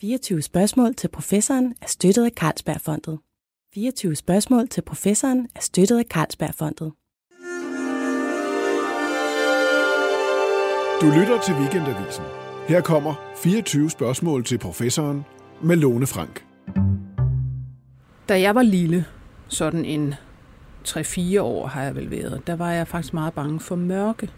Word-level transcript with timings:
24 0.00 0.42
spørgsmål 0.42 0.94
til 0.94 1.08
professoren 1.08 1.74
er 1.82 1.86
støttet 1.86 2.24
af 2.24 2.30
Carlsbergfondet. 2.30 3.18
24 3.74 4.16
spørgsmål 4.16 4.68
til 4.68 4.82
professoren 4.82 5.48
er 5.54 5.60
støttet 5.60 5.98
af 5.98 6.04
Carlsbergfondet. 6.04 6.92
Du 11.00 11.06
lytter 11.20 11.40
til 11.46 11.54
Weekendavisen. 11.54 12.24
Her 12.68 12.80
kommer 12.80 13.14
24 13.36 13.90
spørgsmål 13.90 14.44
til 14.44 14.58
professoren 14.58 15.24
med 15.62 15.76
Lone 15.76 16.06
Frank. 16.06 16.44
Da 18.28 18.40
jeg 18.40 18.54
var 18.54 18.62
lille, 18.62 19.04
sådan 19.48 19.84
en 19.84 20.14
3-4 20.88 21.40
år 21.40 21.66
har 21.66 21.82
jeg 21.82 21.96
vel 21.96 22.10
været, 22.10 22.46
der 22.46 22.56
var 22.56 22.70
jeg 22.70 22.88
faktisk 22.88 23.14
meget 23.14 23.34
bange 23.34 23.60
for 23.60 23.76
mørke. 23.76 24.30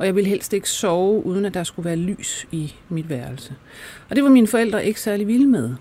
Og 0.00 0.06
jeg 0.06 0.14
ville 0.14 0.30
helst 0.30 0.52
ikke 0.52 0.68
sove, 0.68 1.26
uden 1.26 1.44
at 1.44 1.54
der 1.54 1.64
skulle 1.64 1.86
være 1.86 1.96
lys 1.96 2.46
i 2.52 2.74
mit 2.88 3.08
værelse. 3.08 3.54
Og 4.10 4.16
det 4.16 4.24
var 4.24 4.30
mine 4.30 4.46
forældre 4.46 4.86
ikke 4.86 5.00
særlig 5.00 5.26
vilde 5.26 5.46
med. 5.46 5.74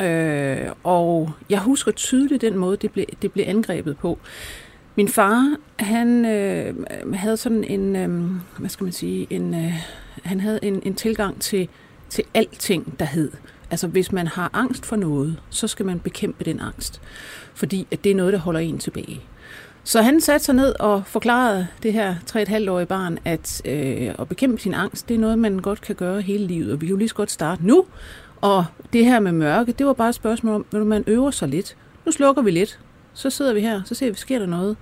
Øh, 0.00 0.72
og 0.84 1.32
jeg 1.50 1.60
husker 1.60 1.92
tydeligt 1.92 2.42
den 2.42 2.58
måde, 2.58 2.76
det 2.76 2.92
blev, 2.92 3.04
det 3.22 3.32
blev 3.32 3.44
angrebet 3.48 3.96
på. 3.96 4.18
Min 4.94 5.08
far, 5.08 5.56
han 5.78 6.24
øh, 6.24 6.74
havde 7.14 7.36
sådan 7.36 7.64
en, 7.64 7.96
øh, 7.96 8.30
hvad 8.58 8.70
skal 8.70 8.84
man 8.84 8.92
sige, 8.92 9.26
en, 9.30 9.54
øh, 9.54 9.72
han 10.24 10.40
havde 10.40 10.58
en, 10.62 10.82
en 10.84 10.94
tilgang 10.94 11.40
til, 11.40 11.68
til 12.08 12.24
alting, 12.34 12.98
der 12.98 13.04
hed. 13.04 13.30
Altså 13.70 13.86
hvis 13.86 14.12
man 14.12 14.26
har 14.26 14.50
angst 14.52 14.86
for 14.86 14.96
noget, 14.96 15.40
så 15.50 15.68
skal 15.68 15.86
man 15.86 16.00
bekæmpe 16.00 16.44
den 16.44 16.60
angst. 16.60 17.00
Fordi 17.54 17.86
at 17.90 18.04
det 18.04 18.12
er 18.12 18.16
noget, 18.16 18.32
der 18.32 18.38
holder 18.38 18.60
en 18.60 18.78
tilbage. 18.78 19.20
Så 19.86 20.02
han 20.02 20.20
satte 20.20 20.46
sig 20.46 20.54
ned 20.54 20.74
og 20.80 21.02
forklarede 21.06 21.66
det 21.82 21.92
her 21.92 22.14
3,5-årige 22.30 22.86
barn, 22.86 23.18
at 23.24 23.62
øh, 23.64 24.14
at 24.18 24.28
bekæmpe 24.28 24.58
sin 24.58 24.74
angst, 24.74 25.08
det 25.08 25.14
er 25.14 25.18
noget, 25.18 25.38
man 25.38 25.58
godt 25.58 25.80
kan 25.80 25.94
gøre 25.94 26.20
hele 26.20 26.46
livet, 26.46 26.72
og 26.72 26.80
vi 26.80 26.86
kan 26.86 26.90
jo 26.90 26.96
lige 26.96 27.08
så 27.08 27.14
godt 27.14 27.30
starte 27.30 27.66
nu. 27.66 27.86
Og 28.40 28.64
det 28.92 29.04
her 29.04 29.20
med 29.20 29.32
mørke, 29.32 29.72
det 29.72 29.86
var 29.86 29.92
bare 29.92 30.08
et 30.08 30.14
spørgsmål 30.14 30.54
om, 30.54 30.66
når 30.72 30.84
man 30.84 31.04
øver 31.06 31.30
sig 31.30 31.48
lidt. 31.48 31.76
Nu 32.06 32.12
slukker 32.12 32.42
vi 32.42 32.50
lidt, 32.50 32.80
så 33.14 33.30
sidder 33.30 33.54
vi 33.54 33.60
her, 33.60 33.82
så 33.84 33.94
ser 33.94 34.10
vi, 34.10 34.16
sker 34.16 34.38
der 34.38 34.46
noget. 34.46 34.76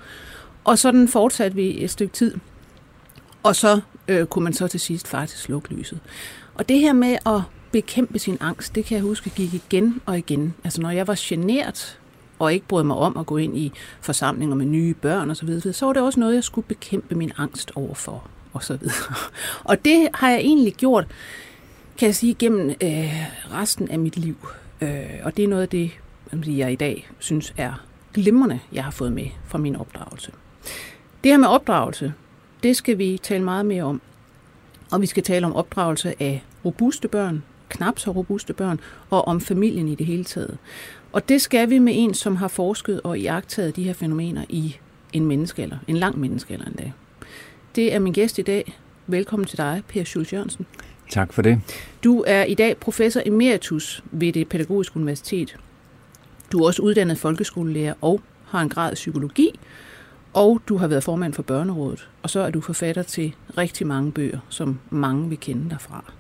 Og 0.64 0.78
sådan 0.78 1.08
fortsatte 1.08 1.56
vi 1.56 1.84
et 1.84 1.91
stykke 1.91 2.12
tid. 2.12 2.34
Og 3.42 3.56
så 3.56 3.80
øh, 4.08 4.27
kunne 4.27 4.44
man 4.44 4.52
så 4.52 4.69
til 4.69 4.80
sidst 4.80 5.08
faktisk 5.08 5.42
slukke 5.42 5.75
lyset. 5.75 6.00
Og 6.55 6.69
det 6.69 6.78
her 6.78 6.92
med 6.92 7.16
at 7.27 7.41
bekæmpe 7.72 8.19
sin 8.19 8.38
angst, 8.41 8.75
det 8.75 8.84
kan 8.84 8.94
jeg 8.94 9.02
huske 9.02 9.30
gik 9.30 9.55
igen 9.55 10.00
og 10.06 10.19
igen. 10.19 10.55
Altså 10.64 10.80
når 10.80 10.91
jeg 10.91 11.06
var 11.06 11.16
genert 11.19 11.98
og 12.38 12.52
ikke 12.52 12.66
brød 12.66 12.84
mig 12.84 12.96
om 12.96 13.16
at 13.16 13.27
gå 13.27 13.36
ind 13.36 13.58
i 13.58 13.72
forsamlinger 14.00 14.56
med 14.56 14.66
nye 14.66 14.94
børn 14.94 15.30
og 15.30 15.36
så 15.36 15.46
videre, 15.46 15.72
så 15.72 15.86
var 15.86 15.92
det 15.92 16.02
også 16.02 16.20
noget, 16.20 16.34
jeg 16.34 16.44
skulle 16.44 16.66
bekæmpe 16.66 17.14
min 17.14 17.32
angst 17.36 17.72
overfor 17.74 18.28
og 18.52 18.62
så 18.62 18.76
videre. 18.76 19.14
Og 19.70 19.84
det 19.84 20.08
har 20.14 20.30
jeg 20.30 20.38
egentlig 20.38 20.74
gjort, 20.74 21.06
kan 21.98 22.06
jeg 22.06 22.14
sige, 22.14 22.34
gennem 22.34 22.68
øh, 22.70 23.14
resten 23.52 23.91
af 23.91 23.98
mit 23.98 24.16
liv. 24.16 24.36
Øh, 24.80 25.04
og 25.22 25.36
det 25.36 25.44
er 25.44 25.48
noget 25.48 25.62
af 25.62 25.68
det, 25.68 25.91
jeg 26.46 26.72
i 26.72 26.76
dag 26.76 27.10
synes 27.18 27.54
er 27.56 27.84
glimrende, 28.14 28.60
jeg 28.72 28.84
har 28.84 28.91
fået 28.91 29.12
med 29.12 29.26
fra 29.44 29.58
min 29.58 29.76
opdragelse. 29.76 30.32
Det 31.24 31.32
her 31.32 31.38
med 31.38 31.48
opdragelse, 31.48 32.12
det 32.62 32.76
skal 32.76 32.98
vi 32.98 33.20
tale 33.22 33.44
meget 33.44 33.66
mere 33.66 33.82
om. 33.82 34.00
Og 34.92 35.00
vi 35.00 35.06
skal 35.06 35.22
tale 35.22 35.46
om 35.46 35.56
opdragelse 35.56 36.22
af 36.22 36.44
robuste 36.64 37.08
børn, 37.08 37.42
knap 37.69 37.98
så 37.98 38.10
robuste 38.10 38.52
børn, 38.52 38.80
og 39.10 39.28
om 39.28 39.41
familien 39.41 39.88
i 39.88 39.94
det 39.94 40.06
hele 40.06 40.24
taget. 40.24 40.58
Og 41.14 41.28
det 41.28 41.40
skal 41.40 41.70
vi 41.70 41.78
med 41.78 41.92
en, 41.96 42.14
som 42.14 42.36
har 42.36 42.48
forsket 42.48 43.00
og 43.00 43.18
iagtaget 43.18 43.76
de 43.76 43.82
her 43.82 43.92
fænomener 43.92 44.44
i 44.48 44.76
en 45.12 45.26
menneskealder, 45.26 45.76
en 45.88 45.96
lang 45.96 46.18
menneskealder 46.18 46.64
endda. 46.66 46.92
Det 47.74 47.94
er 47.94 47.98
min 47.98 48.12
gæst 48.12 48.38
i 48.38 48.42
dag. 48.42 48.78
Velkommen 49.06 49.46
til 49.46 49.58
dig, 49.58 49.82
Per 49.88 50.04
Schultz 50.04 50.32
Jørgensen. 50.32 50.66
Tak 51.10 51.32
for 51.32 51.42
det. 51.42 51.60
Du 52.04 52.24
er 52.26 52.44
i 52.44 52.54
dag 52.54 52.76
professor 52.76 53.22
emeritus 53.26 54.04
ved 54.10 54.32
det 54.32 54.48
pædagogiske 54.48 54.96
universitet. 54.96 55.56
Du 56.52 56.62
er 56.62 56.66
også 56.66 56.82
uddannet 56.82 57.18
folkeskolelærer 57.18 57.94
og 58.00 58.20
har 58.46 58.60
en 58.60 58.68
grad 58.68 58.92
i 58.92 58.94
psykologi, 58.94 59.60
og 60.32 60.60
du 60.68 60.76
har 60.76 60.86
været 60.86 61.04
formand 61.04 61.32
for 61.32 61.42
Børnerådet, 61.42 62.08
og 62.22 62.30
så 62.30 62.41
er 62.41 62.50
du 62.50 62.60
forfatter 62.60 63.03
til 63.03 63.34
rigtig 63.58 63.86
mange 63.86 64.12
bøger, 64.12 64.38
som 64.48 64.78
mange 64.91 65.28
vil 65.28 65.41
kende 65.41 65.70
dig 65.70 65.80
fra. 65.80 66.12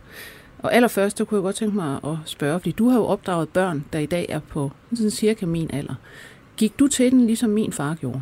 Og 0.58 0.74
allerførst, 0.74 1.18
så 1.18 1.24
kunne 1.24 1.38
jeg 1.38 1.42
godt 1.42 1.56
tænke 1.56 1.76
mig 1.76 2.00
at 2.04 2.16
spørge, 2.24 2.60
fordi 2.60 2.72
du 2.72 2.88
har 2.88 2.98
jo 2.98 3.04
opdraget 3.04 3.48
børn, 3.48 3.84
der 3.92 3.98
i 3.98 4.06
dag 4.06 4.26
er 4.28 4.40
på 4.48 4.70
sådan 4.94 5.10
cirka 5.10 5.46
min 5.46 5.70
alder. 5.72 5.94
Gik 6.56 6.78
du 6.78 6.88
til 6.88 7.12
den, 7.12 7.26
ligesom 7.26 7.50
min 7.50 7.72
far 7.72 7.94
gjorde? 7.94 8.20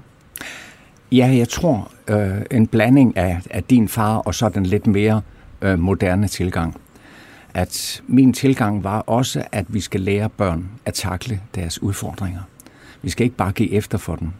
Ja, 1.12 1.34
jeg 1.37 1.48
tror 1.48 1.93
øh, 2.09 2.43
en 2.50 2.66
blanding 2.66 3.16
af, 3.16 3.41
af 3.50 3.65
din 3.65 3.88
far 3.88 4.16
og 4.16 4.34
så 4.34 4.48
den 4.48 4.66
lidt 4.66 4.87
mere 4.87 5.22
øh, 5.62 5.78
moderne 5.78 6.28
tilgang. 6.28 6.81
At 7.54 8.03
min 8.06 8.32
tilgang 8.32 8.84
var 8.84 9.00
også, 9.00 9.44
at 9.53 9.75
vi 9.75 9.81
skal 9.81 10.00
lære 10.00 10.28
børn 10.28 10.70
at 10.87 10.94
takle 10.94 11.41
deres 11.54 11.82
udfordringer. 11.82 12.41
Vi 13.03 13.10
skal 13.10 13.25
ikke 13.25 13.37
bare 13.37 13.53
give 13.53 13.72
efter 13.72 13.99
for 13.99 14.16
dem, 14.16 14.31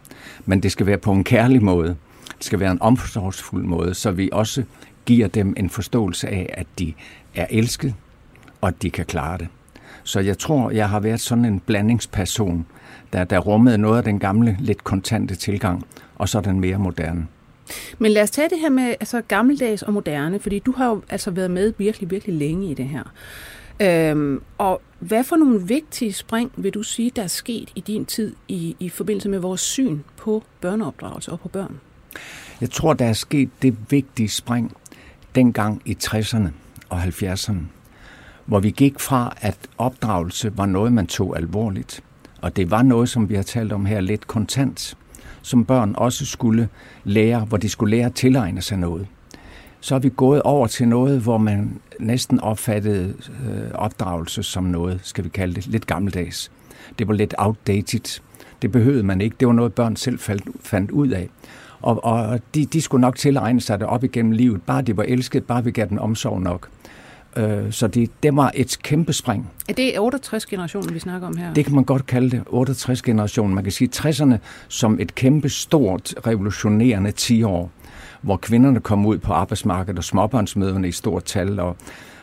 men 0.45 0.63
det 0.63 0.71
skal 0.71 0.85
være 0.85 0.97
på 0.97 1.11
en 1.11 1.23
kærlig 1.23 1.63
måde. 1.63 1.95
Det 2.37 2.45
skal 2.45 2.59
være 2.59 2.71
en 2.71 2.81
omsorgsfuld 2.81 3.63
måde, 3.63 3.93
så 3.93 4.11
vi 4.11 4.29
også 4.31 4.63
giver 5.05 5.27
dem 5.27 5.53
en 5.57 5.69
forståelse 5.69 6.27
af, 6.27 6.53
at 6.57 6.67
de 6.79 6.93
er 7.35 7.47
elsket, 7.49 7.93
og 8.61 8.67
at 8.67 8.81
de 8.81 8.89
kan 8.89 9.05
klare 9.05 9.37
det. 9.37 9.47
Så 10.03 10.19
jeg 10.19 10.37
tror, 10.37 10.71
jeg 10.71 10.89
har 10.89 10.99
været 10.99 11.19
sådan 11.19 11.45
en 11.45 11.59
blandingsperson, 11.59 12.65
der, 13.13 13.23
der 13.23 13.39
rummede 13.39 13.77
noget 13.77 13.97
af 13.97 14.03
den 14.03 14.19
gamle, 14.19 14.57
lidt 14.59 14.83
kontante 14.83 15.35
tilgang, 15.35 15.83
og 16.15 16.29
så 16.29 16.41
den 16.41 16.59
mere 16.59 16.77
moderne. 16.77 17.27
Men 17.99 18.11
lad 18.11 18.23
os 18.23 18.31
tage 18.31 18.49
det 18.49 18.59
her 18.59 18.69
med 18.69 18.83
altså, 18.83 19.21
gammeldags 19.21 19.81
og 19.81 19.93
moderne, 19.93 20.39
fordi 20.39 20.59
du 20.59 20.71
har 20.71 20.89
jo 20.89 21.01
altså 21.09 21.31
været 21.31 21.51
med 21.51 21.73
virkelig, 21.77 22.11
virkelig 22.11 22.35
længe 22.35 22.71
i 22.71 22.73
det 22.73 22.85
her. 22.85 23.03
Øhm, 23.81 24.41
og 24.57 24.81
hvad 24.99 25.23
for 25.23 25.35
nogle 25.35 25.67
vigtige 25.67 26.13
spring 26.13 26.51
vil 26.57 26.73
du 26.73 26.83
sige, 26.83 27.11
der 27.15 27.23
er 27.23 27.27
sket 27.27 27.71
i 27.75 27.79
din 27.79 28.05
tid 28.05 28.35
i, 28.47 28.75
i 28.79 28.89
forbindelse 28.89 29.29
med 29.29 29.39
vores 29.39 29.61
syn 29.61 29.99
på 30.17 30.43
børneopdragelse 30.61 31.31
og 31.31 31.39
på 31.39 31.47
børn? 31.47 31.79
Jeg 32.61 32.69
tror, 32.69 32.93
der 32.93 33.05
er 33.05 33.13
sket 33.13 33.49
det 33.61 33.75
vigtige 33.89 34.29
spring 34.29 34.71
dengang 35.35 35.81
i 35.85 35.97
60'erne 36.03 36.47
og 36.93 37.03
70'erne, 37.03 37.57
hvor 38.45 38.59
vi 38.59 38.69
gik 38.69 38.99
fra, 38.99 39.33
at 39.41 39.57
opdragelse 39.77 40.57
var 40.57 40.65
noget, 40.65 40.93
man 40.93 41.07
tog 41.07 41.37
alvorligt, 41.37 42.03
og 42.41 42.55
det 42.55 42.71
var 42.71 42.81
noget, 42.81 43.09
som 43.09 43.29
vi 43.29 43.35
har 43.35 43.43
talt 43.43 43.71
om 43.71 43.85
her, 43.85 44.01
lidt 44.01 44.27
kontant, 44.27 44.97
som 45.41 45.65
børn 45.65 45.93
også 45.97 46.25
skulle 46.25 46.69
lære, 47.03 47.39
hvor 47.39 47.57
de 47.57 47.69
skulle 47.69 47.97
lære 47.97 48.05
at 48.05 48.13
tilegne 48.13 48.61
sig 48.61 48.77
noget. 48.77 49.07
Så 49.79 49.95
er 49.95 49.99
vi 49.99 50.09
gået 50.09 50.41
over 50.41 50.67
til 50.67 50.87
noget, 50.87 51.21
hvor 51.21 51.37
man 51.37 51.79
næsten 51.99 52.39
opfattede 52.39 53.13
øh, 53.49 53.71
opdragelse 53.73 54.43
som 54.43 54.63
noget, 54.63 54.99
skal 55.03 55.23
vi 55.23 55.29
kalde 55.29 55.55
det, 55.55 55.67
lidt 55.67 55.87
gammeldags. 55.87 56.51
Det 56.99 57.07
var 57.07 57.13
lidt 57.13 57.35
outdated. 57.37 58.21
Det 58.61 58.71
behøvede 58.71 59.03
man 59.03 59.21
ikke. 59.21 59.35
Det 59.39 59.47
var 59.47 59.53
noget, 59.53 59.73
børn 59.73 59.95
selv 59.95 60.19
fandt, 60.61 60.91
ud 60.91 61.07
af. 61.07 61.29
Og, 61.81 62.03
og 62.03 62.39
de, 62.55 62.65
de 62.65 62.81
skulle 62.81 63.01
nok 63.01 63.15
tilegne 63.15 63.61
sig 63.61 63.79
det 63.79 63.87
op 63.87 64.03
igennem 64.03 64.31
livet. 64.31 64.61
Bare 64.61 64.81
de 64.81 64.97
var 64.97 65.03
elsket, 65.03 65.43
bare 65.43 65.63
vi 65.63 65.71
gav 65.71 65.85
den 65.85 65.99
omsorg 65.99 66.41
nok. 66.41 66.69
Øh, 67.35 67.71
så 67.71 67.87
det, 67.87 68.09
det 68.23 68.35
var 68.35 68.51
et 68.55 68.77
kæmpe 68.83 69.13
spring. 69.13 69.51
Er 69.69 69.73
det 69.73 69.91
68-generationen, 69.91 70.93
vi 70.93 70.99
snakker 70.99 71.27
om 71.27 71.37
her? 71.37 71.53
Det 71.53 71.65
kan 71.65 71.75
man 71.75 71.83
godt 71.83 72.05
kalde 72.05 72.29
det, 72.29 72.43
68-generationen. 72.47 73.55
Man 73.55 73.63
kan 73.63 73.71
sige 73.71 73.89
60'erne 73.95 74.35
som 74.67 74.99
et 74.99 75.15
kæmpe, 75.15 75.49
stort, 75.49 76.13
revolutionerende 76.27 77.11
10 77.11 77.43
år, 77.43 77.71
hvor 78.21 78.37
kvinderne 78.37 78.79
kom 78.79 79.05
ud 79.05 79.17
på 79.17 79.33
arbejdsmarkedet, 79.33 79.97
og 79.97 80.03
småbørnsmøderne 80.03 80.87
i 80.87 80.91
stort 80.91 81.23
tal, 81.23 81.59
og, 81.59 81.77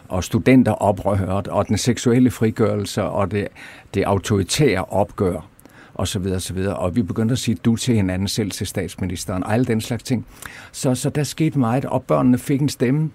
og 0.09 0.25
studenter 0.25 0.73
oprørt, 0.73 1.49
og 1.49 1.69
den 1.69 1.79
seksuelle 1.79 2.31
frigørelse, 2.31 3.03
og 3.03 3.31
det, 3.31 3.49
det 3.95 4.03
autoritære 4.03 4.85
opgør 4.85 5.47
og 5.95 6.09
så 6.09 6.19
videre, 6.19 6.37
og 6.37 6.43
så 6.43 6.55
videre. 6.55 6.77
Og 6.77 6.97
vi 6.97 7.03
begyndte 7.03 7.33
at 7.33 7.39
sige 7.39 7.55
du 7.55 7.77
til 7.77 7.95
hinanden, 7.95 8.29
selv 8.29 8.51
til 8.51 8.67
statsministeren, 8.67 9.45
og 9.45 9.53
alle 9.53 9.67
den 9.67 9.81
slags 9.81 10.03
ting. 10.03 10.27
Så, 10.73 10.95
så 10.95 11.11
der 11.11 11.23
skete 11.23 11.59
meget, 11.59 11.85
og 11.85 12.03
børnene 12.03 12.39
fik 12.39 12.61
en 12.61 12.69
stemme. 12.69 13.11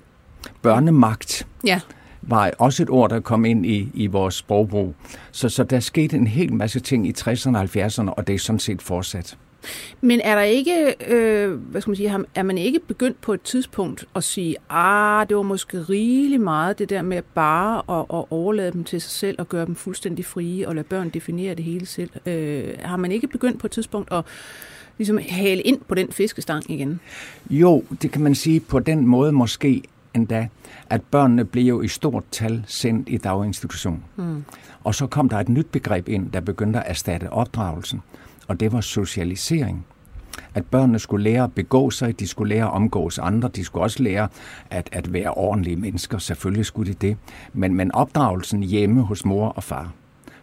Børnemagt. 0.62 1.48
Ja 1.66 1.82
var 2.28 2.52
også 2.60 2.84
et 2.84 2.90
ord, 2.90 3.10
der 3.10 3.20
kom 3.20 3.46
ind 3.46 3.66
i, 3.66 3.90
i 3.94 4.08
vores 4.08 4.36
sprogbrug. 4.36 4.96
Så, 5.32 5.50
så 5.50 5.64
der 5.64 5.80
skete 5.80 6.18
en 6.18 6.28
hel 6.28 6.54
masse 6.54 6.80
ting 6.80 7.08
i 7.08 7.14
60'erne 7.18 7.58
og 7.58 7.64
70'erne, 7.64 8.10
og 8.10 8.28
det 8.28 8.36
er 8.36 8.40
sådan 8.40 8.60
set 8.60 8.82
fortsat. 8.82 9.38
Men 10.02 10.22
er 10.24 10.36
der 10.36 10.42
ikke, 10.42 10.96
øh, 11.08 11.52
hvad 11.52 11.82
skal 11.82 11.92
man 11.92 11.96
sige, 11.96 12.26
er 12.36 12.44
man 12.44 12.58
ikke 12.58 12.80
begyndt 12.80 13.22
på 13.22 13.34
et 13.34 13.42
tidspunkt 13.42 14.06
at 14.16 14.24
sige, 14.24 14.56
ah, 14.70 15.28
det 15.30 15.38
var 15.38 15.44
måske 15.44 15.82
rigeligt 15.82 16.42
meget 16.42 16.80
det 16.80 16.90
der 16.90 17.02
med 17.02 17.22
bare 17.34 18.00
at, 18.00 18.06
at 18.20 18.26
overlade 18.30 18.72
dem 18.72 18.84
til 18.84 19.02
sig 19.02 19.12
selv 19.12 19.36
og 19.40 19.50
gøre 19.50 19.66
dem 19.66 19.76
fuldstændig 19.76 20.26
frie 20.26 20.68
og 20.68 20.76
lade 20.76 20.88
børn 20.88 21.10
definere 21.10 21.56
det 21.56 21.66
hele 21.66 21.86
selv? 21.86 22.10
Øh, 22.26 22.64
har 22.82 22.98
man 22.98 23.12
ikke 23.12 23.28
begyndt 23.28 23.60
på 23.60 23.68
et 23.68 23.72
tidspunkt 23.72 24.14
at 24.14 24.26
ligesom 24.98 25.20
hale 25.30 25.62
ind 25.62 25.80
på 25.88 25.96
den 25.96 26.12
fiskestang 26.12 26.72
igen? 26.72 27.00
Jo, 27.50 27.84
det 28.02 28.12
kan 28.12 28.22
man 28.22 28.36
sige 28.36 28.60
på 28.60 28.80
den 28.80 29.08
måde 29.08 29.32
måske 29.32 29.82
endda, 30.16 30.48
at 30.90 31.02
børnene 31.02 31.46
blev 31.46 31.64
jo 31.64 31.82
i 31.82 31.88
stort 31.88 32.24
tal 32.32 32.64
sendt 32.68 33.10
i 33.10 33.18
daginstitution. 33.18 34.04
Mm. 34.16 34.44
Og 34.84 34.96
så 34.96 35.08
kom 35.08 35.30
der 35.30 35.38
et 35.38 35.50
nyt 35.50 35.68
begreb 35.72 36.10
ind, 36.10 36.32
der 36.32 36.40
begyndte 36.40 36.80
at 36.80 36.90
erstatte 36.90 37.34
opdragelsen 37.34 38.02
og 38.48 38.60
det 38.60 38.72
var 38.72 38.82
socialisering. 38.82 39.86
At 40.54 40.66
børnene 40.66 41.00
skulle 41.00 41.24
lære 41.24 41.44
at 41.44 41.54
begå 41.54 41.90
sig, 41.90 42.20
de 42.20 42.28
skulle 42.28 42.56
lære 42.56 42.66
at 42.66 42.72
omgås 42.72 43.20
andre, 43.20 43.50
de 43.50 43.64
skulle 43.64 43.84
også 43.84 44.04
lære 44.04 44.28
at, 44.70 44.90
at 44.92 45.14
være 45.14 45.34
ordentlige 45.34 45.76
mennesker, 45.76 46.18
selvfølgelig 46.18 46.66
skulle 46.66 46.94
de 46.94 46.98
det. 47.08 47.18
Men, 47.54 47.74
men 47.74 47.92
opdragelsen 47.92 48.64
hjemme 48.64 49.02
hos 49.02 49.26
mor 49.26 49.48
og 49.48 49.64
far, 49.64 49.94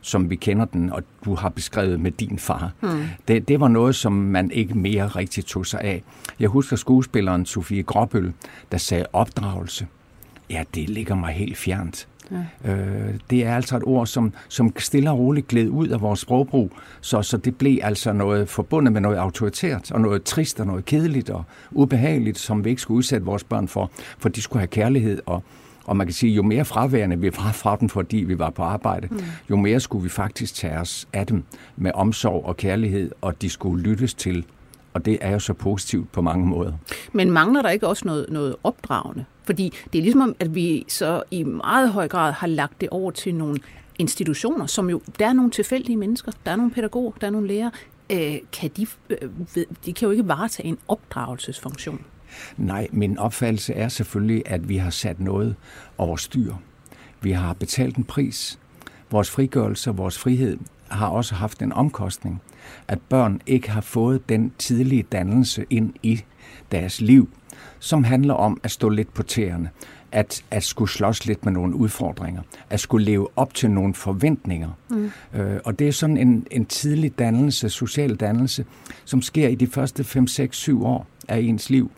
som 0.03 0.31
vi 0.31 0.37
kender 0.37 0.65
den, 0.65 0.93
og 0.93 1.03
du 1.25 1.35
har 1.35 1.49
beskrevet 1.49 2.01
med 2.01 2.11
din 2.11 2.39
far. 2.39 2.73
Mm. 2.83 2.89
Det, 3.29 3.49
det 3.49 3.61
var 3.61 3.69
noget, 3.69 3.95
som 3.95 4.13
man 4.13 4.51
ikke 4.51 4.75
mere 4.75 5.07
rigtig 5.07 5.45
tog 5.45 5.67
sig 5.67 5.81
af. 5.81 6.03
Jeg 6.41 6.49
husker 6.49 6.77
skuespilleren 6.77 7.47
Sofie 7.47 7.83
Gråbøl, 7.83 8.33
der 8.73 8.79
sagde 8.79 9.07
opdragelse. 9.13 9.87
Ja, 10.51 10.63
det 10.75 10.91
ligger 10.91 11.15
mig 11.15 11.33
helt 11.33 11.57
fjernt. 11.57 12.09
Ja. 12.65 12.73
Øh, 12.73 13.15
det 13.31 13.45
er 13.45 13.57
altså 13.57 13.77
et 13.77 13.83
ord, 13.87 14.07
som, 14.07 14.33
som 14.49 14.79
stille 14.79 15.11
og 15.11 15.19
roligt 15.19 15.49
gled 15.49 15.69
ud 15.69 15.89
af 15.89 16.01
vores 16.01 16.21
sprogbrug, 16.21 16.73
så, 17.01 17.23
så 17.23 17.37
det 17.37 17.57
blev 17.57 17.79
altså 17.83 18.13
noget 18.13 18.49
forbundet 18.49 18.93
med 18.93 19.01
noget 19.01 19.17
autoritært, 19.17 19.93
og 19.93 20.01
noget 20.01 20.25
trist, 20.25 20.61
og 20.61 20.67
noget 20.67 20.85
kedeligt 20.85 21.31
og 21.31 21.45
ubehageligt, 21.71 22.39
som 22.39 22.65
vi 22.65 22.71
ikke 22.71 22.83
skulle 22.83 22.99
udsætte 22.99 23.27
vores 23.27 23.45
børn 23.45 23.69
for, 23.69 23.91
for 24.19 24.29
de 24.29 24.43
skulle 24.43 24.61
have 24.61 24.69
kærlighed 24.69 25.21
og, 25.27 25.43
og 25.85 25.97
man 25.97 26.07
kan 26.07 26.15
sige, 26.15 26.33
jo 26.33 26.43
mere 26.43 26.65
fraværende 26.65 27.19
vi 27.21 27.31
var 27.37 27.53
fra 27.53 27.77
dem, 27.77 27.89
fordi 27.89 28.17
vi 28.17 28.39
var 28.39 28.51
på 28.51 28.63
arbejde, 28.63 29.09
mm. 29.11 29.21
jo 29.51 29.57
mere 29.57 29.81
skulle 29.81 30.03
vi 30.03 30.09
faktisk 30.09 30.55
tage 30.55 30.79
os 30.79 31.09
af 31.13 31.27
dem 31.27 31.45
med 31.77 31.91
omsorg 31.95 32.45
og 32.45 32.57
kærlighed, 32.57 33.11
og 33.21 33.43
de 33.43 33.51
skulle 33.51 33.83
lyttes 33.83 34.15
til. 34.15 34.45
Og 34.95 35.05
det 35.05 35.19
er 35.21 35.31
jo 35.31 35.39
så 35.39 35.53
positivt 35.53 36.13
på 36.13 36.23
mange 36.23 36.47
måder. 36.47 36.73
Men 37.13 37.31
mangler 37.31 37.63
der 37.63 37.71
ikke 37.71 37.89
også 37.89 38.03
noget, 38.07 38.27
noget 38.29 38.57
opdragende? 38.65 39.25
Fordi 39.45 39.73
det 39.93 39.99
er 39.99 40.03
ligesom, 40.03 40.37
at 40.41 40.55
vi 40.55 40.85
så 40.89 41.23
i 41.31 41.43
meget 41.43 41.93
høj 41.93 42.09
grad 42.09 42.33
har 42.33 42.47
lagt 42.47 42.81
det 42.81 42.89
over 42.89 43.11
til 43.11 43.35
nogle 43.35 43.59
institutioner, 43.99 44.67
som 44.67 44.91
jo, 44.91 45.01
der 45.19 45.27
er 45.27 45.33
nogle 45.33 45.51
tilfældige 45.51 45.97
mennesker, 45.97 46.33
der 46.47 46.53
er 46.53 46.57
nogle 46.57 46.71
pædagoger, 46.73 47.13
der 47.21 47.27
er 47.27 47.31
nogle 47.31 47.49
lærere, 47.49 47.71
øh, 48.13 48.39
kan 48.53 48.71
de, 48.77 48.87
øh, 49.11 49.29
de 49.87 49.93
kan 49.93 50.07
jo 50.07 50.11
ikke 50.11 50.29
varetage 50.29 50.69
en 50.69 50.79
opdragelsesfunktion. 50.89 52.05
Nej, 52.57 52.89
min 52.93 53.19
opfattelse 53.19 53.75
er 53.75 53.89
selvfølgelig, 53.89 54.43
at 54.47 54.69
vi 54.69 54.77
har 54.77 54.91
sat 54.91 55.21
noget 55.21 55.55
over 55.99 56.17
styr. 56.17 56.55
Vi 57.23 57.31
har 57.31 57.53
betalt 57.53 57.97
en 57.97 58.05
pris. 58.05 58.59
Vores 59.11 59.31
frigørelse 59.31 59.91
og 59.91 59.99
vores 59.99 60.19
frihed 60.19 60.59
har 60.89 61.09
også 61.09 61.35
haft 61.35 61.63
en 61.63 61.73
omkostning. 61.73 62.43
At 62.89 62.99
børn 63.09 63.41
ikke 63.47 63.71
har 63.71 63.81
fået 63.81 64.29
den 64.29 64.53
tidlige 64.59 65.03
dannelse 65.03 65.67
ind 65.71 65.93
i 66.03 66.23
deres 66.73 67.01
liv, 67.01 67.29
som 67.79 68.05
handler 68.05 68.35
om 68.35 68.61
at 68.63 68.71
stå 68.71 68.89
lidt 68.89 69.15
på 69.15 69.23
tæerne, 69.23 69.71
at, 70.13 70.45
at 70.51 70.63
skulle 70.63 70.91
slås 70.91 71.27
lidt 71.27 71.45
med 71.45 71.53
nogle 71.53 71.75
udfordringer, 71.75 72.43
at 72.71 72.81
skulle 72.81 73.05
leve 73.05 73.29
op 73.37 73.55
til 73.55 73.71
nogle 73.71 73.95
forventninger. 73.95 74.71
Mm. 74.91 75.11
Øh, 75.35 75.61
og 75.65 75.79
det 75.79 75.89
er 75.89 75.93
sådan 75.93 76.17
en, 76.17 76.47
en 76.51 76.67
tidlig 76.67 77.19
dannelse, 77.19 77.69
social 77.69 78.17
dannelse, 78.17 78.65
som 79.05 79.23
sker 79.23 79.49
i 79.49 79.55
de 79.55 79.67
første 79.67 80.05
5, 80.05 80.27
6, 80.27 80.57
7 80.57 80.85
år 80.85 81.07
af 81.29 81.39
ens 81.39 81.71
liv. 81.71 81.91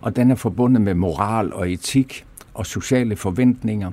Og 0.00 0.16
den 0.16 0.30
er 0.30 0.34
forbundet 0.34 0.82
med 0.82 0.94
moral 0.94 1.52
og 1.52 1.72
etik 1.72 2.26
og 2.54 2.66
sociale 2.66 3.16
forventninger. 3.16 3.90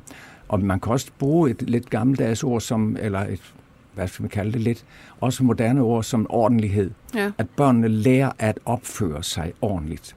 Og 0.47 0.59
man 0.59 0.79
kan 0.79 0.91
også 0.91 1.07
bruge 1.19 1.51
et 1.51 1.61
lidt 1.61 1.89
gammeldags 1.89 2.43
ord 2.43 2.61
som, 2.61 2.97
eller 2.99 3.19
et, 3.19 3.53
hvad 3.93 4.07
skal 4.07 4.23
man 4.23 4.29
kalde 4.29 4.51
det 4.51 4.61
lidt, 4.61 4.85
også 5.19 5.43
moderne 5.43 5.81
ord 5.81 6.03
som 6.03 6.25
ordentlighed. 6.29 6.91
Ja. 7.15 7.31
At 7.37 7.49
børnene 7.49 7.87
lærer 7.87 8.31
at 8.39 8.59
opføre 8.65 9.23
sig 9.23 9.53
ordentligt. 9.61 10.15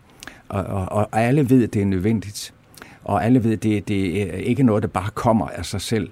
Og, 0.49 0.65
og, 0.65 0.89
og 0.89 1.09
alle 1.13 1.51
ved, 1.51 1.65
at 1.65 1.75
det 1.75 1.83
er 1.83 1.87
nødvendigt. 1.87 2.55
Og 3.05 3.25
alle 3.25 3.45
ved, 3.45 3.53
at 3.53 3.63
det, 3.63 3.89
det 3.89 4.23
er 4.23 4.37
ikke 4.37 4.63
noget, 4.63 4.83
der 4.83 4.89
bare 4.89 5.11
kommer 5.15 5.49
af 5.49 5.67
sig 5.67 5.81
selv. 5.81 6.11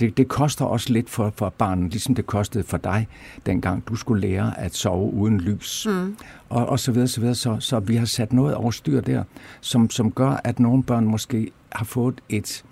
Det, 0.00 0.16
det 0.16 0.28
koster 0.28 0.64
også 0.64 0.92
lidt 0.92 1.10
for, 1.10 1.32
for 1.36 1.48
barnet, 1.48 1.90
ligesom 1.90 2.14
det 2.14 2.26
kostede 2.26 2.64
for 2.64 2.76
dig, 2.76 3.08
dengang 3.46 3.88
du 3.88 3.96
skulle 3.96 4.28
lære 4.28 4.60
at 4.60 4.74
sove 4.74 5.12
uden 5.12 5.40
lys. 5.40 5.86
Mm. 5.90 6.16
Og, 6.48 6.66
og 6.66 6.80
så 6.80 6.92
videre, 6.92 7.08
så 7.08 7.20
videre. 7.20 7.34
Så, 7.34 7.56
så 7.60 7.80
vi 7.80 7.96
har 7.96 8.06
sat 8.06 8.32
noget 8.32 8.54
over 8.54 8.70
styr 8.70 9.00
der, 9.00 9.24
som, 9.60 9.90
som 9.90 10.12
gør, 10.12 10.40
at 10.44 10.60
nogle 10.60 10.82
børn 10.82 11.04
måske 11.04 11.50
har 11.70 11.84
fået 11.84 12.20
et, 12.28 12.64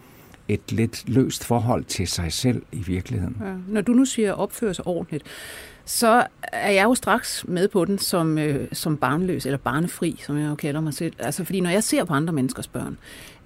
et 0.49 0.73
lidt 0.73 1.09
løst 1.09 1.45
forhold 1.45 1.85
til 1.85 2.09
sig 2.09 2.33
selv 2.33 2.63
i 2.73 2.83
virkeligheden. 2.83 3.37
Ja. 3.41 3.73
Når 3.73 3.81
du 3.81 3.93
nu 3.93 4.05
siger 4.05 4.33
opføre 4.33 4.75
sig 4.75 4.87
ordentligt, 4.87 5.25
så 5.85 6.27
er 6.43 6.71
jeg 6.71 6.85
jo 6.85 6.95
straks 6.95 7.45
med 7.49 7.69
på 7.69 7.85
den 7.85 7.99
som, 7.99 8.39
øh, 8.39 8.69
som 8.73 8.97
barnløs, 8.97 9.47
eller 9.47 9.59
barnefri, 9.59 10.21
som 10.27 10.39
jeg 10.39 10.49
jo 10.49 10.55
kalder 10.55 10.81
mig 10.81 10.95
selv. 10.95 11.13
Altså, 11.19 11.45
fordi 11.45 11.61
når 11.61 11.71
jeg 11.71 11.85
ser 11.85 12.05
på 12.05 12.15
andre 12.15 12.33
menneskers 12.33 12.69
børn, 12.69 12.99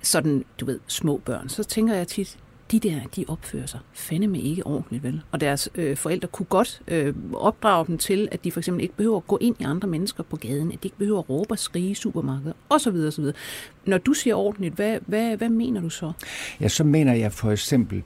sådan, 0.03 0.45
du 0.61 0.65
ved, 0.65 0.79
små 0.87 1.21
børn, 1.25 1.49
så 1.49 1.65
tænker 1.65 1.95
jeg 1.95 2.09
tit, 2.09 2.39
de 2.73 2.81
der, 2.81 3.01
de 3.17 3.25
opfører 3.29 3.67
sig 3.67 3.81
fandeme 3.93 4.41
ikke 4.41 4.67
ordentligt, 4.67 5.03
vel? 5.03 5.23
Og 5.31 5.41
deres 5.41 5.69
øh, 5.75 5.97
forældre 5.97 6.29
kunne 6.29 6.47
godt 6.47 6.83
øh, 6.89 7.15
opdrage 7.35 7.87
dem 7.87 7.99
til, 7.99 8.29
at 8.33 8.45
de 8.45 8.53
for 8.53 8.61
eksempel 8.61 8.83
ikke 8.83 8.97
behøver 8.97 9.17
at 9.17 9.27
gå 9.27 9.39
ind 9.41 9.57
i 9.61 9.65
andre 9.65 9.89
mennesker 9.89 10.23
på 10.23 10.37
gaden, 10.37 10.73
at 10.73 10.83
de 10.83 10.87
ikke 10.87 10.99
behøver 10.99 11.19
at 11.19 11.31
råbe 11.31 11.53
og 11.53 11.59
skrige 11.59 11.91
i 11.91 11.95
supermarkedet, 11.95 12.55
osv. 12.69 12.97
osv. 12.97 13.25
Når 13.87 13.99
du 13.99 14.13
siger 14.13 14.35
ordentligt, 14.35 14.75
hvad, 14.75 14.99
hvad, 15.07 15.37
hvad 15.37 15.49
mener 15.49 15.81
du 15.81 15.91
så? 15.91 16.13
Ja, 16.61 16.69
så 16.69 16.85
mener 16.85 17.15
jeg 17.15 17.33
for 17.33 17.51
eksempel, 17.51 18.03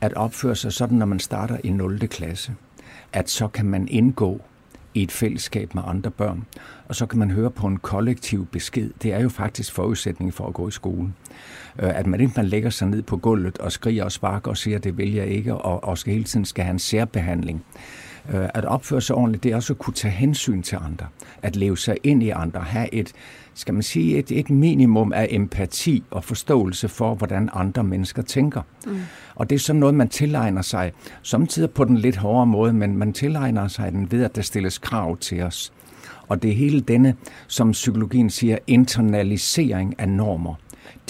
at 0.00 0.14
opføre 0.14 0.56
sig 0.56 0.72
sådan, 0.72 0.98
når 0.98 1.06
man 1.06 1.20
starter 1.20 1.56
i 1.64 1.70
0. 1.70 2.08
klasse, 2.08 2.54
at 3.12 3.30
så 3.30 3.48
kan 3.48 3.66
man 3.66 3.88
indgå 3.88 4.40
i 4.98 5.02
et 5.02 5.12
fællesskab 5.12 5.74
med 5.74 5.82
andre 5.86 6.10
børn, 6.10 6.44
og 6.88 6.94
så 6.94 7.06
kan 7.06 7.18
man 7.18 7.30
høre 7.30 7.50
på 7.50 7.66
en 7.66 7.76
kollektiv 7.76 8.46
besked. 8.46 8.90
Det 9.02 9.12
er 9.12 9.20
jo 9.20 9.28
faktisk 9.28 9.72
forudsætningen 9.72 10.32
for 10.32 10.46
at 10.46 10.54
gå 10.54 10.68
i 10.68 10.70
skole. 10.70 11.12
Øh, 11.78 11.98
at 11.98 12.06
man 12.06 12.20
ikke 12.20 12.32
man 12.36 12.46
lægger 12.46 12.70
sig 12.70 12.88
ned 12.88 13.02
på 13.02 13.16
gulvet 13.16 13.58
og 13.58 13.72
skriger 13.72 14.04
og 14.04 14.12
sparker 14.12 14.50
og 14.50 14.56
siger, 14.56 14.76
at 14.76 14.84
det 14.84 14.98
vil 14.98 15.12
jeg 15.14 15.26
ikke, 15.26 15.54
og, 15.54 15.84
og 15.84 15.98
skal 15.98 16.12
hele 16.12 16.24
tiden 16.24 16.44
skal 16.44 16.64
have 16.64 16.72
en 16.72 16.78
særbehandling. 16.78 17.64
Øh, 18.34 18.48
at 18.54 18.64
opføre 18.64 19.00
sig 19.00 19.16
ordentligt, 19.16 19.42
det 19.44 19.52
er 19.52 19.56
også 19.56 19.72
at 19.72 19.78
kunne 19.78 19.94
tage 19.94 20.12
hensyn 20.12 20.62
til 20.62 20.76
andre. 20.76 21.06
At 21.42 21.56
leve 21.56 21.78
sig 21.78 21.96
ind 22.04 22.22
i 22.22 22.30
andre. 22.30 22.60
Have 22.60 22.94
et, 22.94 23.12
skal 23.58 23.74
man 23.74 23.82
sige, 23.82 24.18
et, 24.18 24.30
et 24.30 24.50
minimum 24.50 25.12
af 25.12 25.28
empati 25.30 26.02
og 26.10 26.24
forståelse 26.24 26.88
for, 26.88 27.14
hvordan 27.14 27.48
andre 27.52 27.84
mennesker 27.84 28.22
tænker. 28.22 28.62
Mm. 28.86 28.98
Og 29.34 29.50
det 29.50 29.56
er 29.56 29.60
sådan 29.60 29.80
noget, 29.80 29.94
man 29.94 30.08
tilegner 30.08 30.62
sig, 30.62 30.92
samtidig 31.22 31.70
på 31.70 31.84
den 31.84 31.96
lidt 31.96 32.16
hårdere 32.16 32.46
måde, 32.46 32.72
men 32.72 32.96
man 32.96 33.12
tilegner 33.12 33.68
sig 33.68 33.92
den 33.92 34.12
ved, 34.12 34.24
at 34.24 34.36
der 34.36 34.42
stilles 34.42 34.78
krav 34.78 35.16
til 35.16 35.42
os. 35.42 35.72
Og 36.28 36.42
det 36.42 36.50
er 36.50 36.54
hele 36.54 36.80
denne, 36.80 37.14
som 37.46 37.72
psykologien 37.72 38.30
siger, 38.30 38.58
internalisering 38.66 39.94
af 40.00 40.08
normer. 40.08 40.54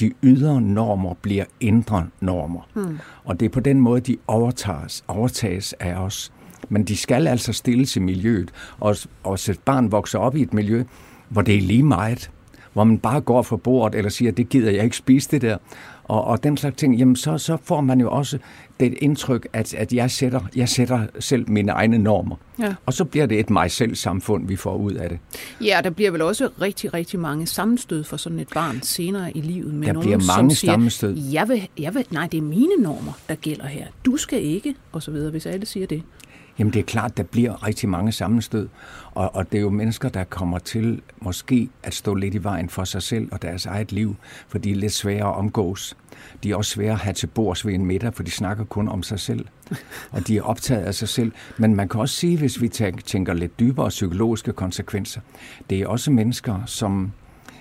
De 0.00 0.12
ydre 0.22 0.60
normer 0.60 1.14
bliver 1.22 1.44
indre 1.60 2.06
normer. 2.20 2.68
Mm. 2.74 2.98
Og 3.24 3.40
det 3.40 3.46
er 3.46 3.50
på 3.50 3.60
den 3.60 3.80
måde, 3.80 4.00
de 4.00 4.16
overtages, 4.26 5.04
overtages 5.08 5.72
af 5.72 5.94
os. 5.94 6.32
Men 6.68 6.84
de 6.84 6.96
skal 6.96 7.26
altså 7.26 7.52
stilles 7.52 7.96
i 7.96 8.00
miljøet. 8.00 8.50
Og, 8.80 8.96
og 9.22 9.30
hvis 9.30 9.48
et 9.48 9.60
barn 9.60 9.92
vokser 9.92 10.18
op 10.18 10.36
i 10.36 10.42
et 10.42 10.54
miljø, 10.54 10.84
hvor 11.28 11.42
det 11.42 11.56
er 11.56 11.60
lige 11.60 11.82
meget, 11.82 12.30
hvor 12.72 12.84
man 12.84 12.98
bare 12.98 13.20
går 13.20 13.42
fra 13.42 13.56
bordet 13.56 13.98
eller 13.98 14.10
siger, 14.10 14.32
det 14.32 14.48
gider 14.48 14.70
jeg 14.70 14.84
ikke 14.84 14.96
spise 14.96 15.30
det 15.30 15.42
der, 15.42 15.56
og, 16.04 16.24
og 16.24 16.42
den 16.42 16.56
slags 16.56 16.76
ting, 16.76 16.96
jamen 16.96 17.16
så, 17.16 17.38
så 17.38 17.56
får 17.64 17.80
man 17.80 18.00
jo 18.00 18.10
også 18.10 18.38
det 18.80 18.94
indtryk, 19.00 19.48
at, 19.52 19.74
at 19.74 19.92
jeg, 19.92 20.10
sætter, 20.10 20.40
jeg 20.56 20.68
sætter 20.68 21.06
selv 21.18 21.50
mine 21.50 21.72
egne 21.72 21.98
normer. 21.98 22.36
Ja. 22.58 22.74
Og 22.86 22.92
så 22.92 23.04
bliver 23.04 23.26
det 23.26 23.40
et 23.40 23.50
mig-selv-samfund, 23.50 24.48
vi 24.48 24.56
får 24.56 24.76
ud 24.76 24.92
af 24.92 25.08
det. 25.08 25.18
Ja, 25.60 25.80
der 25.84 25.90
bliver 25.90 26.10
vel 26.10 26.22
også 26.22 26.48
rigtig, 26.60 26.94
rigtig 26.94 27.20
mange 27.20 27.46
sammenstød 27.46 28.04
for 28.04 28.16
sådan 28.16 28.38
et 28.38 28.48
barn 28.54 28.82
senere 28.82 29.36
i 29.36 29.40
livet. 29.40 29.74
Med 29.74 29.86
der 29.86 29.92
nogen, 29.92 30.06
bliver 30.06 30.18
mange 30.36 30.50
som 30.50 30.50
siger, 30.50 30.72
sammenstød. 30.72 31.16
Jeg 31.16 31.48
vil, 31.48 31.68
jeg 31.78 31.94
vil, 31.94 32.04
nej, 32.10 32.28
det 32.32 32.38
er 32.38 32.42
mine 32.42 32.76
normer, 32.78 33.12
der 33.28 33.34
gælder 33.34 33.66
her. 33.66 33.86
Du 34.04 34.16
skal 34.16 34.42
ikke, 34.42 34.74
og 34.92 35.02
så 35.02 35.10
videre, 35.10 35.30
hvis 35.30 35.46
alle 35.46 35.66
siger 35.66 35.86
det. 35.86 36.02
Jamen 36.58 36.72
det 36.72 36.80
er 36.80 36.84
klart, 36.84 37.16
der 37.16 37.22
bliver 37.22 37.66
rigtig 37.66 37.88
mange 37.88 38.12
sammenstød, 38.12 38.68
og, 39.14 39.34
og 39.34 39.52
det 39.52 39.58
er 39.58 39.62
jo 39.62 39.70
mennesker, 39.70 40.08
der 40.08 40.24
kommer 40.24 40.58
til 40.58 41.02
måske 41.20 41.68
at 41.82 41.94
stå 41.94 42.14
lidt 42.14 42.34
i 42.34 42.44
vejen 42.44 42.68
for 42.68 42.84
sig 42.84 43.02
selv 43.02 43.28
og 43.32 43.42
deres 43.42 43.66
eget 43.66 43.92
liv, 43.92 44.16
for 44.48 44.58
de 44.58 44.70
er 44.70 44.74
lidt 44.74 44.92
svære 44.92 45.28
at 45.28 45.34
omgås. 45.34 45.96
De 46.42 46.50
er 46.50 46.56
også 46.56 46.70
svære 46.70 46.92
at 46.92 46.98
have 46.98 47.14
til 47.14 47.26
bords 47.26 47.66
ved 47.66 47.74
en 47.74 47.86
middag, 47.86 48.14
for 48.14 48.22
de 48.22 48.30
snakker 48.30 48.64
kun 48.64 48.88
om 48.88 49.02
sig 49.02 49.20
selv, 49.20 49.46
og 50.10 50.28
de 50.28 50.36
er 50.36 50.42
optaget 50.42 50.82
af 50.82 50.94
sig 50.94 51.08
selv. 51.08 51.32
Men 51.58 51.74
man 51.74 51.88
kan 51.88 52.00
også 52.00 52.14
sige, 52.14 52.38
hvis 52.38 52.60
vi 52.60 52.68
tænker 53.04 53.34
lidt 53.34 53.60
dybere 53.60 53.88
psykologiske 53.88 54.52
konsekvenser, 54.52 55.20
det 55.70 55.80
er 55.80 55.86
også 55.86 56.10
mennesker, 56.10 56.64
som 56.66 57.12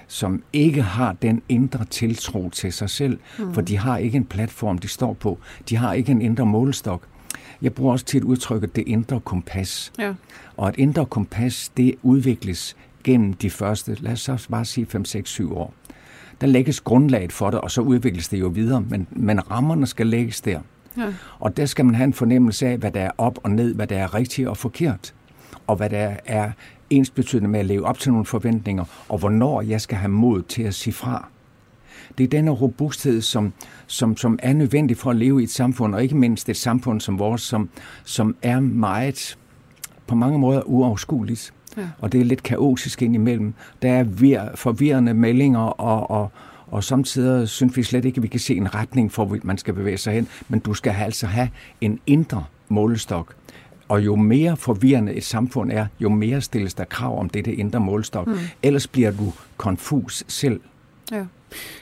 som 0.09 0.43
ikke 0.53 0.81
har 0.81 1.13
den 1.13 1.41
indre 1.49 1.85
tiltro 1.85 2.49
til 2.49 2.73
sig 2.73 2.89
selv, 2.89 3.19
mm. 3.39 3.53
for 3.53 3.61
de 3.61 3.77
har 3.77 3.97
ikke 3.97 4.15
en 4.15 4.25
platform, 4.25 4.77
de 4.77 4.87
står 4.87 5.13
på. 5.13 5.39
De 5.69 5.75
har 5.75 5.93
ikke 5.93 6.11
en 6.11 6.21
indre 6.21 6.45
målestok. 6.45 7.07
Jeg 7.61 7.73
bruger 7.73 7.91
også 7.91 8.05
til 8.05 8.17
at 8.17 8.23
udtrykke 8.23 8.67
det 8.67 8.83
indre 8.87 9.19
kompas. 9.19 9.91
Ja. 9.99 10.13
Og 10.57 10.69
et 10.69 10.75
indre 10.77 11.05
kompas, 11.05 11.71
det 11.77 11.95
udvikles 12.03 12.75
gennem 13.03 13.33
de 13.33 13.49
første, 13.49 13.97
lad 13.99 14.11
os 14.11 14.19
så 14.19 14.47
bare 14.51 14.65
sige 14.65 14.85
5, 14.85 15.05
6, 15.05 15.29
7 15.29 15.57
år. 15.57 15.73
Der 16.41 16.47
lægges 16.47 16.81
grundlaget 16.81 17.33
for 17.33 17.49
det, 17.49 17.61
og 17.61 17.71
så 17.71 17.81
udvikles 17.81 18.27
det 18.27 18.39
jo 18.39 18.47
videre, 18.47 18.81
men, 18.81 19.07
men 19.11 19.51
rammerne 19.51 19.87
skal 19.87 20.07
lægges 20.07 20.41
der. 20.41 20.59
Ja. 20.97 21.13
Og 21.39 21.57
der 21.57 21.65
skal 21.65 21.85
man 21.85 21.95
have 21.95 22.05
en 22.05 22.13
fornemmelse 22.13 22.67
af, 22.67 22.77
hvad 22.77 22.91
der 22.91 23.01
er 23.01 23.11
op 23.17 23.39
og 23.43 23.51
ned, 23.51 23.73
hvad 23.75 23.87
der 23.87 23.97
er 23.97 24.13
rigtigt 24.13 24.47
og 24.47 24.57
forkert, 24.57 25.13
og 25.67 25.75
hvad 25.75 25.89
der 25.89 26.15
er 26.25 26.51
ens 26.89 27.09
betydende 27.09 27.49
med 27.49 27.59
at 27.59 27.65
leve 27.65 27.85
op 27.85 27.99
til 27.99 28.11
nogle 28.11 28.25
forventninger, 28.25 28.85
og 29.09 29.17
hvornår 29.17 29.61
jeg 29.61 29.81
skal 29.81 29.97
have 29.97 30.11
mod 30.11 30.41
til 30.41 30.63
at 30.63 30.73
sige 30.73 30.93
fra. 30.93 31.27
Det 32.17 32.23
er 32.23 32.27
denne 32.27 32.51
robusthed, 32.51 33.21
som, 33.21 33.53
som, 33.87 34.17
som 34.17 34.39
er 34.41 34.53
nødvendig 34.53 34.97
for 34.97 35.09
at 35.09 35.15
leve 35.15 35.41
i 35.41 35.43
et 35.43 35.49
samfund, 35.51 35.95
og 35.95 36.03
ikke 36.03 36.17
mindst 36.17 36.49
et 36.49 36.57
samfund 36.57 37.01
som 37.01 37.19
vores, 37.19 37.41
som, 37.41 37.69
som 38.03 38.35
er 38.41 38.59
meget 38.59 39.37
på 40.07 40.15
mange 40.15 40.39
måder 40.39 40.61
uoverskueligt. 40.61 41.53
Ja. 41.77 41.87
Og 41.99 42.11
det 42.11 42.21
er 42.21 42.25
lidt 42.25 42.43
kaotisk 42.43 43.01
indimellem. 43.01 43.53
Der 43.81 43.91
er 43.91 44.03
vir- 44.03 44.55
forvirrende 44.55 45.13
meldinger, 45.13 45.59
og, 45.59 46.09
og, 46.11 46.31
og 46.67 46.83
samtidig 46.83 47.47
synes 47.47 47.77
vi 47.77 47.83
slet 47.83 48.05
ikke, 48.05 48.17
at 48.17 48.23
vi 48.23 48.27
kan 48.27 48.39
se 48.39 48.55
en 48.55 48.75
retning 48.75 49.11
for, 49.11 49.25
hvor 49.25 49.37
man 49.43 49.57
skal 49.57 49.73
bevæge 49.73 49.97
sig 49.97 50.13
hen. 50.13 50.27
Men 50.49 50.59
du 50.59 50.73
skal 50.73 50.91
altså 50.91 51.27
have 51.27 51.49
en 51.81 51.99
indre 52.07 52.43
målestok. 52.69 53.33
Og 53.87 54.05
jo 54.05 54.15
mere 54.15 54.57
forvirrende 54.57 55.13
et 55.13 55.23
samfund 55.23 55.71
er, 55.71 55.87
jo 55.99 56.09
mere 56.09 56.41
stilles 56.41 56.73
der 56.73 56.83
krav 56.83 57.19
om 57.19 57.29
dette 57.29 57.55
indre 57.55 57.79
målstok. 57.79 58.27
Mm. 58.27 58.33
Ellers 58.63 58.87
bliver 58.87 59.11
du 59.11 59.33
konfus 59.57 60.23
selv. 60.27 60.59
Ja. 61.11 61.25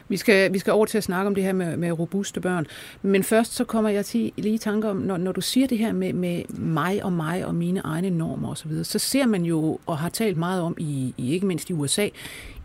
Vi 0.07 0.17
skal, 0.17 0.53
vi 0.53 0.59
skal 0.59 0.73
over 0.73 0.85
til 0.85 0.97
at 0.97 1.03
snakke 1.03 1.27
om 1.27 1.35
det 1.35 1.43
her 1.43 1.53
med, 1.53 1.77
med 1.77 1.91
robuste 1.91 2.41
børn. 2.41 2.67
Men 3.01 3.23
først 3.23 3.53
så 3.53 3.63
kommer 3.63 3.89
jeg 3.89 4.05
til 4.05 4.31
lige 4.37 4.55
i 4.55 4.57
tanke 4.57 4.89
om, 4.89 4.97
når, 4.97 5.17
når 5.17 5.31
du 5.31 5.41
siger 5.41 5.67
det 5.67 5.77
her 5.77 5.93
med, 5.93 6.13
med 6.13 6.43
mig 6.49 7.03
og 7.03 7.13
mig 7.13 7.45
og 7.45 7.55
mine 7.55 7.79
egne 7.79 8.09
normer 8.09 8.51
osv., 8.51 8.71
så, 8.71 8.83
så 8.83 8.99
ser 8.99 9.25
man 9.25 9.43
jo, 9.43 9.79
og 9.85 9.97
har 9.97 10.09
talt 10.09 10.37
meget 10.37 10.61
om, 10.61 10.75
i, 10.79 11.13
i 11.17 11.33
ikke 11.33 11.45
mindst 11.45 11.69
i 11.69 11.73
USA, 11.73 12.09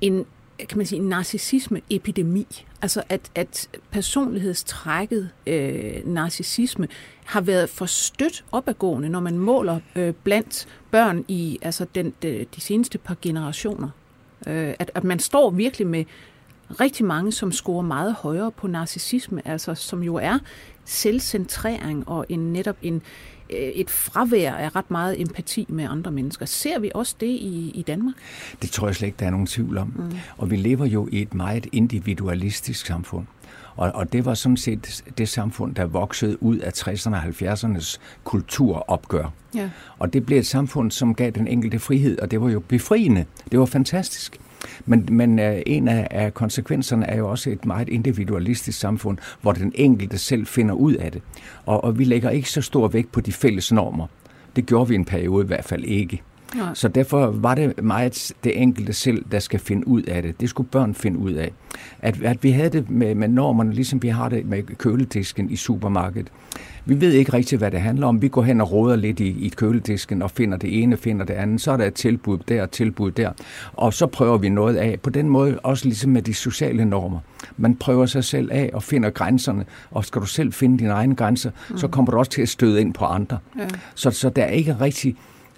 en 0.00 0.26
kan 0.68 0.78
man 0.78 0.86
sige, 0.86 0.98
en 0.98 1.08
narcissisme-epidemi. 1.08 2.64
Altså 2.82 3.02
at, 3.08 3.30
at 3.34 3.68
personlighedstrækket 3.90 5.30
øh, 5.46 6.06
narcissisme 6.06 6.88
har 7.24 7.40
været 7.40 7.68
for 7.70 7.86
stødt 7.86 8.44
opadgående, 8.52 9.08
når 9.08 9.20
man 9.20 9.38
måler 9.38 9.80
øh, 9.96 10.12
blandt 10.24 10.68
børn 10.90 11.24
i 11.28 11.58
altså 11.62 11.86
den, 11.94 12.14
de, 12.22 12.46
de 12.56 12.60
seneste 12.60 12.98
par 12.98 13.16
generationer. 13.22 13.88
Øh, 14.46 14.74
at, 14.78 14.90
at 14.94 15.04
man 15.04 15.18
står 15.18 15.50
virkelig 15.50 15.86
med 15.86 16.04
rigtig 16.80 17.06
mange, 17.06 17.32
som 17.32 17.52
scorer 17.52 17.82
meget 17.82 18.14
højere 18.14 18.50
på 18.50 18.66
narcissisme, 18.66 19.42
altså 19.44 19.74
som 19.74 20.02
jo 20.02 20.14
er 20.14 20.38
selvcentrering 20.84 22.08
og 22.08 22.26
en 22.28 22.52
netop 22.52 22.76
en, 22.82 23.02
øh, 23.50 23.58
et 23.58 23.90
fravær 23.90 24.54
af 24.54 24.76
ret 24.76 24.90
meget 24.90 25.20
empati 25.20 25.66
med 25.68 25.84
andre 25.84 26.10
mennesker. 26.10 26.46
Ser 26.46 26.78
vi 26.78 26.90
også 26.94 27.14
det 27.20 27.26
i, 27.26 27.70
i 27.74 27.82
Danmark? 27.82 28.14
Det 28.62 28.70
tror 28.70 28.86
jeg 28.88 28.96
slet 28.96 29.06
ikke, 29.08 29.18
der 29.20 29.26
er 29.26 29.30
nogen 29.30 29.46
tvivl 29.46 29.78
om. 29.78 29.92
Mm. 29.96 30.18
Og 30.38 30.50
vi 30.50 30.56
lever 30.56 30.86
jo 30.86 31.08
i 31.12 31.22
et 31.22 31.34
meget 31.34 31.66
individualistisk 31.72 32.86
samfund. 32.86 33.26
Og, 33.76 33.92
og 33.94 34.12
det 34.12 34.24
var 34.24 34.34
sådan 34.34 34.56
set 34.56 35.04
det 35.18 35.28
samfund, 35.28 35.74
der 35.74 35.84
voksede 35.84 36.42
ud 36.42 36.58
af 36.58 36.70
60'erne 36.70 37.14
og 37.14 37.22
70'ernes 37.22 37.98
kulturopgør. 38.24 39.32
Ja. 39.54 39.70
Og 39.98 40.12
det 40.12 40.26
blev 40.26 40.38
et 40.38 40.46
samfund, 40.46 40.90
som 40.90 41.14
gav 41.14 41.30
den 41.30 41.46
enkelte 41.46 41.78
frihed, 41.78 42.18
og 42.18 42.30
det 42.30 42.40
var 42.40 42.50
jo 42.50 42.60
befriende. 42.60 43.24
Det 43.50 43.58
var 43.58 43.66
fantastisk. 43.66 44.40
Men, 44.86 45.08
men 45.10 45.38
øh, 45.38 45.62
en 45.66 45.88
af, 45.88 46.06
af 46.10 46.34
konsekvenserne 46.34 47.06
er 47.06 47.16
jo 47.16 47.30
også 47.30 47.50
et 47.50 47.64
meget 47.64 47.88
individualistisk 47.88 48.78
samfund, 48.78 49.18
hvor 49.42 49.52
den 49.52 49.72
enkelte 49.74 50.18
selv 50.18 50.46
finder 50.46 50.74
ud 50.74 50.94
af 50.94 51.12
det. 51.12 51.22
Og, 51.66 51.84
og 51.84 51.98
vi 51.98 52.04
lægger 52.04 52.30
ikke 52.30 52.50
så 52.50 52.62
stor 52.62 52.88
vægt 52.88 53.12
på 53.12 53.20
de 53.20 53.32
fælles 53.32 53.72
normer. 53.72 54.06
Det 54.56 54.66
gjorde 54.66 54.88
vi 54.88 54.94
en 54.94 55.04
periode 55.04 55.44
i 55.44 55.46
hvert 55.46 55.64
fald 55.64 55.84
ikke. 55.84 56.22
Nej. 56.56 56.74
Så 56.74 56.88
derfor 56.88 57.26
var 57.30 57.54
det 57.54 57.82
meget 57.82 58.32
det 58.44 58.62
enkelte 58.62 58.92
selv, 58.92 59.24
der 59.32 59.38
skal 59.38 59.60
finde 59.60 59.88
ud 59.88 60.02
af 60.02 60.22
det. 60.22 60.40
Det 60.40 60.48
skulle 60.48 60.68
børn 60.68 60.94
finde 60.94 61.18
ud 61.18 61.32
af. 61.32 61.52
At, 61.98 62.22
at 62.22 62.44
vi 62.44 62.50
havde 62.50 62.70
det 62.70 62.90
med, 62.90 63.14
med 63.14 63.28
normerne, 63.28 63.72
ligesom 63.72 64.02
vi 64.02 64.08
har 64.08 64.28
det 64.28 64.46
med 64.46 64.62
køledisken 64.62 65.50
i 65.50 65.56
supermarkedet. 65.56 66.32
Vi 66.84 67.00
ved 67.00 67.12
ikke 67.12 67.32
rigtigt, 67.32 67.58
hvad 67.58 67.70
det 67.70 67.80
handler 67.80 68.06
om. 68.06 68.22
Vi 68.22 68.28
går 68.28 68.42
hen 68.42 68.60
og 68.60 68.72
råder 68.72 68.96
lidt 68.96 69.20
i, 69.20 69.46
i 69.46 69.48
køledisken 69.48 70.22
og 70.22 70.30
finder 70.30 70.58
det 70.58 70.82
ene, 70.82 70.96
finder 70.96 71.24
det 71.24 71.34
andet. 71.34 71.60
Så 71.60 71.72
er 71.72 71.76
der 71.76 71.86
et 71.86 71.94
tilbud 71.94 72.38
der, 72.38 72.64
et 72.64 72.70
tilbud 72.70 73.10
der. 73.10 73.32
Og 73.72 73.94
så 73.94 74.06
prøver 74.06 74.38
vi 74.38 74.48
noget 74.48 74.76
af. 74.76 75.00
På 75.00 75.10
den 75.10 75.28
måde 75.28 75.58
også 75.58 75.84
ligesom 75.84 76.10
med 76.10 76.22
de 76.22 76.34
sociale 76.34 76.84
normer. 76.84 77.18
Man 77.56 77.76
prøver 77.76 78.06
sig 78.06 78.24
selv 78.24 78.48
af 78.52 78.70
og 78.72 78.82
finder 78.82 79.10
grænserne. 79.10 79.64
Og 79.90 80.04
skal 80.04 80.20
du 80.20 80.26
selv 80.26 80.52
finde 80.52 80.78
dine 80.78 80.90
egne 80.90 81.14
grænser, 81.14 81.50
mm. 81.70 81.78
så 81.78 81.88
kommer 81.88 82.12
du 82.12 82.18
også 82.18 82.30
til 82.30 82.42
at 82.42 82.48
støde 82.48 82.80
ind 82.80 82.94
på 82.94 83.04
andre. 83.04 83.38
Ja. 83.58 83.66
Så, 83.94 84.10
så 84.10 84.28
der 84.28 84.42
er 84.42 84.50
ikke 84.50 84.76
rigtig 84.80 85.16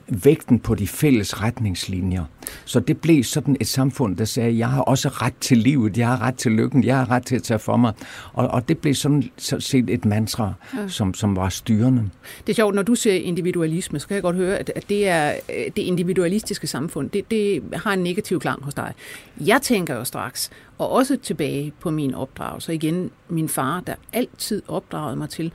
vægten 0.09 0.59
på 0.59 0.75
de 0.75 0.89
fælles 0.89 1.43
retningslinjer. 1.43 2.25
Så 2.65 2.81
det 2.81 3.01
blev 3.01 3.25
sådan 3.25 3.57
et 3.61 3.67
samfund, 3.67 4.17
der 4.17 4.25
sagde, 4.25 4.59
jeg 4.59 4.69
har 4.69 4.83
også 4.83 5.09
ret 5.09 5.35
til 5.41 5.59
livet, 5.59 5.99
jeg 5.99 6.09
har 6.09 6.21
ret 6.21 6.35
til 6.35 6.53
lykken, 6.53 6.85
jeg 6.85 6.97
har 6.97 7.11
ret 7.11 7.27
til 7.27 7.37
at 7.37 7.43
tage 7.43 7.59
for 7.59 7.77
mig. 7.77 7.93
Og, 8.33 8.49
og 8.49 8.69
det 8.69 8.79
blev 8.79 8.95
sådan 8.95 9.25
set 9.39 9.91
et 9.91 10.05
mantra, 10.05 10.53
ja. 10.77 10.89
som, 10.89 11.15
som 11.15 11.37
var 11.37 11.49
styrende. 11.49 12.11
Det 12.47 12.53
er 12.53 12.55
sjovt, 12.55 12.75
når 12.75 12.83
du 12.83 12.95
siger 12.95 13.15
individualisme, 13.15 13.99
så 13.99 14.09
kan 14.09 14.15
jeg 14.15 14.23
godt 14.23 14.37
høre, 14.37 14.59
at, 14.59 14.73
at 14.77 14.89
det 14.89 15.09
er 15.09 15.33
øh, 15.33 15.65
det 15.77 15.83
individualistiske 15.83 16.67
samfund, 16.67 17.11
det, 17.11 17.31
det 17.31 17.63
har 17.73 17.93
en 17.93 18.03
negativ 18.03 18.41
klang 18.41 18.65
hos 18.65 18.75
dig. 18.75 18.93
Jeg 19.41 19.63
tænker 19.63 19.95
jo 19.95 20.05
straks, 20.05 20.51
og 20.79 20.91
også 20.91 21.17
tilbage 21.17 21.73
på 21.81 21.91
min 21.91 22.15
opdragelse, 22.15 22.75
igen 22.75 23.11
min 23.29 23.49
far, 23.49 23.81
der 23.81 23.95
altid 24.13 24.63
opdragede 24.69 25.17
mig 25.17 25.29
til, 25.29 25.53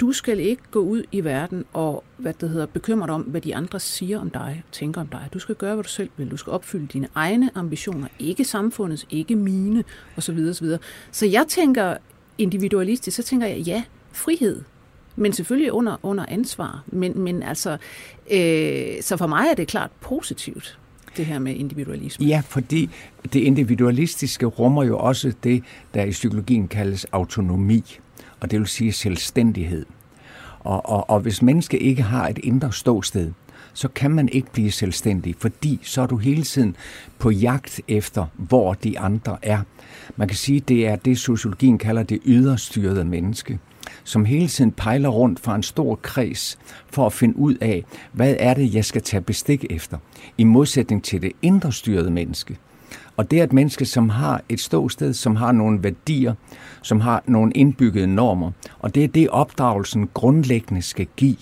du 0.00 0.12
skal 0.12 0.40
ikke 0.40 0.62
gå 0.70 0.80
ud 0.80 1.02
i 1.12 1.24
verden 1.24 1.64
og 1.72 2.04
hvad 2.16 2.32
det 2.40 2.50
hedder, 2.50 2.66
bekymre 2.66 3.06
dig 3.06 3.14
om, 3.14 3.22
hvad 3.22 3.40
de 3.40 3.56
andre 3.56 3.80
siger 3.80 4.20
om 4.20 4.30
dig, 4.30 4.62
tænker 4.72 5.00
om 5.00 5.06
dig. 5.06 5.28
Du 5.34 5.38
skal 5.38 5.54
gøre, 5.54 5.74
hvad 5.74 5.84
du 5.84 5.88
selv 5.88 6.10
vil. 6.16 6.30
Du 6.30 6.36
skal 6.36 6.50
opfylde 6.50 6.86
dine 6.86 7.08
egne 7.14 7.50
ambitioner, 7.54 8.08
ikke 8.18 8.44
samfundets, 8.44 9.06
ikke 9.10 9.36
mine, 9.36 9.84
osv. 10.16 10.38
osv. 10.50 10.66
Så 11.10 11.26
jeg 11.26 11.44
tænker 11.48 11.96
individualistisk, 12.38 13.16
så 13.16 13.22
tænker 13.22 13.46
jeg, 13.46 13.58
ja, 13.58 13.82
frihed, 14.12 14.62
men 15.16 15.32
selvfølgelig 15.32 15.72
under, 15.72 15.96
under 16.02 16.26
ansvar. 16.28 16.84
Men, 16.86 17.18
men 17.18 17.42
altså, 17.42 17.76
øh, 18.30 19.02
så 19.02 19.16
for 19.16 19.26
mig 19.26 19.46
er 19.50 19.54
det 19.54 19.68
klart 19.68 19.90
positivt, 20.00 20.78
det 21.16 21.26
her 21.26 21.38
med 21.38 21.54
individualisme. 21.54 22.26
Ja, 22.26 22.42
fordi 22.48 22.90
det 23.32 23.40
individualistiske 23.40 24.46
rummer 24.46 24.84
jo 24.84 24.98
også 24.98 25.32
det, 25.44 25.62
der 25.94 26.04
i 26.04 26.10
psykologien 26.10 26.68
kaldes 26.68 27.04
autonomi 27.04 27.98
og 28.44 28.50
det 28.50 28.58
vil 28.58 28.68
sige 28.68 28.92
selvstændighed. 28.92 29.86
Og, 30.60 30.88
og, 30.88 31.10
og 31.10 31.20
hvis 31.20 31.42
mennesket 31.42 31.82
ikke 31.82 32.02
har 32.02 32.28
et 32.28 32.38
indre 32.42 32.72
ståsted, 32.72 33.32
så 33.72 33.88
kan 33.88 34.10
man 34.10 34.28
ikke 34.28 34.52
blive 34.52 34.70
selvstændig, 34.70 35.34
fordi 35.38 35.80
så 35.82 36.02
er 36.02 36.06
du 36.06 36.16
hele 36.16 36.42
tiden 36.42 36.76
på 37.18 37.30
jagt 37.30 37.80
efter, 37.88 38.26
hvor 38.36 38.74
de 38.74 38.98
andre 38.98 39.36
er. 39.42 39.60
Man 40.16 40.28
kan 40.28 40.36
sige, 40.36 40.60
det 40.60 40.86
er 40.86 40.96
det, 40.96 41.18
sociologien 41.18 41.78
kalder 41.78 42.02
det 42.02 42.20
yderstyrede 42.24 43.04
menneske, 43.04 43.58
som 44.04 44.24
hele 44.24 44.48
tiden 44.48 44.72
pejler 44.72 45.08
rundt 45.08 45.40
fra 45.40 45.54
en 45.54 45.62
stor 45.62 45.94
kreds 45.94 46.58
for 46.86 47.06
at 47.06 47.12
finde 47.12 47.36
ud 47.36 47.54
af, 47.54 47.84
hvad 48.12 48.36
er 48.38 48.54
det, 48.54 48.74
jeg 48.74 48.84
skal 48.84 49.02
tage 49.02 49.20
bestik 49.20 49.64
efter, 49.70 49.98
i 50.38 50.44
modsætning 50.44 51.04
til 51.04 51.22
det 51.22 51.32
indre 51.42 51.72
styrede 51.72 52.10
menneske, 52.10 52.58
og 53.16 53.30
det 53.30 53.40
er 53.40 53.44
et 53.44 53.52
menneske, 53.52 53.84
som 53.84 54.08
har 54.08 54.42
et 54.48 54.60
ståsted, 54.60 55.12
som 55.12 55.36
har 55.36 55.52
nogle 55.52 55.82
værdier, 55.82 56.34
som 56.82 57.00
har 57.00 57.22
nogle 57.26 57.52
indbyggede 57.52 58.06
normer. 58.06 58.50
Og 58.78 58.94
det 58.94 59.04
er 59.04 59.08
det, 59.08 59.28
opdragelsen 59.28 60.08
grundlæggende 60.14 60.82
skal 60.82 61.06
give. 61.16 61.36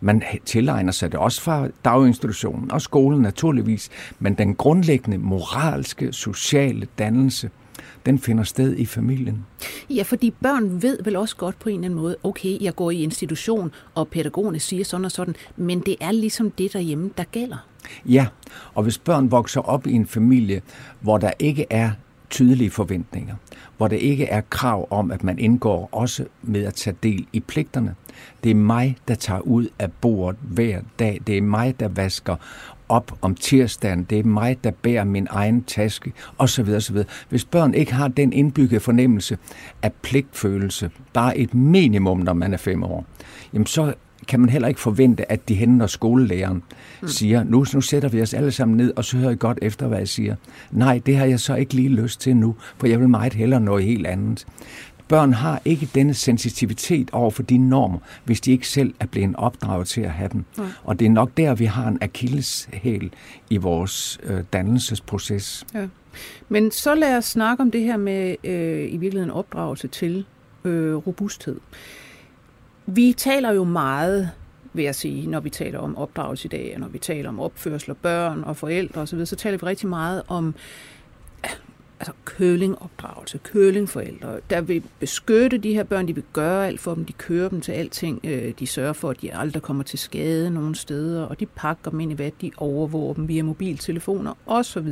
Man 0.00 0.22
tilegner 0.44 0.92
sig 0.92 1.12
det 1.12 1.20
også 1.20 1.42
fra 1.42 1.68
daginstitutionen 1.84 2.70
og 2.70 2.82
skolen 2.82 3.20
naturligvis, 3.20 3.90
men 4.18 4.34
den 4.34 4.54
grundlæggende 4.54 5.18
moralske, 5.18 6.12
sociale 6.12 6.86
dannelse, 6.98 7.50
den 8.06 8.18
finder 8.18 8.44
sted 8.44 8.76
i 8.76 8.86
familien. 8.86 9.46
Ja, 9.90 10.02
fordi 10.02 10.34
børn 10.42 10.82
ved 10.82 10.98
vel 11.04 11.16
også 11.16 11.36
godt 11.36 11.58
på 11.58 11.68
en 11.68 11.74
eller 11.74 11.84
anden 11.84 12.00
måde, 12.00 12.16
okay, 12.22 12.60
jeg 12.60 12.74
går 12.74 12.90
i 12.90 13.02
institution, 13.02 13.70
og 13.94 14.08
pædagogerne 14.08 14.60
siger 14.60 14.84
sådan 14.84 15.04
og 15.04 15.10
sådan, 15.10 15.34
men 15.56 15.80
det 15.80 15.96
er 16.00 16.12
ligesom 16.12 16.50
det 16.50 16.72
derhjemme, 16.72 17.10
der 17.16 17.24
gælder. 17.24 17.66
Ja, 18.06 18.26
og 18.74 18.82
hvis 18.82 18.98
børn 18.98 19.30
vokser 19.30 19.60
op 19.60 19.86
i 19.86 19.92
en 19.92 20.06
familie, 20.06 20.62
hvor 21.00 21.18
der 21.18 21.30
ikke 21.38 21.66
er 21.70 21.90
tydelige 22.30 22.70
forventninger, 22.70 23.34
hvor 23.76 23.88
der 23.88 23.96
ikke 23.96 24.26
er 24.26 24.40
krav 24.50 24.86
om, 24.90 25.10
at 25.10 25.24
man 25.24 25.38
indgår 25.38 25.88
også 25.92 26.24
med 26.42 26.64
at 26.64 26.74
tage 26.74 26.96
del 27.02 27.26
i 27.32 27.40
pligterne. 27.40 27.94
Det 28.44 28.50
er 28.50 28.54
mig, 28.54 28.96
der 29.08 29.14
tager 29.14 29.40
ud 29.40 29.66
af 29.78 29.92
bordet 29.92 30.40
hver 30.42 30.80
dag. 30.98 31.20
Det 31.26 31.38
er 31.38 31.42
mig, 31.42 31.80
der 31.80 31.88
vasker 31.88 32.36
op 32.88 33.18
om 33.20 33.34
tirsdagen. 33.34 34.04
Det 34.04 34.18
er 34.18 34.24
mig, 34.24 34.64
der 34.64 34.70
bærer 34.70 35.04
min 35.04 35.26
egen 35.30 35.64
taske, 35.64 36.12
osv. 36.38 36.68
osv. 36.68 36.96
Hvis 37.28 37.44
børn 37.44 37.74
ikke 37.74 37.94
har 37.94 38.08
den 38.08 38.32
indbyggede 38.32 38.80
fornemmelse 38.80 39.38
af 39.82 39.92
pligtfølelse, 39.92 40.90
bare 41.12 41.38
et 41.38 41.54
minimum, 41.54 42.18
når 42.18 42.32
man 42.32 42.52
er 42.52 42.56
fem 42.56 42.82
år, 42.82 43.04
jamen 43.52 43.66
så 43.66 43.94
kan 44.28 44.40
man 44.40 44.48
heller 44.48 44.68
ikke 44.68 44.80
forvente, 44.80 45.32
at 45.32 45.48
de 45.48 45.54
henter 45.54 45.76
når 45.76 45.86
skolelæreren 45.86 46.62
mm. 47.02 47.08
siger, 47.08 47.44
nu, 47.44 47.64
nu 47.74 47.80
sætter 47.80 48.08
vi 48.08 48.22
os 48.22 48.34
alle 48.34 48.52
sammen 48.52 48.76
ned, 48.76 48.92
og 48.96 49.04
så 49.04 49.16
hører 49.16 49.30
I 49.30 49.36
godt 49.36 49.58
efter, 49.62 49.88
hvad 49.88 49.98
jeg 49.98 50.08
siger. 50.08 50.36
Nej, 50.70 51.00
det 51.06 51.16
har 51.16 51.24
jeg 51.24 51.40
så 51.40 51.54
ikke 51.54 51.74
lige 51.74 51.88
lyst 51.88 52.20
til 52.20 52.36
nu, 52.36 52.54
for 52.76 52.86
jeg 52.86 53.00
vil 53.00 53.08
meget 53.08 53.34
hellere 53.34 53.60
noget 53.60 53.84
helt 53.84 54.06
andet. 54.06 54.46
Børn 55.08 55.32
har 55.32 55.62
ikke 55.64 55.88
denne 55.94 56.14
sensitivitet 56.14 57.10
over 57.12 57.30
for 57.30 57.42
de 57.42 57.58
normer, 57.58 57.98
hvis 58.24 58.40
de 58.40 58.52
ikke 58.52 58.68
selv 58.68 58.94
er 59.00 59.06
blevet 59.06 59.36
opdraget 59.36 59.88
til 59.88 60.00
at 60.00 60.10
have 60.10 60.28
dem. 60.32 60.44
Mm. 60.58 60.64
Og 60.84 60.98
det 60.98 61.06
er 61.06 61.10
nok 61.10 61.30
der, 61.36 61.54
vi 61.54 61.64
har 61.64 61.88
en 61.88 61.98
akilleshæl 62.00 63.12
i 63.50 63.56
vores 63.56 64.20
øh, 64.22 64.40
dannelsesproces. 64.52 65.66
Ja. 65.74 65.86
Men 66.48 66.70
så 66.70 66.94
lad 66.94 67.16
os 67.16 67.24
snakke 67.24 67.60
om 67.60 67.70
det 67.70 67.80
her 67.80 67.96
med 67.96 68.36
øh, 68.44 68.92
i 68.92 68.96
virkeligheden 68.96 69.30
opdragelse 69.30 69.88
til 69.88 70.24
øh, 70.64 70.94
robusthed. 70.94 71.60
Vi 72.86 73.14
taler 73.16 73.52
jo 73.52 73.64
meget, 73.64 74.30
vil 74.72 74.84
jeg 74.84 74.94
sige, 74.94 75.26
når 75.26 75.40
vi 75.40 75.50
taler 75.50 75.78
om 75.78 75.96
opdragelse 75.96 76.46
i 76.46 76.48
dag, 76.48 76.72
og 76.74 76.80
når 76.80 76.88
vi 76.88 76.98
taler 76.98 77.28
om 77.28 77.40
opførsel 77.40 77.90
af 77.90 77.96
børn 77.96 78.44
og 78.44 78.56
forældre 78.56 79.00
osv., 79.00 79.26
så 79.26 79.36
taler 79.36 79.58
vi 79.58 79.66
rigtig 79.66 79.88
meget 79.88 80.22
om 80.28 80.54
altså 82.02 82.12
kølingopdragelse, 82.24 83.38
kølingforældre, 83.38 84.40
der 84.50 84.60
vil 84.60 84.82
beskytte 85.00 85.58
de 85.58 85.74
her 85.74 85.84
børn, 85.84 86.08
de 86.08 86.14
vil 86.14 86.24
gøre 86.32 86.66
alt 86.66 86.80
for 86.80 86.94
dem, 86.94 87.04
de 87.04 87.12
kører 87.12 87.48
dem 87.48 87.60
til 87.60 87.72
alting, 87.72 88.20
øh, 88.24 88.52
de 88.58 88.66
sørger 88.66 88.92
for, 88.92 89.10
at 89.10 89.22
de 89.22 89.34
aldrig 89.34 89.62
kommer 89.62 89.82
til 89.82 89.98
skade 89.98 90.50
nogen 90.50 90.74
steder, 90.74 91.22
og 91.22 91.40
de 91.40 91.46
pakker 91.46 91.90
dem 91.90 92.00
ind 92.00 92.12
i 92.12 92.14
hvad, 92.14 92.30
de 92.40 92.50
overvåger 92.56 93.14
dem 93.14 93.28
via 93.28 93.42
mobiltelefoner 93.42 94.34
osv. 94.46 94.88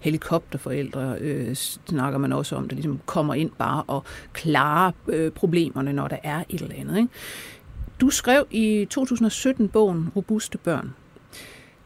Helikopterforældre 0.00 1.16
øh, 1.20 1.54
snakker 1.54 2.18
man 2.18 2.32
også 2.32 2.56
om, 2.56 2.68
der 2.68 2.74
ligesom 2.74 3.00
kommer 3.06 3.34
ind 3.34 3.50
bare 3.58 3.82
og 3.86 4.04
klarer 4.32 4.92
øh, 5.08 5.30
problemerne, 5.30 5.92
når 5.92 6.08
der 6.08 6.18
er 6.22 6.44
et 6.48 6.60
eller 6.60 6.76
andet. 6.76 6.96
Ikke? 6.96 7.08
Du 8.02 8.10
skrev 8.10 8.46
i 8.50 8.86
2017 8.90 9.68
bogen 9.68 10.08
Robuste 10.16 10.58
Børn, 10.58 10.94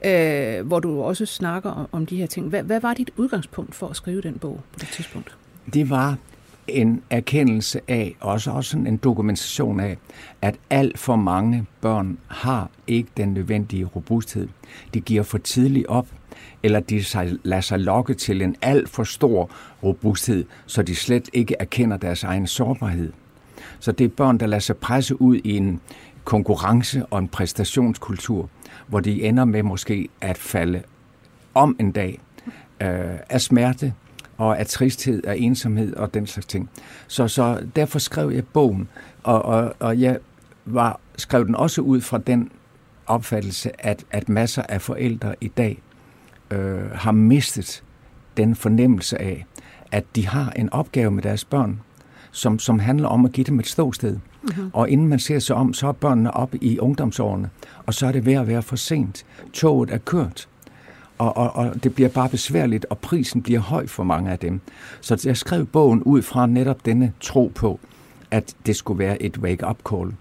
øh, 0.04 0.66
hvor 0.66 0.80
du 0.80 1.02
også 1.02 1.26
snakker 1.26 1.70
om, 1.70 1.88
om 1.92 2.06
de 2.06 2.16
her 2.16 2.26
ting. 2.26 2.48
Hvad, 2.48 2.62
hvad 2.62 2.80
var 2.80 2.94
dit 2.94 3.10
udgangspunkt 3.16 3.74
for 3.74 3.88
at 3.88 3.96
skrive 3.96 4.20
den 4.20 4.38
bog 4.38 4.60
på 4.72 4.78
det 4.78 4.88
tidspunkt? 4.88 5.36
Det 5.74 5.90
var 5.90 6.16
en 6.68 7.02
erkendelse 7.10 7.80
af, 7.88 8.16
også, 8.20 8.50
også 8.50 8.78
en 8.78 8.96
dokumentation 8.96 9.80
af, 9.80 9.96
at 10.42 10.54
alt 10.70 10.98
for 10.98 11.16
mange 11.16 11.66
børn 11.80 12.18
har 12.26 12.70
ikke 12.86 13.08
den 13.16 13.28
nødvendige 13.28 13.84
robusthed. 13.84 14.48
De 14.94 15.00
giver 15.00 15.22
for 15.22 15.38
tidligt 15.38 15.86
op, 15.86 16.06
eller 16.62 16.80
de 16.80 17.04
lader 17.42 17.60
sig 17.60 17.78
lokke 17.78 18.14
til 18.14 18.42
en 18.42 18.56
alt 18.62 18.88
for 18.88 19.04
stor 19.04 19.50
robusthed, 19.82 20.44
så 20.66 20.82
de 20.82 20.94
slet 20.94 21.28
ikke 21.32 21.54
erkender 21.58 21.96
deres 21.96 22.24
egen 22.24 22.46
sårbarhed. 22.46 23.12
Så 23.78 23.92
det 23.92 24.04
er 24.04 24.08
børn, 24.08 24.38
der 24.38 24.46
lader 24.46 24.60
sig 24.60 24.76
presse 24.76 25.20
ud 25.20 25.36
i 25.44 25.56
en 25.56 25.80
konkurrence 26.26 27.06
og 27.06 27.18
en 27.18 27.28
præstationskultur, 27.28 28.48
hvor 28.86 29.00
de 29.00 29.22
ender 29.22 29.44
med 29.44 29.62
måske 29.62 30.08
at 30.20 30.38
falde 30.38 30.82
om 31.54 31.76
en 31.80 31.92
dag 31.92 32.20
øh, 32.80 33.18
af 33.30 33.40
smerte 33.40 33.92
og 34.38 34.58
af 34.58 34.66
tristhed, 34.66 35.26
af 35.26 35.36
ensomhed 35.38 35.94
og 35.94 36.14
den 36.14 36.26
slags 36.26 36.46
ting. 36.46 36.70
Så, 37.06 37.28
så 37.28 37.66
derfor 37.76 37.98
skrev 37.98 38.30
jeg 38.30 38.44
bogen, 38.44 38.88
og, 39.22 39.44
og, 39.44 39.74
og 39.78 40.00
jeg 40.00 40.18
var, 40.64 41.00
skrev 41.16 41.46
den 41.46 41.54
også 41.54 41.80
ud 41.80 42.00
fra 42.00 42.18
den 42.18 42.50
opfattelse, 43.06 43.86
at, 43.86 44.04
at 44.10 44.28
masser 44.28 44.62
af 44.62 44.82
forældre 44.82 45.34
i 45.40 45.48
dag 45.48 45.82
øh, 46.50 46.90
har 46.90 47.12
mistet 47.12 47.82
den 48.36 48.56
fornemmelse 48.56 49.22
af, 49.22 49.46
at 49.92 50.04
de 50.16 50.26
har 50.26 50.50
en 50.50 50.72
opgave 50.72 51.10
med 51.10 51.22
deres 51.22 51.44
børn, 51.44 51.80
som, 52.36 52.58
som 52.58 52.78
handler 52.78 53.08
om 53.08 53.24
at 53.24 53.32
give 53.32 53.44
dem 53.44 53.60
et 53.60 53.66
ståsted. 53.66 54.18
Mm-hmm. 54.42 54.70
Og 54.72 54.88
inden 54.90 55.08
man 55.08 55.18
ser 55.18 55.38
sig 55.38 55.56
om, 55.56 55.74
så 55.74 55.88
er 55.88 55.92
børnene 55.92 56.34
op 56.34 56.54
i 56.60 56.78
ungdomsårene, 56.78 57.50
og 57.86 57.94
så 57.94 58.06
er 58.06 58.12
det 58.12 58.26
ved 58.26 58.34
at 58.34 58.46
være 58.46 58.62
for 58.62 58.76
sent. 58.76 59.24
Toget 59.52 59.90
er 59.90 59.98
kørt, 59.98 60.48
og, 61.18 61.36
og, 61.36 61.56
og 61.56 61.84
det 61.84 61.94
bliver 61.94 62.08
bare 62.08 62.28
besværligt, 62.28 62.86
og 62.90 62.98
prisen 62.98 63.42
bliver 63.42 63.60
høj 63.60 63.86
for 63.86 64.04
mange 64.04 64.30
af 64.30 64.38
dem. 64.38 64.60
Så 65.00 65.22
jeg 65.24 65.36
skrev 65.36 65.66
bogen 65.66 66.02
ud 66.02 66.22
fra 66.22 66.46
netop 66.46 66.86
denne 66.86 67.12
tro 67.20 67.52
på, 67.54 67.80
at 68.30 68.54
det 68.66 68.76
skulle 68.76 68.98
være 68.98 69.22
et 69.22 69.38
wake-up 69.38 69.78
call. 69.90 70.12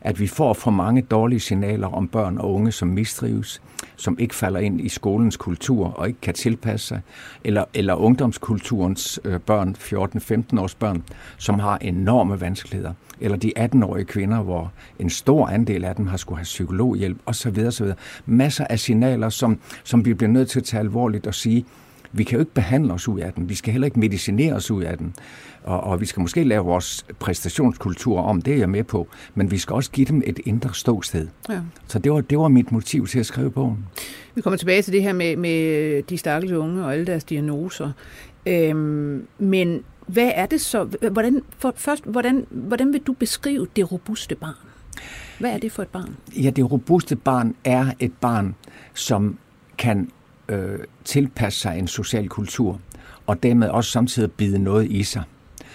At 0.00 0.20
vi 0.20 0.26
får 0.26 0.54
for 0.54 0.70
mange 0.70 1.02
dårlige 1.02 1.40
signaler 1.40 1.88
om 1.88 2.08
børn 2.08 2.38
og 2.38 2.54
unge, 2.54 2.72
som 2.72 2.88
mistrives, 2.88 3.62
som 3.96 4.16
ikke 4.18 4.34
falder 4.34 4.60
ind 4.60 4.80
i 4.80 4.88
skolens 4.88 5.36
kultur 5.36 5.86
og 5.86 6.08
ikke 6.08 6.20
kan 6.20 6.34
tilpasse 6.34 6.86
sig, 6.86 7.00
eller, 7.44 7.64
eller 7.74 7.94
ungdomskulturens 7.94 9.20
øh, 9.24 9.40
børn, 9.40 9.76
14-15 9.78 10.60
års 10.60 10.74
børn, 10.74 11.02
som 11.38 11.58
har 11.58 11.78
enorme 11.78 12.40
vanskeligheder, 12.40 12.92
eller 13.20 13.36
de 13.36 13.52
18-årige 13.58 14.04
kvinder, 14.04 14.42
hvor 14.42 14.72
en 14.98 15.10
stor 15.10 15.46
andel 15.46 15.84
af 15.84 15.94
dem 15.96 16.06
har 16.06 16.16
skulle 16.16 16.38
have 16.38 16.44
psykologhjælp 16.44 17.18
osv. 17.26 17.58
osv. 17.66 17.86
Masser 18.26 18.66
af 18.70 18.78
signaler, 18.78 19.28
som, 19.28 19.58
som 19.84 20.04
vi 20.04 20.14
bliver 20.14 20.30
nødt 20.30 20.50
til 20.50 20.60
at 20.60 20.64
tage 20.64 20.80
alvorligt 20.80 21.26
og 21.26 21.34
sige, 21.34 21.64
vi 22.12 22.24
kan 22.24 22.36
jo 22.36 22.40
ikke 22.40 22.54
behandle 22.54 22.92
os 22.92 23.08
ud 23.08 23.20
af 23.20 23.32
den. 23.32 23.48
Vi 23.48 23.54
skal 23.54 23.72
heller 23.72 23.86
ikke 23.86 24.00
medicinere 24.00 24.54
os 24.54 24.70
ud 24.70 24.82
af 24.82 24.98
den. 24.98 25.14
Og, 25.64 25.80
og 25.80 26.00
vi 26.00 26.06
skal 26.06 26.20
måske 26.20 26.44
lave 26.44 26.64
vores 26.64 27.06
præstationskultur 27.18 28.20
om, 28.20 28.42
det 28.42 28.54
er 28.54 28.58
jeg 28.58 28.70
med 28.70 28.84
på. 28.84 29.08
Men 29.34 29.50
vi 29.50 29.58
skal 29.58 29.74
også 29.74 29.90
give 29.90 30.06
dem 30.06 30.22
et 30.26 30.40
indre 30.44 30.74
ståsted. 30.74 31.28
Ja. 31.48 31.60
Så 31.86 31.98
det 31.98 32.12
var, 32.12 32.20
det 32.20 32.38
var 32.38 32.48
mit 32.48 32.72
motiv 32.72 33.06
til 33.06 33.18
at 33.18 33.26
skrive 33.26 33.50
bogen. 33.50 33.86
Vi 34.34 34.40
kommer 34.40 34.56
tilbage 34.56 34.82
til 34.82 34.92
det 34.92 35.02
her 35.02 35.12
med, 35.12 35.36
med 35.36 36.02
de 36.02 36.18
stakkels 36.18 36.52
unge 36.52 36.84
og 36.84 36.92
alle 36.92 37.06
deres 37.06 37.24
diagnoser. 37.24 37.90
Øhm, 38.46 39.26
men 39.38 39.82
hvad 40.06 40.30
er 40.34 40.46
det 40.46 40.60
så? 40.60 40.84
Hvordan, 41.12 41.42
for, 41.58 41.72
først, 41.76 42.04
hvordan, 42.04 42.46
hvordan 42.50 42.92
vil 42.92 43.00
du 43.00 43.12
beskrive 43.12 43.66
det 43.76 43.92
robuste 43.92 44.34
barn? 44.34 44.54
Hvad 45.38 45.50
er 45.50 45.58
det 45.58 45.72
for 45.72 45.82
et 45.82 45.88
barn? 45.88 46.16
Ja, 46.36 46.50
det 46.50 46.72
robuste 46.72 47.16
barn 47.16 47.54
er 47.64 47.86
et 48.00 48.12
barn, 48.12 48.54
som 48.94 49.38
kan 49.78 50.10
øh, 50.48 50.78
tilpasse 51.04 51.60
sig 51.60 51.78
en 51.78 51.88
social 51.88 52.28
kultur, 52.28 52.80
og 53.26 53.42
dermed 53.42 53.68
også 53.68 53.90
samtidig 53.90 54.32
bide 54.32 54.58
noget 54.58 54.90
i 54.90 55.02
sig 55.02 55.22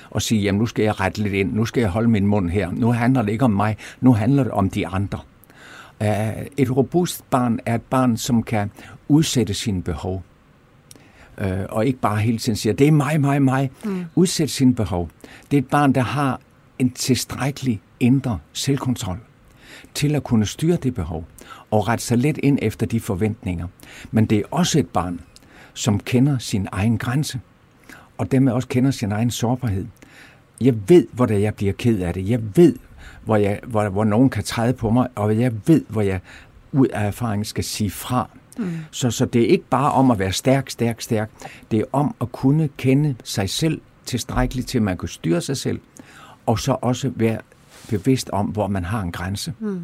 og 0.09 0.21
sige, 0.21 0.41
jamen 0.41 0.59
nu 0.59 0.65
skal 0.65 0.83
jeg 0.83 0.99
rette 0.99 1.21
lidt 1.21 1.33
ind, 1.33 1.53
nu 1.53 1.65
skal 1.65 1.81
jeg 1.81 1.89
holde 1.89 2.09
min 2.09 2.27
mund 2.27 2.49
her, 2.49 2.71
nu 2.71 2.91
handler 2.91 3.21
det 3.21 3.31
ikke 3.31 3.45
om 3.45 3.51
mig, 3.51 3.77
nu 4.01 4.13
handler 4.13 4.43
det 4.43 4.51
om 4.51 4.69
de 4.69 4.87
andre. 4.87 5.19
Uh, 6.01 6.07
et 6.57 6.77
robust 6.77 7.29
barn 7.29 7.59
er 7.65 7.75
et 7.75 7.81
barn, 7.81 8.17
som 8.17 8.43
kan 8.43 8.71
udsætte 9.07 9.53
sine 9.53 9.83
behov. 9.83 10.23
Uh, 11.41 11.47
og 11.69 11.85
ikke 11.85 11.99
bare 11.99 12.17
hele 12.17 12.37
tiden 12.37 12.55
siger, 12.55 12.73
det 12.73 12.87
er 12.87 12.91
mig, 12.91 13.21
mig, 13.21 13.41
mig. 13.41 13.71
Mm. 13.85 14.05
Udsætte 14.15 14.53
sine 14.53 14.75
behov. 14.75 15.09
Det 15.51 15.57
er 15.57 15.61
et 15.61 15.67
barn, 15.67 15.93
der 15.93 16.01
har 16.01 16.39
en 16.79 16.89
tilstrækkelig 16.89 17.81
indre 17.99 18.39
selvkontrol 18.53 19.17
til 19.93 20.15
at 20.15 20.23
kunne 20.23 20.45
styre 20.45 20.75
det 20.75 20.95
behov 20.95 21.25
og 21.71 21.87
rette 21.87 22.05
sig 22.05 22.17
lidt 22.17 22.37
ind 22.37 22.59
efter 22.61 22.85
de 22.85 22.99
forventninger. 22.99 23.67
Men 24.11 24.25
det 24.25 24.37
er 24.37 24.43
også 24.51 24.79
et 24.79 24.89
barn, 24.89 25.19
som 25.73 25.99
kender 25.99 26.37
sin 26.37 26.67
egen 26.71 26.97
grænse, 26.97 27.39
og 28.17 28.31
dermed 28.31 28.53
også 28.53 28.67
kender 28.67 28.91
sin 28.91 29.11
egen 29.11 29.31
sårbarhed. 29.31 29.85
Jeg 30.61 30.89
ved, 30.89 31.07
hvor 31.11 31.25
det 31.25 31.41
jeg 31.41 31.55
bliver 31.55 31.73
ked 31.73 31.99
af 31.99 32.13
det. 32.13 32.29
Jeg 32.29 32.39
ved, 32.55 32.75
hvor, 33.25 33.35
jeg, 33.35 33.59
hvor, 33.67 33.89
hvor 33.89 34.03
nogen 34.03 34.29
kan 34.29 34.43
træde 34.43 34.73
på 34.73 34.89
mig, 34.89 35.07
og 35.15 35.39
jeg 35.39 35.51
ved, 35.67 35.83
hvor 35.89 36.01
jeg 36.01 36.19
ud 36.71 36.87
af 36.87 37.07
erfaringen 37.07 37.45
skal 37.45 37.63
sige 37.63 37.89
fra. 37.89 38.29
Mm. 38.57 38.69
Så, 38.91 39.11
så 39.11 39.25
det 39.25 39.41
er 39.41 39.47
ikke 39.47 39.65
bare 39.69 39.91
om 39.91 40.11
at 40.11 40.19
være 40.19 40.31
stærk, 40.31 40.69
stærk, 40.69 41.01
stærk. 41.01 41.29
Det 41.71 41.79
er 41.79 41.83
om 41.91 42.15
at 42.21 42.31
kunne 42.31 42.69
kende 42.77 43.15
sig 43.23 43.49
selv 43.49 43.81
tilstrækkeligt 44.05 44.67
til, 44.67 44.77
at 44.77 44.83
man 44.83 44.97
kan 44.97 45.09
styre 45.09 45.41
sig 45.41 45.57
selv, 45.57 45.79
og 46.45 46.59
så 46.59 46.77
også 46.81 47.11
være 47.15 47.39
bevidst 47.89 48.29
om, 48.29 48.45
hvor 48.45 48.67
man 48.67 48.85
har 48.85 49.01
en 49.01 49.11
grænse. 49.11 49.53
Mm. 49.59 49.81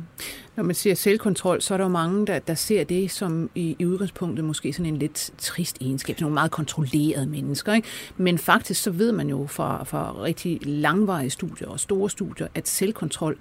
Når 0.55 0.63
man 0.63 0.75
siger 0.75 0.95
selvkontrol, 0.95 1.62
så 1.62 1.73
er 1.73 1.77
der 1.77 1.86
jo 1.86 1.89
mange, 1.89 2.27
der, 2.27 2.39
der 2.39 2.55
ser 2.55 2.83
det 2.83 3.12
som 3.12 3.49
i, 3.55 3.75
i 3.79 3.86
udgangspunktet 3.86 4.45
måske 4.45 4.73
sådan 4.73 4.93
en 4.93 4.99
lidt 4.99 5.31
trist 5.38 5.77
egenskab, 5.81 6.21
nogle 6.21 6.33
meget 6.33 6.51
kontrollerede 6.51 7.25
mennesker. 7.25 7.73
Ikke? 7.73 7.88
Men 8.17 8.38
faktisk 8.38 8.81
så 8.81 8.91
ved 8.91 9.12
man 9.12 9.29
jo 9.29 9.47
fra, 9.47 9.83
fra 9.83 10.23
rigtig 10.23 10.60
langvarige 10.62 11.29
studier 11.29 11.67
og 11.67 11.79
store 11.79 12.10
studier, 12.10 12.47
at 12.55 12.67
selvkontrol 12.67 13.38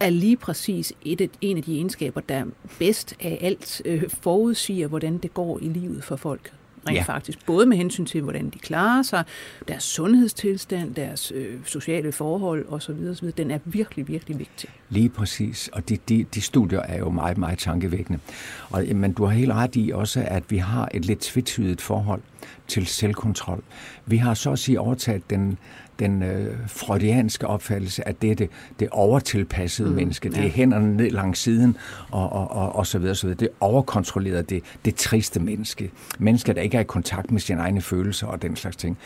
er 0.00 0.10
lige 0.10 0.36
præcis 0.36 0.92
et, 1.02 1.30
en 1.40 1.56
af 1.56 1.62
de 1.62 1.74
egenskaber, 1.74 2.20
der 2.20 2.44
bedst 2.78 3.14
af 3.20 3.38
alt 3.40 3.82
øh, 3.84 4.02
forudsiger, 4.22 4.88
hvordan 4.88 5.18
det 5.18 5.34
går 5.34 5.58
i 5.58 5.68
livet 5.68 6.04
for 6.04 6.16
folk 6.16 6.52
rent 6.88 6.96
ja. 6.96 7.02
faktisk. 7.02 7.46
Både 7.46 7.66
med 7.66 7.76
hensyn 7.76 8.06
til, 8.06 8.22
hvordan 8.22 8.50
de 8.50 8.58
klarer 8.58 9.02
sig, 9.02 9.24
deres 9.68 9.82
sundhedstilstand, 9.82 10.94
deres 10.94 11.32
øh, 11.34 11.54
sociale 11.64 12.12
forhold 12.12 12.66
osv. 12.68 13.08
osv. 13.10 13.30
Den 13.30 13.50
er 13.50 13.58
virkelig, 13.64 14.08
virkelig 14.08 14.38
vigtig. 14.38 14.70
Lige 14.88 15.08
præcis, 15.08 15.70
og 15.72 15.88
de, 15.88 15.98
de, 16.08 16.24
de 16.34 16.40
studier 16.40 16.80
er 16.80 16.98
jo 16.98 17.10
meget, 17.10 17.38
meget 17.38 17.58
tankevækkende. 17.58 18.18
Og, 18.70 18.84
men 18.94 19.12
du 19.12 19.24
har 19.24 19.32
helt 19.32 19.52
ret 19.52 19.76
i 19.76 19.90
også, 19.94 20.24
at 20.26 20.42
vi 20.48 20.56
har 20.56 20.88
et 20.94 21.04
lidt 21.04 21.20
tvetydigt 21.20 21.80
forhold 21.80 22.22
til 22.68 22.86
selvkontrol. 22.86 23.62
Vi 24.06 24.16
har 24.16 24.34
så 24.34 24.52
at 24.52 24.58
sige 24.58 24.80
overtaget 24.80 25.30
den, 25.30 25.58
den 26.00 26.22
øh, 26.22 26.56
freudianske 26.66 27.46
opfattelse, 27.46 28.08
at 28.08 28.22
det 28.22 28.30
er 28.30 28.34
det, 28.34 28.50
det 28.80 28.88
overtilpassede 28.90 29.88
mm, 29.88 29.94
menneske. 29.94 30.28
Det 30.28 30.44
er 30.44 30.48
hænderne 30.48 30.96
ned 30.96 31.10
langs 31.10 31.40
siden, 31.40 31.76
og, 32.10 32.32
og, 32.32 32.50
og, 32.50 32.76
og 32.76 32.86
så 32.86 32.98
videre, 32.98 33.14
så 33.14 33.26
videre. 33.26 33.40
Det 33.40 33.48
overkontrollerede, 33.60 34.42
det, 34.42 34.62
det 34.84 34.94
triste 34.94 35.40
menneske. 35.40 35.90
Mennesker, 36.18 36.52
der 36.52 36.62
ikke 36.62 36.76
er 36.76 36.80
i 36.80 36.84
kontakt 36.84 37.30
med 37.30 37.40
sine 37.40 37.60
egne 37.60 37.80
følelser 37.80 38.26
og 38.26 38.42
den 38.42 38.56
slags 38.56 38.76
ting. 38.76 38.98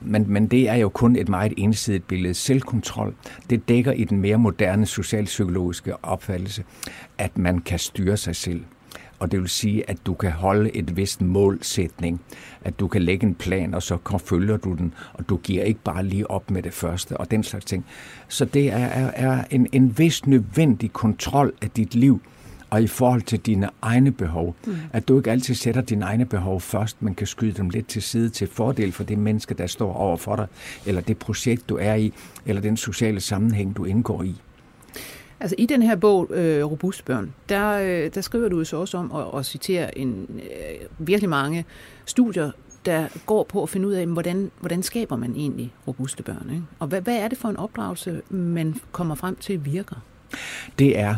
Men, 0.00 0.24
men 0.28 0.46
det 0.46 0.68
er 0.68 0.74
jo 0.74 0.88
kun 0.88 1.16
et 1.16 1.28
meget 1.28 1.52
ensidigt 1.56 2.08
billede. 2.08 2.34
Selvkontrol, 2.34 3.14
det 3.50 3.68
dækker 3.68 3.92
i 3.92 4.04
den 4.04 4.20
mere 4.20 4.36
moderne 4.36 4.86
socialpsykologiske 4.86 6.04
opfattelse, 6.04 6.64
at 7.18 7.38
man 7.38 7.58
kan 7.58 7.78
styre 7.78 8.16
sig 8.16 8.36
selv 8.36 8.64
og 9.22 9.32
det 9.32 9.40
vil 9.40 9.48
sige, 9.48 9.90
at 9.90 9.96
du 10.06 10.14
kan 10.14 10.32
holde 10.32 10.76
et 10.76 10.96
vist 10.96 11.20
målsætning, 11.20 12.20
at 12.64 12.80
du 12.80 12.88
kan 12.88 13.02
lægge 13.02 13.26
en 13.26 13.34
plan, 13.34 13.74
og 13.74 13.82
så 13.82 14.18
følger 14.24 14.56
du 14.56 14.74
den, 14.74 14.94
og 15.14 15.28
du 15.28 15.36
giver 15.36 15.64
ikke 15.64 15.80
bare 15.84 16.04
lige 16.04 16.30
op 16.30 16.50
med 16.50 16.62
det 16.62 16.72
første, 16.72 17.16
og 17.16 17.30
den 17.30 17.42
slags 17.42 17.64
ting. 17.64 17.84
Så 18.28 18.44
det 18.44 18.72
er, 18.72 18.76
er, 18.76 19.44
en, 19.50 19.66
en 19.72 19.98
vis 19.98 20.26
nødvendig 20.26 20.92
kontrol 20.92 21.52
af 21.62 21.70
dit 21.70 21.94
liv, 21.94 22.20
og 22.70 22.82
i 22.82 22.86
forhold 22.86 23.22
til 23.22 23.38
dine 23.38 23.68
egne 23.82 24.12
behov. 24.12 24.56
Mm. 24.66 24.76
At 24.92 25.08
du 25.08 25.16
ikke 25.16 25.30
altid 25.30 25.54
sætter 25.54 25.80
dine 25.80 26.04
egne 26.04 26.24
behov 26.24 26.60
først, 26.60 27.02
men 27.02 27.14
kan 27.14 27.26
skyde 27.26 27.52
dem 27.52 27.70
lidt 27.70 27.86
til 27.86 28.02
side 28.02 28.28
til 28.28 28.48
fordel 28.48 28.92
for 28.92 29.04
det 29.04 29.18
menneske, 29.18 29.54
der 29.54 29.66
står 29.66 29.92
over 29.92 30.16
for 30.16 30.36
dig, 30.36 30.46
eller 30.86 31.00
det 31.00 31.18
projekt, 31.18 31.68
du 31.68 31.76
er 31.76 31.94
i, 31.94 32.12
eller 32.46 32.62
den 32.62 32.76
sociale 32.76 33.20
sammenhæng, 33.20 33.76
du 33.76 33.84
indgår 33.84 34.22
i. 34.22 34.40
Altså 35.42 35.54
i 35.58 35.66
den 35.66 35.82
her 35.82 35.96
bog, 35.96 36.30
øh, 36.30 36.64
Robust 36.64 37.04
Børn, 37.04 37.34
der, 37.48 37.72
øh, 37.72 38.14
der 38.14 38.20
skriver 38.20 38.48
du 38.48 38.64
så 38.64 38.76
også 38.76 38.98
om 38.98 39.12
at, 39.12 39.38
at 39.38 39.46
citere 39.46 39.98
en, 39.98 40.26
øh, 40.30 41.06
virkelig 41.06 41.28
mange 41.28 41.64
studier, 42.06 42.50
der 42.86 43.08
går 43.26 43.42
på 43.42 43.62
at 43.62 43.68
finde 43.68 43.88
ud 43.88 43.92
af, 43.92 44.06
hvordan, 44.06 44.50
hvordan 44.60 44.82
skaber 44.82 45.16
man 45.16 45.36
egentlig 45.36 45.72
robuste 45.88 46.22
børn? 46.22 46.50
Ikke? 46.50 46.62
Og 46.78 46.86
hvad, 46.86 47.00
hvad 47.00 47.16
er 47.16 47.28
det 47.28 47.38
for 47.38 47.48
en 47.48 47.56
opdragelse, 47.56 48.22
man 48.30 48.74
kommer 48.92 49.14
frem 49.14 49.36
til 49.36 49.64
virker? 49.64 49.96
Det 50.78 50.98
er, 50.98 51.14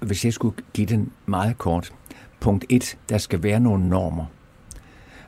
hvis 0.00 0.24
jeg 0.24 0.32
skulle 0.32 0.56
give 0.72 0.86
den 0.86 1.12
meget 1.26 1.58
kort, 1.58 1.92
punkt 2.40 2.64
1, 2.68 2.98
der 3.08 3.18
skal 3.18 3.42
være 3.42 3.60
nogle 3.60 3.88
normer, 3.88 4.24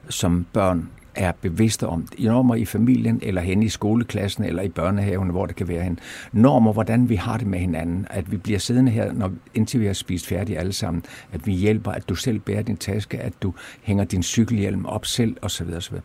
som 0.09 0.47
børn 0.53 0.91
er 1.21 1.33
bevidste 1.41 1.87
om. 1.87 2.07
Normer 2.19 2.55
i 2.55 2.65
familien, 2.65 3.21
eller 3.23 3.43
hen 3.43 3.63
i 3.63 3.69
skoleklassen, 3.69 4.45
eller 4.45 4.63
i 4.63 4.69
børnehaven, 4.69 5.31
hvor 5.31 5.47
det 5.47 5.57
kan 5.57 5.69
være 5.69 5.83
hen. 5.83 5.99
Normer, 6.33 6.73
hvordan 6.73 7.09
vi 7.09 7.15
har 7.15 7.37
det 7.37 7.47
med 7.47 7.59
hinanden. 7.59 8.07
At 8.11 8.33
vi 8.33 8.37
bliver 8.37 8.59
siddende 8.59 8.93
her, 8.93 9.13
når, 9.13 9.33
indtil 9.55 9.81
vi 9.81 9.87
har 9.87 9.93
spist 9.93 10.27
færdigt 10.27 10.59
alle 10.59 10.73
sammen. 10.73 11.03
At 11.33 11.47
vi 11.47 11.53
hjælper, 11.53 11.93
at 11.93 12.09
du 12.09 12.15
selv 12.15 12.39
bærer 12.39 12.63
din 12.63 12.77
taske, 12.77 13.19
at 13.19 13.33
du 13.43 13.55
hænger 13.83 14.05
din 14.05 14.23
cykelhjelm 14.23 14.87
op 14.87 15.07
selv, 15.07 15.37
osv. 15.43 15.69
osv. 15.77 15.97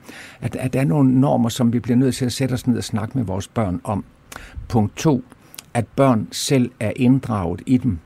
At, 0.42 0.56
at 0.56 0.74
der 0.74 0.80
er 0.80 0.86
nogle 0.86 1.20
normer, 1.20 1.50
som 1.50 1.74
vi 1.74 1.80
bliver 1.80 1.98
nødt 1.98 2.16
til 2.16 2.26
at 2.26 2.34
sætte 2.34 2.54
os 2.54 2.68
ned 2.68 2.78
og 2.78 2.84
snakke 2.84 3.18
med 3.18 3.26
vores 3.26 3.48
børn 3.48 3.82
om. 3.84 4.06
Punkt 4.68 4.96
2. 4.98 5.24
At 5.74 5.88
børn 5.96 6.28
selv 6.32 6.72
er 6.80 6.92
inddraget 6.96 7.62
i 7.66 7.78
dem 7.78 8.00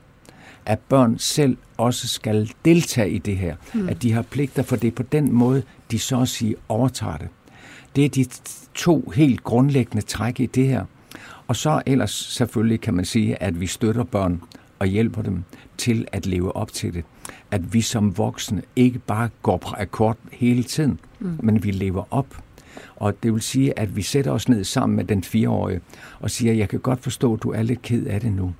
at 0.66 0.78
børn 0.78 1.18
selv 1.18 1.56
også 1.76 2.08
skal 2.08 2.52
deltage 2.64 3.10
i 3.10 3.18
det 3.18 3.36
her. 3.36 3.56
Mm. 3.74 3.88
At 3.88 4.02
de 4.02 4.12
har 4.12 4.22
pligter, 4.22 4.62
for 4.62 4.76
det 4.76 4.88
er 4.88 4.92
på 4.92 5.02
den 5.02 5.32
måde, 5.32 5.62
de 5.90 5.98
så 5.98 6.20
at 6.20 6.28
sige 6.28 6.54
overtager 6.68 7.16
det. 7.16 7.28
Det 7.96 8.04
er 8.04 8.08
de 8.08 8.26
to 8.74 9.12
helt 9.14 9.44
grundlæggende 9.44 10.06
træk 10.06 10.40
i 10.40 10.46
det 10.46 10.66
her. 10.66 10.84
Og 11.48 11.56
så 11.56 11.82
ellers 11.86 12.10
selvfølgelig 12.10 12.80
kan 12.80 12.94
man 12.94 13.04
sige, 13.04 13.42
at 13.42 13.60
vi 13.60 13.66
støtter 13.66 14.04
børn 14.04 14.42
og 14.78 14.86
hjælper 14.86 15.22
dem 15.22 15.44
til 15.78 16.06
at 16.12 16.26
leve 16.26 16.56
op 16.56 16.72
til 16.72 16.94
det. 16.94 17.04
At 17.50 17.74
vi 17.74 17.80
som 17.80 18.18
voksne 18.18 18.62
ikke 18.76 18.98
bare 18.98 19.28
går 19.42 19.56
på 19.56 19.74
akkord 19.78 20.16
hele 20.32 20.62
tiden, 20.62 21.00
mm. 21.20 21.38
men 21.42 21.64
vi 21.64 21.70
lever 21.70 22.04
op. 22.10 22.42
Og 22.96 23.22
det 23.22 23.32
vil 23.32 23.42
sige, 23.42 23.78
at 23.78 23.96
vi 23.96 24.02
sætter 24.02 24.32
os 24.32 24.48
ned 24.48 24.64
sammen 24.64 24.96
med 24.96 25.04
den 25.04 25.24
fireårige 25.24 25.80
og 26.20 26.30
siger, 26.30 26.52
jeg 26.52 26.68
kan 26.68 26.80
godt 26.80 27.00
forstå, 27.00 27.34
at 27.34 27.42
du 27.42 27.50
er 27.50 27.62
lidt 27.62 27.82
ked 27.82 28.06
af 28.06 28.20
det 28.20 28.32
nu, 28.32 28.54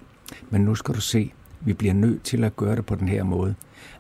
men 0.51 0.61
nu 0.61 0.75
skal 0.75 0.95
du 0.95 1.01
se, 1.01 1.33
vi 1.61 1.73
bliver 1.73 1.94
nødt 1.94 2.23
til 2.23 2.44
at 2.44 2.57
gøre 2.57 2.77
det 2.77 2.87
på 2.87 2.94
den 2.94 3.09
her 3.09 3.23
måde. 3.23 3.55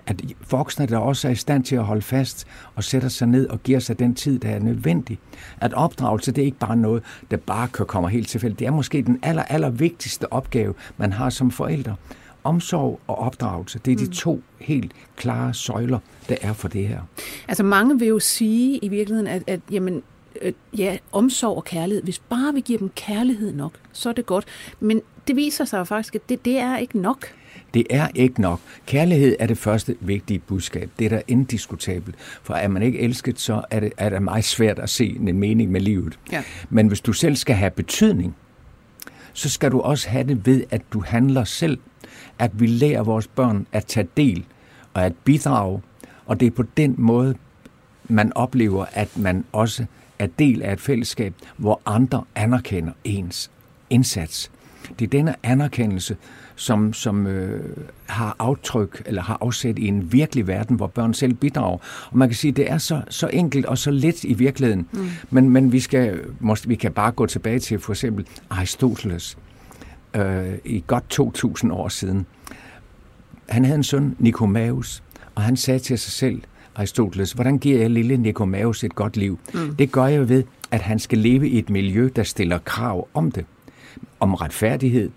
At 0.06 0.22
voksne, 0.50 0.86
der 0.86 0.98
også 0.98 1.28
er 1.28 1.32
i 1.32 1.34
stand 1.34 1.64
til 1.64 1.76
at 1.76 1.84
holde 1.84 2.02
fast 2.02 2.46
og 2.74 2.84
sætter 2.84 3.08
sig 3.08 3.28
ned 3.28 3.48
og 3.48 3.62
giver 3.62 3.78
sig 3.78 3.98
den 3.98 4.14
tid, 4.14 4.38
der 4.38 4.48
er 4.48 4.58
nødvendig. 4.58 5.18
At 5.60 5.74
opdragelse, 5.74 6.32
det 6.32 6.42
er 6.42 6.46
ikke 6.46 6.58
bare 6.58 6.76
noget, 6.76 7.02
der 7.30 7.36
bare 7.36 7.68
kan 7.68 7.86
komme 7.86 8.08
helt 8.08 8.28
tilfældigt. 8.28 8.58
Det 8.58 8.66
er 8.66 8.70
måske 8.70 9.02
den 9.02 9.18
aller, 9.22 9.42
aller 9.42 9.70
vigtigste 9.70 10.32
opgave, 10.32 10.74
man 10.96 11.12
har 11.12 11.30
som 11.30 11.50
forældre. 11.50 11.96
Omsorg 12.44 13.00
og 13.06 13.18
opdragelse, 13.18 13.78
det 13.78 13.92
er 13.92 13.96
de 13.96 14.04
mm. 14.04 14.10
to 14.10 14.42
helt 14.58 14.92
klare 15.16 15.54
søjler, 15.54 15.98
der 16.28 16.36
er 16.40 16.52
for 16.52 16.68
det 16.68 16.88
her. 16.88 17.00
Altså 17.48 17.62
mange 17.62 17.98
vil 17.98 18.08
jo 18.08 18.18
sige 18.18 18.78
i 18.78 18.88
virkeligheden, 18.88 19.26
at, 19.26 19.42
at 19.46 19.60
jamen, 19.70 20.02
øh, 20.42 20.52
ja, 20.78 20.96
omsorg 21.12 21.56
og 21.56 21.64
kærlighed, 21.64 22.02
hvis 22.02 22.18
bare 22.18 22.54
vi 22.54 22.60
giver 22.60 22.78
dem 22.78 22.90
kærlighed 22.94 23.52
nok, 23.52 23.72
så 23.92 24.08
er 24.08 24.12
det 24.12 24.26
godt. 24.26 24.44
Men 24.80 25.02
det 25.28 25.36
viser 25.36 25.64
sig 25.64 25.86
faktisk, 25.86 26.14
at 26.14 26.28
det, 26.28 26.44
det 26.44 26.58
er 26.58 26.76
ikke 26.76 26.98
nok. 26.98 27.26
Det 27.74 27.86
er 27.90 28.08
ikke 28.14 28.40
nok. 28.40 28.60
Kærlighed 28.86 29.36
er 29.38 29.46
det 29.46 29.58
første 29.58 29.96
vigtige 30.00 30.38
budskab. 30.38 30.90
Det 30.98 31.04
er 31.04 31.08
da 31.08 31.22
indiskutabelt. 31.28 32.16
For 32.42 32.54
er 32.54 32.68
man 32.68 32.82
ikke 32.82 32.98
elsket, 32.98 33.40
så 33.40 33.62
er 33.70 33.80
det, 33.80 33.92
er 33.96 34.08
det 34.08 34.22
meget 34.22 34.44
svært 34.44 34.78
at 34.78 34.90
se 34.90 35.16
en 35.20 35.38
mening 35.38 35.70
med 35.70 35.80
livet. 35.80 36.18
Ja. 36.32 36.42
Men 36.70 36.88
hvis 36.88 37.00
du 37.00 37.12
selv 37.12 37.36
skal 37.36 37.56
have 37.56 37.70
betydning, 37.70 38.36
så 39.32 39.50
skal 39.50 39.70
du 39.70 39.80
også 39.80 40.08
have 40.08 40.24
det 40.24 40.46
ved, 40.46 40.64
at 40.70 40.82
du 40.92 41.02
handler 41.06 41.44
selv. 41.44 41.78
At 42.38 42.60
vi 42.60 42.66
lærer 42.66 43.02
vores 43.02 43.26
børn 43.26 43.66
at 43.72 43.86
tage 43.86 44.08
del 44.16 44.44
og 44.94 45.04
at 45.04 45.12
bidrage. 45.24 45.82
Og 46.26 46.40
det 46.40 46.46
er 46.46 46.50
på 46.50 46.64
den 46.76 46.94
måde, 46.98 47.34
man 48.08 48.32
oplever, 48.32 48.86
at 48.92 49.16
man 49.16 49.44
også 49.52 49.84
er 50.18 50.26
del 50.26 50.62
af 50.62 50.72
et 50.72 50.80
fællesskab, 50.80 51.34
hvor 51.56 51.80
andre 51.86 52.24
anerkender 52.34 52.92
ens 53.04 53.50
indsats. 53.90 54.50
Det 54.98 55.04
er 55.04 55.10
denne 55.10 55.34
anerkendelse, 55.42 56.16
som, 56.56 56.92
som 56.92 57.26
øh, 57.26 57.76
har 58.06 58.36
aftryk 58.38 59.02
eller 59.06 59.22
har 59.22 59.38
afsæt 59.40 59.78
i 59.78 59.86
en 59.86 60.12
virkelig 60.12 60.46
verden, 60.46 60.76
hvor 60.76 60.86
børn 60.86 61.14
selv 61.14 61.34
bidrager. 61.34 61.78
Og 62.10 62.18
man 62.18 62.28
kan 62.28 62.36
sige, 62.36 62.50
at 62.50 62.56
det 62.56 62.70
er 62.70 62.78
så, 62.78 63.02
så 63.08 63.28
enkelt 63.32 63.66
og 63.66 63.78
så 63.78 63.90
let 63.90 64.24
i 64.24 64.34
virkeligheden. 64.34 64.86
Mm. 64.92 65.08
Men, 65.30 65.50
men 65.50 65.72
vi, 65.72 65.80
skal, 65.80 66.20
måske, 66.40 66.68
vi 66.68 66.74
kan 66.74 66.92
bare 66.92 67.12
gå 67.12 67.26
tilbage 67.26 67.58
til 67.58 67.78
for 67.78 67.92
eksempel 67.92 68.26
Aristoteles 68.50 69.38
øh, 70.14 70.54
i 70.64 70.84
godt 70.86 71.08
2000 71.08 71.72
år 71.72 71.88
siden. 71.88 72.26
Han 73.48 73.64
havde 73.64 73.76
en 73.76 73.84
søn, 73.84 74.16
Nikomaus, 74.18 75.02
og 75.34 75.42
han 75.42 75.56
sagde 75.56 75.78
til 75.78 75.98
sig 75.98 76.12
selv, 76.12 76.42
Aristoteles, 76.74 77.32
hvordan 77.32 77.58
giver 77.58 77.78
jeg 77.78 77.90
lille 77.90 78.16
Nikomaus 78.16 78.84
et 78.84 78.94
godt 78.94 79.16
liv? 79.16 79.38
Mm. 79.54 79.74
Det 79.74 79.92
gør 79.92 80.06
jeg 80.06 80.28
ved, 80.28 80.44
at 80.70 80.80
han 80.80 80.98
skal 80.98 81.18
leve 81.18 81.48
i 81.48 81.58
et 81.58 81.70
miljø, 81.70 82.10
der 82.16 82.22
stiller 82.22 82.58
krav 82.58 83.08
om 83.14 83.32
det. 83.32 83.44
Om 84.20 84.34
retfærdighed, 84.34 85.10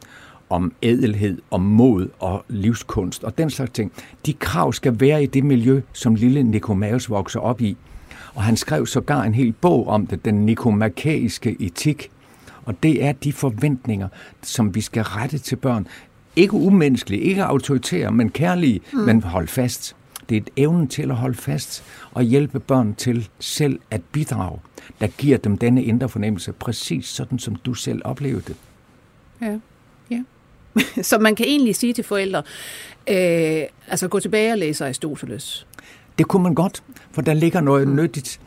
om 0.50 0.72
ædelhed, 0.84 1.42
om 1.52 1.62
mod 1.62 2.10
og 2.20 2.46
livskunst 2.50 3.24
og 3.24 3.38
den 3.38 3.50
slags 3.50 3.72
ting. 3.72 3.92
De 4.26 4.34
krav 4.34 4.74
skal 4.74 5.00
være 5.00 5.24
i 5.24 5.26
det 5.26 5.44
miljø, 5.44 5.82
som 5.94 6.16
lille 6.16 6.44
Nikomaus 6.44 7.10
vokser 7.10 7.40
op 7.40 7.62
i. 7.62 7.78
Og 8.36 8.44
han 8.44 8.58
skrev 8.58 8.86
sågar 8.86 9.24
en 9.24 9.34
hel 9.34 9.52
bog 9.52 9.88
om 9.88 10.08
det, 10.08 10.26
den 10.26 10.46
nikomakæiske 10.46 11.58
etik. 11.60 12.12
Og 12.66 12.84
det 12.84 13.04
er 13.04 13.12
de 13.12 13.34
forventninger, 13.34 14.08
som 14.42 14.76
vi 14.76 14.82
skal 14.82 15.04
rette 15.04 15.38
til 15.38 15.56
børn. 15.56 15.88
Ikke 16.36 16.54
umenneskelige, 16.54 17.22
ikke 17.22 17.44
autoritære, 17.44 18.12
men 18.12 18.30
kærlige, 18.30 18.80
mm. 18.94 19.00
men 19.00 19.24
hold 19.24 19.48
fast. 19.48 19.96
Det 20.30 20.38
er 20.38 20.42
et 20.42 20.50
evnen 20.58 20.88
til 20.88 21.12
at 21.12 21.16
holde 21.16 21.38
fast 21.38 21.84
og 22.12 22.24
hjælpe 22.24 22.60
børn 22.60 22.96
til 22.96 23.30
selv 23.40 23.80
at 23.92 24.02
bidrage, 24.12 24.60
der 25.00 25.08
giver 25.08 25.38
dem 25.38 25.58
denne 25.58 25.84
indre 25.84 26.10
fornemmelse, 26.10 26.54
præcis 26.54 27.06
sådan 27.06 27.40
som 27.40 27.56
du 27.56 27.74
selv 27.74 28.02
oplevede 28.06 28.44
det. 28.48 28.56
Ja. 29.42 29.60
Så 31.02 31.18
man 31.18 31.36
kan 31.36 31.46
egentlig 31.46 31.76
sige 31.76 31.94
til 31.94 32.04
forældre, 32.04 32.44
øh, 33.10 33.64
altså 33.88 34.08
gå 34.08 34.20
tilbage 34.20 34.52
og 34.52 34.58
læse 34.58 34.86
Aristoteles. 34.86 35.68
Det 36.18 36.28
kunne 36.28 36.44
man 36.44 36.54
godt, 36.54 36.84
for 37.12 37.22
der 37.22 37.34
ligger 37.34 37.62
noget 37.62 37.88
mm. 37.88 37.96
nyttigt 37.96 38.40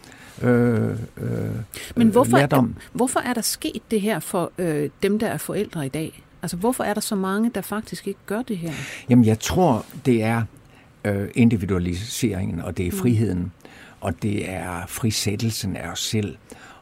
øh, 0.43 0.91
øh, 0.91 0.97
Men 1.97 2.09
hvorfor, 2.09 2.37
lærdom. 2.37 2.77
hvorfor 2.93 3.21
er 3.21 3.35
der 3.35 3.41
sket 3.41 3.83
det 3.91 4.01
her 4.01 4.21
for 4.21 4.53
øh, 4.59 4.91
dem, 5.03 5.19
der 5.19 5.27
er 5.27 5.37
forældre 5.37 5.87
i 5.87 5.89
dag? 5.89 6.23
Altså 6.43 6.57
hvorfor 6.57 6.85
er 6.85 6.95
der 6.95 7.01
så 7.01 7.15
mange, 7.15 7.51
der 7.55 7.61
faktisk 7.61 8.09
ikke 8.09 8.21
gør 8.27 8.43
det 8.43 8.59
her? 8.59 8.73
Jamen 9.09 9.25
jeg 9.25 9.41
tror, 9.41 9.87
det 10.07 10.23
er 10.23 10.43
øh, 11.07 11.29
individualiseringen, 11.35 12.61
og 12.61 12.77
det 12.77 12.87
er 12.87 12.93
friheden, 12.93 13.53
og 14.01 14.23
det 14.23 14.51
er 14.51 14.87
frisættelsen 14.89 15.77
af 15.77 15.91
os 15.91 16.03
selv, 16.03 16.37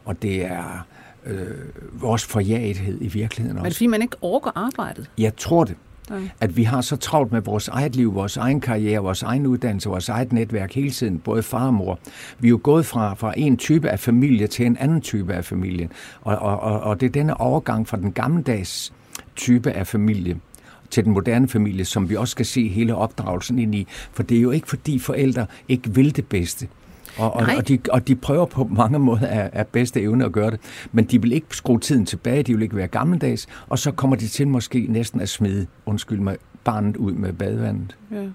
og 0.05 0.21
det 0.21 0.45
er 0.45 0.85
øh, 1.25 1.47
vores 1.93 2.25
forjagethed 2.25 2.97
i 3.01 3.07
virkeligheden 3.07 3.57
også. 3.57 3.63
Men 3.63 3.69
det 3.69 3.75
fordi, 3.75 3.87
man 3.87 4.01
ikke 4.01 4.17
orker 4.21 4.51
arbejdet? 4.55 5.09
Jeg 5.17 5.35
tror 5.35 5.63
det. 5.63 5.75
Okay. 6.11 6.29
At 6.39 6.57
vi 6.57 6.63
har 6.63 6.81
så 6.81 6.95
travlt 6.95 7.31
med 7.31 7.41
vores 7.41 7.67
eget 7.67 7.95
liv, 7.95 8.15
vores 8.15 8.37
egen 8.37 8.61
karriere, 8.61 8.99
vores 8.99 9.23
egen 9.23 9.47
uddannelse, 9.47 9.89
vores 9.89 10.09
eget 10.09 10.33
netværk 10.33 10.73
hele 10.73 10.91
tiden, 10.91 11.19
både 11.19 11.43
far 11.43 11.67
og 11.67 11.73
mor. 11.73 11.99
Vi 12.39 12.47
er 12.47 12.49
jo 12.49 12.59
gået 12.63 12.85
fra, 12.85 13.13
fra 13.13 13.33
en 13.37 13.57
type 13.57 13.89
af 13.89 13.99
familie 13.99 14.47
til 14.47 14.65
en 14.65 14.77
anden 14.77 15.01
type 15.01 15.33
af 15.33 15.45
familien. 15.45 15.91
Og, 16.21 16.35
og, 16.37 16.59
og, 16.59 16.79
og 16.79 16.99
det 17.01 17.05
er 17.05 17.11
denne 17.11 17.41
overgang 17.41 17.87
fra 17.87 17.97
den 17.97 18.11
gammeldags 18.11 18.93
type 19.35 19.71
af 19.71 19.87
familie 19.87 20.37
til 20.89 21.05
den 21.05 21.13
moderne 21.13 21.47
familie, 21.47 21.85
som 21.85 22.09
vi 22.09 22.15
også 22.15 22.31
skal 22.31 22.45
se 22.45 22.67
hele 22.67 22.95
opdragelsen 22.95 23.59
ind 23.59 23.75
i. 23.75 23.87
For 24.11 24.23
det 24.23 24.37
er 24.37 24.41
jo 24.41 24.51
ikke 24.51 24.67
fordi 24.67 24.99
forældre 24.99 25.45
ikke 25.69 25.95
vil 25.95 26.15
det 26.15 26.27
bedste. 26.27 26.67
Og, 27.17 27.33
og, 27.33 27.47
og, 27.57 27.67
de, 27.67 27.79
og 27.91 28.07
de 28.07 28.15
prøver 28.15 28.45
på 28.45 28.63
mange 28.63 28.99
måder 28.99 29.27
af, 29.27 29.49
af 29.53 29.67
bedste 29.67 30.01
evne 30.01 30.25
at 30.25 30.31
gøre 30.31 30.51
det, 30.51 30.59
men 30.91 31.05
de 31.05 31.21
vil 31.21 31.31
ikke 31.31 31.47
skrue 31.49 31.79
tiden 31.79 32.05
tilbage, 32.05 32.43
de 32.43 32.53
vil 32.53 32.63
ikke 32.63 32.75
være 32.75 32.87
gammeldags, 32.87 33.47
og 33.67 33.79
så 33.79 33.91
kommer 33.91 34.15
de 34.15 34.27
til 34.27 34.47
måske 34.47 34.85
næsten 34.89 35.21
at 35.21 35.29
smide, 35.29 35.67
undskyld 35.85 36.19
mig, 36.19 36.37
barnet 36.65 36.97
ud 36.97 37.11
med 37.11 37.33
badevandet. 37.33 37.97
Ja, 38.11 38.27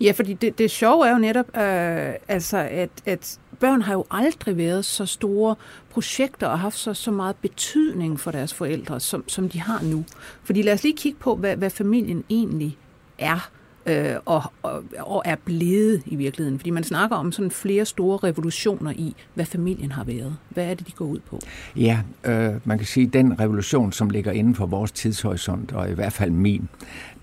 ja 0.00 0.12
fordi 0.12 0.32
det, 0.32 0.58
det 0.58 0.70
sjove 0.70 1.06
er 1.06 1.12
jo 1.12 1.18
netop, 1.18 1.46
øh, 1.56 2.14
altså 2.28 2.56
at, 2.70 2.90
at 3.06 3.38
børn 3.60 3.82
har 3.82 3.92
jo 3.92 4.04
aldrig 4.10 4.56
været 4.56 4.84
så 4.84 5.06
store 5.06 5.54
projekter 5.90 6.46
og 6.46 6.58
haft 6.58 6.78
så, 6.78 6.94
så 6.94 7.10
meget 7.10 7.36
betydning 7.36 8.20
for 8.20 8.30
deres 8.30 8.54
forældre, 8.54 9.00
som, 9.00 9.28
som 9.28 9.48
de 9.48 9.60
har 9.60 9.82
nu. 9.82 10.04
Fordi 10.42 10.62
lad 10.62 10.72
os 10.72 10.82
lige 10.82 10.96
kigge 10.96 11.18
på, 11.18 11.36
hvad, 11.36 11.56
hvad 11.56 11.70
familien 11.70 12.24
egentlig 12.30 12.78
er 13.18 13.50
øh, 13.86 14.14
og, 14.24 14.42
og, 14.62 14.84
og 14.98 15.22
er 15.24 15.36
blevet 15.44 16.02
i 16.06 16.16
virkeligheden. 16.16 16.58
Fordi 16.58 16.70
man 16.70 16.84
snakker 16.84 17.16
om 17.16 17.32
sådan 17.32 17.50
flere 17.50 17.84
store 17.84 18.28
revolutioner 18.28 18.90
i, 18.90 19.14
hvad 19.34 19.46
familien 19.46 19.92
har 19.92 20.04
været. 20.04 20.36
Hvad 20.48 20.64
er 20.64 20.74
det, 20.74 20.86
de 20.86 20.92
går 20.92 21.04
ud 21.04 21.18
på? 21.30 21.40
Ja, 21.76 22.00
øh, 22.24 22.54
man 22.64 22.78
kan 22.78 22.86
sige, 22.86 23.06
at 23.06 23.12
den 23.12 23.40
revolution, 23.40 23.92
som 23.92 24.10
ligger 24.10 24.32
inden 24.32 24.54
for 24.54 24.66
vores 24.66 24.92
tidshorisont, 24.92 25.72
og 25.72 25.90
i 25.90 25.94
hvert 25.94 26.12
fald 26.12 26.30
min, 26.30 26.68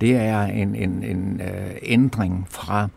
det 0.01 0.15
er 0.15 0.41
en, 0.41 0.75
en, 0.75 1.03
en 1.03 1.41
øh, 1.41 1.71
ændring 1.81 2.47
fra 2.49 2.87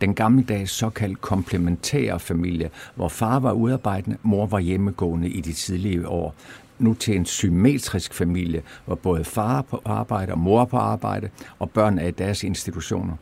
den 0.00 0.14
gammeldags 0.14 0.70
såkaldt 0.72 1.20
komplementære 1.20 2.20
familie, 2.20 2.70
hvor 2.94 3.08
far 3.08 3.38
var 3.38 3.52
udarbejdende, 3.52 4.16
mor 4.22 4.46
var 4.46 4.58
hjemmegående 4.58 5.28
i 5.28 5.40
de 5.40 5.52
tidlige 5.52 6.08
år 6.08 6.34
nu 6.78 6.94
til 6.94 7.16
en 7.16 7.24
symmetrisk 7.24 8.14
familie, 8.14 8.62
hvor 8.86 8.94
både 8.94 9.24
far 9.24 9.62
på 9.62 9.82
arbejde 9.84 10.32
og 10.32 10.38
mor 10.38 10.64
på 10.64 10.76
arbejde, 10.76 11.28
og 11.58 11.70
børn 11.70 11.98
er 11.98 12.06
i 12.06 12.10
deres 12.10 12.44
institutioner. 12.44 13.16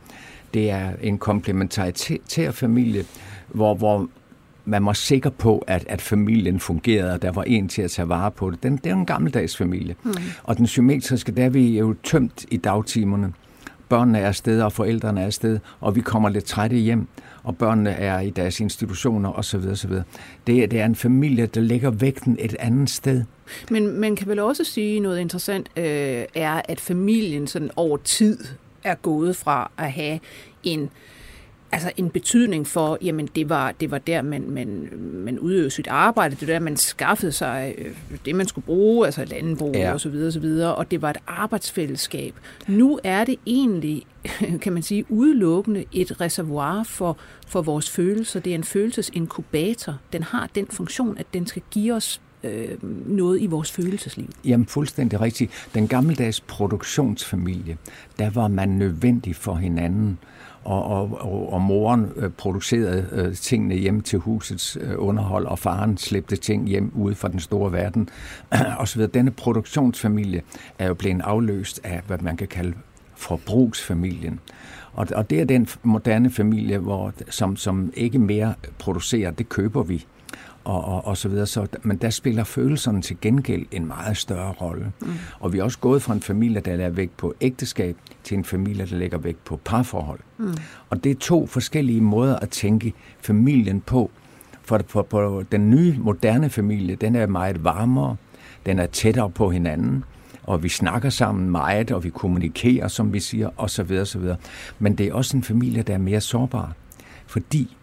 Det 0.54 0.70
er 0.70 0.90
en 1.02 1.18
komplementær 1.18 2.50
familie, 2.50 3.04
hvor, 3.48 3.74
hvor 3.74 4.08
man 4.64 4.86
var 4.86 4.92
sikker 4.92 5.30
på, 5.30 5.64
at, 5.66 5.84
at 5.88 6.00
familien 6.00 6.60
fungerede, 6.60 7.12
og 7.12 7.22
der 7.22 7.32
var 7.32 7.42
en 7.42 7.68
til 7.68 7.82
at 7.82 7.90
tage 7.90 8.08
vare 8.08 8.30
på 8.30 8.50
det. 8.50 8.62
Den, 8.62 8.76
det 8.76 8.86
er 8.86 8.94
en 8.94 9.06
gammeldags 9.06 9.56
familie. 9.56 9.94
Mm. 10.02 10.12
Og 10.42 10.58
den 10.58 10.66
symmetriske, 10.66 11.32
der 11.32 11.44
er 11.44 11.50
vi 11.50 11.78
jo 11.78 11.94
tømt 12.04 12.46
i 12.50 12.56
dagtimerne. 12.56 13.32
Børnene 13.92 14.18
er 14.18 14.26
afsted, 14.26 14.62
og 14.62 14.72
forældrene 14.72 15.20
er 15.20 15.26
afsted, 15.26 15.59
og 15.81 15.96
vi 15.96 16.00
kommer 16.00 16.28
lidt 16.28 16.44
trætte 16.44 16.76
hjem, 16.76 17.07
og 17.42 17.57
børnene 17.57 17.90
er 17.90 18.20
i 18.20 18.31
deres 18.31 18.61
institutioner 18.61 19.33
osv. 19.33 19.61
osv. 19.70 19.90
Det, 20.46 20.70
det 20.70 20.81
er 20.81 20.85
en 20.85 20.94
familie, 20.94 21.46
der 21.46 21.61
lægger 21.61 21.90
vægten 21.90 22.37
et 22.40 22.57
andet 22.59 22.90
sted. 22.90 23.24
Men 23.70 24.00
man 24.00 24.16
kan 24.16 24.28
vel 24.28 24.38
også 24.38 24.64
sige 24.64 25.00
noget 25.00 25.20
interessant, 25.20 25.70
øh, 25.76 26.24
er, 26.35 26.62
at 26.64 26.81
familien 26.81 27.46
sådan 27.46 27.70
over 27.76 27.96
tid 27.96 28.38
er 28.85 28.94
gået 28.94 29.37
fra 29.37 29.70
at 29.78 29.92
have 29.92 30.18
en 30.62 30.90
altså 31.72 31.92
en 31.96 32.11
betydning 32.11 32.66
for, 32.66 32.98
jamen 33.02 33.28
det 33.35 33.48
var, 33.48 33.72
det 33.72 33.90
var 33.90 33.98
der, 33.98 34.22
man, 34.22 34.50
man, 34.50 34.88
man 35.12 35.38
udøvede 35.38 35.70
sit 35.70 35.87
arbejde, 35.87 36.37
det 36.40 36.48
var 36.48 36.54
der, 36.54 36.61
man 36.61 36.76
skaffede 36.76 37.32
sig 37.32 37.74
øh, 37.78 37.90
det, 38.24 38.35
man 38.35 38.46
skulle 38.48 38.64
bruge, 38.64 39.06
altså 39.06 39.24
landbrug 39.24 39.74
ja. 39.74 39.92
og 39.92 40.00
så 40.00 40.08
videre, 40.08 40.26
og 40.26 40.32
så 40.32 40.40
videre, 40.40 40.74
og 40.74 40.90
det 40.90 41.02
var 41.02 41.11
et 41.11 41.16
arbejdsfællesskab. 41.26 42.35
Nu 42.68 43.00
er 43.04 43.24
det 43.24 43.37
egentlig, 43.46 44.02
kan 44.62 44.72
man 44.72 44.82
sige, 44.82 45.04
udelukkende 45.08 45.85
et 45.92 46.20
reservoir 46.20 46.82
for, 46.82 47.16
for 47.46 47.62
vores 47.62 47.90
følelser. 47.90 48.40
Det 48.40 48.50
er 48.50 48.54
en 48.54 48.64
følelsesinkubator. 48.64 49.98
Den 50.12 50.22
har 50.22 50.48
den 50.54 50.66
funktion, 50.70 51.18
at 51.18 51.26
den 51.35 51.46
skal 51.46 51.62
give 51.70 51.94
os 51.94 52.20
øh, 52.44 52.68
noget 53.06 53.42
i 53.42 53.46
vores 53.46 53.72
følelsesliv. 53.72 54.28
Jamen 54.44 54.66
fuldstændig 54.66 55.20
rigtigt. 55.20 55.68
Den 55.74 55.88
gammeldags 55.88 56.40
produktionsfamilie, 56.40 57.76
der 58.18 58.30
var 58.30 58.48
man 58.48 58.68
nødvendig 58.68 59.37
for 59.37 59.54
hinanden 59.54 60.18
og, 60.64 60.85
og, 60.85 61.18
og, 61.20 61.53
og 61.53 61.61
moren 61.61 62.12
øh, 62.16 62.31
producerede 62.31 63.09
øh, 63.12 63.35
tingene 63.35 63.75
hjem 63.75 64.01
til 64.01 64.18
husets 64.18 64.79
øh, 64.81 64.94
underhold, 64.96 65.46
og 65.46 65.59
faren 65.59 65.96
slæbte 65.96 66.37
ting 66.37 66.68
hjem 66.68 66.92
ude 66.94 67.14
fra 67.14 67.29
den 67.29 67.40
store 67.40 67.72
verden, 67.72 68.09
og 68.79 68.88
så 68.88 68.96
videre. 68.96 69.11
Denne 69.14 69.31
produktionsfamilie 69.31 70.42
er 70.79 70.87
jo 70.87 70.94
blevet 70.94 71.20
afløst 71.20 71.81
af, 71.85 72.03
hvad 72.07 72.18
man 72.18 72.37
kan 72.37 72.48
kalde 72.48 72.75
forbrugsfamilien. 73.14 74.40
Og, 74.92 75.07
og 75.14 75.31
det 75.31 75.40
er 75.40 75.44
den 75.44 75.68
moderne 75.83 76.31
familie, 76.31 76.79
hvor, 76.79 77.12
som, 77.29 77.57
som 77.57 77.92
ikke 77.94 78.18
mere 78.18 78.55
producerer, 78.79 79.31
det 79.31 79.48
køber 79.48 79.83
vi 79.83 80.07
og, 80.64 80.85
og, 80.85 81.07
og 81.07 81.16
så 81.16 81.29
videre. 81.29 81.46
Så, 81.46 81.66
men 81.83 81.96
der 81.96 82.11
spiller 82.11 82.44
følelserne 82.44 83.03
til 83.03 83.16
gengæld 83.20 83.66
en 83.70 83.87
meget 83.87 84.16
større 84.16 84.53
rolle. 84.53 84.92
Mm. 85.01 85.09
Og 85.40 85.53
vi 85.53 85.59
er 85.59 85.62
også 85.62 85.79
gået 85.79 86.03
fra 86.03 86.14
en 86.14 86.20
familie, 86.20 86.61
der 86.61 86.70
lægger 86.70 86.90
vægt 86.90 87.16
på 87.16 87.35
ægteskab, 87.40 87.96
til 88.25 88.38
en 88.38 88.44
familie, 88.44 88.87
der 88.87 88.96
lægger 88.96 89.18
vægt 89.18 89.44
på 89.44 89.61
parforhold. 89.64 90.20
Mm. 90.38 90.55
Og 90.90 91.05
det 91.05 91.11
er 91.11 91.16
to 91.20 91.46
forskellige 91.46 92.01
måder 92.01 92.37
at 92.37 92.51
tænke 92.51 92.92
familien 93.20 93.81
på. 93.81 94.11
For, 94.64 94.81
for, 94.87 95.07
for 95.11 95.42
den 95.53 95.70
nye, 95.70 95.96
moderne 95.98 96.51
familie, 96.51 96.96
den 96.96 97.16
er 97.16 97.27
meget 97.27 97.64
varmere, 97.64 98.16
den 98.66 98.79
er 98.79 98.87
tættere 98.87 99.31
på 99.31 99.51
hinanden, 99.51 100.05
og 100.42 100.62
vi 100.62 100.68
snakker 100.68 101.11
sammen 101.11 101.51
meget, 101.51 101.90
og 101.90 102.05
vi 102.05 102.11
kommunikerer, 102.11 102.88
som 102.88 103.12
vi 103.12 103.20
siger, 103.20 103.51
osv. 103.57 103.98
osv. 104.01 104.22
Men 104.79 104.98
det 104.98 105.07
er 105.07 105.14
også 105.14 105.37
en 105.37 105.42
familie, 105.42 105.83
der 105.83 105.94
er 105.94 105.98
mere 105.98 106.20
sårbar, 106.20 106.72
fordi 107.27 107.77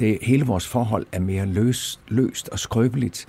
det, 0.00 0.18
hele 0.22 0.46
vores 0.46 0.66
forhold 0.66 1.06
er 1.12 1.20
mere 1.20 1.46
løst, 1.46 2.00
løst 2.08 2.48
og 2.48 2.58
skrøbeligt. 2.58 3.28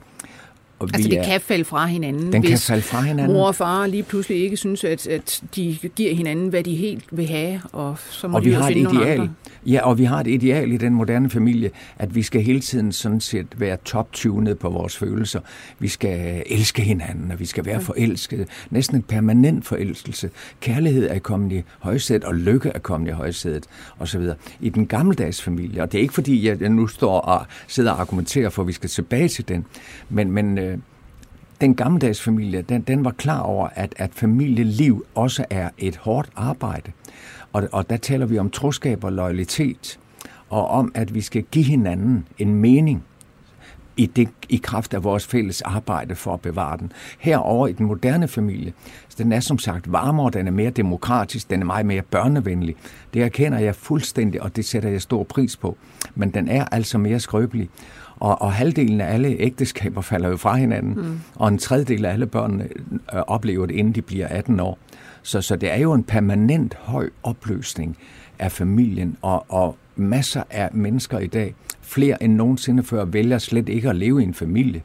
Og 0.81 0.89
altså 0.93 1.09
det 1.09 1.19
er, 1.19 1.23
kan 1.23 1.41
falde 1.41 1.65
fra 1.65 1.85
hinanden, 1.85 2.33
den 2.33 2.41
hvis 2.41 2.49
kan 2.49 2.59
falde 2.59 2.81
fra 2.81 3.01
hinanden. 3.01 3.33
mor 3.33 3.47
og 3.47 3.55
far 3.55 3.87
lige 3.87 4.03
pludselig 4.03 4.43
ikke 4.43 4.57
synes, 4.57 4.83
at, 4.83 5.07
at 5.07 5.41
de 5.55 5.77
giver 5.95 6.15
hinanden, 6.15 6.49
hvad 6.49 6.63
de 6.63 6.75
helt 6.75 7.03
vil 7.11 7.27
have, 7.27 7.61
og 7.71 7.97
så 8.09 8.27
må 8.27 8.37
og 8.37 8.43
de 8.43 8.49
vi 8.49 8.55
har 8.55 8.67
finde 8.67 8.89
et 8.89 8.93
ideal. 8.93 9.29
Ja, 9.65 9.81
og 9.85 9.97
vi 9.97 10.03
har 10.03 10.19
et 10.19 10.27
ideal 10.27 10.71
i 10.71 10.77
den 10.77 10.93
moderne 10.93 11.29
familie, 11.29 11.71
at 11.99 12.15
vi 12.15 12.21
skal 12.21 12.41
hele 12.41 12.59
tiden 12.59 12.91
sådan 12.91 13.21
set 13.21 13.47
være 13.57 13.77
top-tunet 13.85 14.59
på 14.59 14.69
vores 14.69 14.97
følelser. 14.97 15.39
Vi 15.79 15.87
skal 15.87 16.43
elske 16.45 16.81
hinanden, 16.81 17.31
og 17.31 17.39
vi 17.39 17.45
skal 17.45 17.65
være 17.65 17.81
forelskede. 17.81 18.45
Næsten 18.69 18.95
en 18.95 19.01
permanent 19.01 19.65
forelskelse. 19.65 20.29
Kærlighed 20.61 21.09
er 21.09 21.19
kommet 21.19 21.51
i 21.51 21.63
højsædet, 21.79 22.23
og 22.23 22.35
lykke 22.35 22.69
er 22.69 22.79
kommet 22.79 23.07
i 23.07 23.11
højsædet, 23.11 23.65
osv. 23.99 24.21
I 24.61 24.69
den 24.69 24.87
gammeldags 24.87 25.41
familie, 25.41 25.81
og 25.81 25.91
det 25.91 25.97
er 25.97 26.01
ikke 26.01 26.13
fordi, 26.13 26.47
jeg 26.47 26.69
nu 26.69 26.87
står 26.87 27.19
og 27.19 27.45
sidder 27.67 27.91
og 27.91 28.01
argumenterer 28.01 28.49
for, 28.49 28.61
at 28.61 28.67
vi 28.67 28.73
skal 28.73 28.89
tilbage 28.89 29.27
til 29.27 29.47
den, 29.47 29.65
men, 30.09 30.31
men 30.31 30.57
øh, 30.57 30.70
den 31.61 31.75
gammeldags 31.75 32.21
familie, 32.21 32.61
den, 32.61 32.81
den 32.81 33.05
var 33.05 33.11
klar 33.11 33.39
over, 33.39 33.67
at, 33.75 33.93
at 33.97 34.11
familieliv 34.13 35.05
også 35.15 35.45
er 35.49 35.69
et 35.77 35.95
hårdt 35.95 36.29
arbejde. 36.35 36.91
Og, 37.53 37.67
og 37.71 37.89
der 37.89 37.97
taler 37.97 38.25
vi 38.25 38.37
om 38.37 38.49
troskab 38.49 39.03
og 39.03 39.11
loyalitet, 39.11 39.99
og 40.49 40.67
om, 40.67 40.91
at 40.95 41.13
vi 41.13 41.21
skal 41.21 41.43
give 41.43 41.65
hinanden 41.65 42.27
en 42.37 42.55
mening 42.55 43.03
i, 43.97 44.05
det, 44.05 44.29
i 44.49 44.57
kraft 44.63 44.93
af 44.93 45.03
vores 45.03 45.27
fælles 45.27 45.61
arbejde 45.61 46.15
for 46.15 46.33
at 46.33 46.41
bevare 46.41 46.77
den. 46.77 46.91
Herover 47.19 47.67
i 47.67 47.71
den 47.71 47.85
moderne 47.85 48.27
familie, 48.27 48.73
så 49.09 49.23
den 49.23 49.31
er 49.31 49.39
som 49.39 49.59
sagt 49.59 49.91
varmere, 49.91 50.29
den 50.29 50.47
er 50.47 50.51
mere 50.51 50.69
demokratisk, 50.69 51.49
den 51.49 51.61
er 51.61 51.65
meget 51.65 51.85
mere 51.85 52.01
børnevenlig. 52.01 52.75
Det 53.13 53.23
erkender 53.23 53.59
jeg 53.59 53.75
fuldstændig, 53.75 54.41
og 54.41 54.55
det 54.55 54.65
sætter 54.65 54.89
jeg 54.89 55.01
stor 55.01 55.23
pris 55.23 55.57
på. 55.57 55.77
Men 56.15 56.31
den 56.31 56.47
er 56.47 56.65
altså 56.71 56.97
mere 56.97 57.19
skrøbelig. 57.19 57.69
Og, 58.21 58.41
og 58.41 58.53
halvdelen 58.53 59.01
af 59.01 59.13
alle 59.13 59.35
ægteskaber 59.39 60.01
falder 60.01 60.29
jo 60.29 60.37
fra 60.37 60.55
hinanden, 60.55 60.93
mm. 60.93 61.19
og 61.35 61.47
en 61.47 61.57
tredjedel 61.57 62.05
af 62.05 62.11
alle 62.13 62.25
børn 62.25 62.61
øh, 62.61 63.19
oplever 63.27 63.65
det, 63.65 63.75
inden 63.75 63.93
de 63.93 64.01
bliver 64.01 64.27
18 64.27 64.59
år. 64.59 64.79
Så, 65.23 65.41
så 65.41 65.55
det 65.55 65.71
er 65.71 65.77
jo 65.77 65.93
en 65.93 66.03
permanent 66.03 66.73
høj 66.73 67.09
opløsning 67.23 67.97
af 68.39 68.51
familien, 68.51 69.17
og, 69.21 69.45
og 69.49 69.77
masser 69.95 70.43
af 70.49 70.69
mennesker 70.73 71.19
i 71.19 71.27
dag, 71.27 71.55
flere 71.81 72.23
end 72.23 72.33
nogensinde 72.33 72.83
før, 72.83 73.05
vælger 73.05 73.37
slet 73.37 73.69
ikke 73.69 73.89
at 73.89 73.95
leve 73.95 74.21
i 74.21 74.23
en 74.23 74.33
familie. 74.33 74.81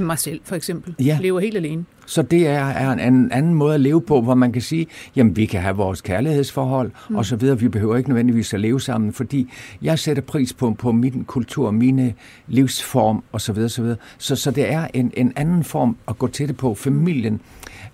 Mig 0.00 0.18
selv 0.18 0.40
for 0.44 0.56
eksempel. 0.56 0.94
Ja. 0.98 1.18
Lever 1.20 1.40
helt 1.40 1.56
alene. 1.56 1.84
Så 2.06 2.22
det 2.22 2.46
er, 2.46 2.64
er 2.64 2.92
en 2.92 3.32
anden 3.32 3.54
måde 3.54 3.74
at 3.74 3.80
leve 3.80 4.00
på, 4.00 4.20
hvor 4.20 4.34
man 4.34 4.52
kan 4.52 4.62
sige, 4.62 4.86
jamen 5.16 5.36
vi 5.36 5.46
kan 5.46 5.60
have 5.60 5.76
vores 5.76 6.00
kærlighedsforhold 6.00 6.90
mm. 7.10 7.16
og 7.16 7.26
så 7.26 7.36
videre. 7.36 7.58
Vi 7.58 7.68
behøver 7.68 7.96
ikke 7.96 8.08
nødvendigvis 8.08 8.54
at 8.54 8.60
leve 8.60 8.80
sammen, 8.80 9.12
fordi 9.12 9.50
jeg 9.82 9.98
sætter 9.98 10.22
pris 10.22 10.52
på, 10.52 10.70
på 10.70 10.92
min 10.92 11.24
kultur, 11.24 11.70
mine 11.70 12.14
livsform 12.46 13.22
og 13.32 13.40
så 13.40 13.52
videre. 13.52 13.68
Så, 13.68 13.82
videre. 13.82 13.96
så, 14.18 14.36
så 14.36 14.50
det 14.50 14.72
er 14.72 14.88
en, 14.94 15.12
en 15.16 15.32
anden 15.36 15.64
form 15.64 15.96
at 16.08 16.18
gå 16.18 16.26
til 16.26 16.48
det 16.48 16.56
på. 16.56 16.74
Familien 16.74 17.40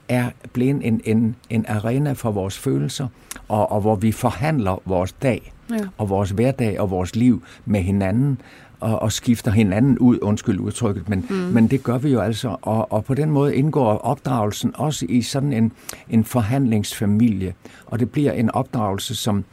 er 0.08 0.30
blevet 0.52 0.86
en, 0.86 1.00
en, 1.04 1.36
en 1.50 1.64
arena 1.68 2.12
for 2.12 2.30
vores 2.30 2.58
følelser, 2.58 3.06
og, 3.48 3.72
og 3.72 3.80
hvor 3.80 3.94
vi 3.94 4.12
forhandler 4.12 4.82
vores 4.84 5.12
dag 5.12 5.52
ja. 5.70 5.76
og 5.98 6.08
vores 6.08 6.30
hverdag 6.30 6.80
og 6.80 6.90
vores 6.90 7.16
liv 7.16 7.42
med 7.64 7.80
hinanden 7.80 8.40
og, 8.80 9.02
og 9.02 9.12
skifter 9.12 9.50
hinanden 9.50 9.98
ud, 9.98 10.18
undskyld 10.22 10.60
udtrykket, 10.60 11.08
men, 11.08 11.26
mm. 11.30 11.36
men 11.36 11.68
det 11.68 11.82
gør 11.82 11.98
vi 11.98 12.10
jo 12.10 12.20
altså, 12.20 12.56
og, 12.62 12.92
og 12.92 13.04
på 13.04 13.14
den 13.14 13.30
måde 13.30 13.56
indgår 13.56 13.98
opdragelsen 13.98 14.72
også 14.74 15.06
i 15.08 15.22
sådan 15.22 15.52
en, 15.52 15.72
en 16.08 16.24
forhandlingsfamilie, 16.24 17.54
og 17.86 18.00
det 18.00 18.10
bliver 18.10 18.32
en 18.32 18.50
opdragelse, 18.50 19.14
som, 19.14 19.44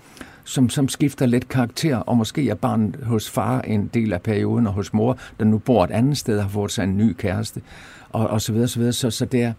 som, 0.43 0.69
som 0.69 0.89
skifter 0.89 1.25
lidt 1.25 1.49
karakter, 1.49 1.97
og 1.97 2.17
måske 2.17 2.49
er 2.49 2.55
barnet 2.55 2.95
hos 3.03 3.29
far 3.29 3.61
en 3.61 3.89
del 3.93 4.13
af 4.13 4.21
perioden, 4.21 4.67
og 4.67 4.73
hos 4.73 4.93
mor, 4.93 5.17
der 5.39 5.45
nu 5.45 5.57
bor 5.57 5.83
et 5.83 5.91
andet 5.91 6.17
sted, 6.17 6.41
har 6.41 6.49
fået 6.49 6.71
sig 6.71 6.83
en 6.83 6.97
ny 6.97 7.13
kæreste, 7.13 7.61
og, 8.09 8.27
og 8.27 8.41
så 8.41 8.53
videre, 8.53 8.67
så 8.67 8.79
videre. 8.79 8.93
Så, 8.93 9.09
så 9.09 9.25
det 9.25 9.43
er, 9.43 9.53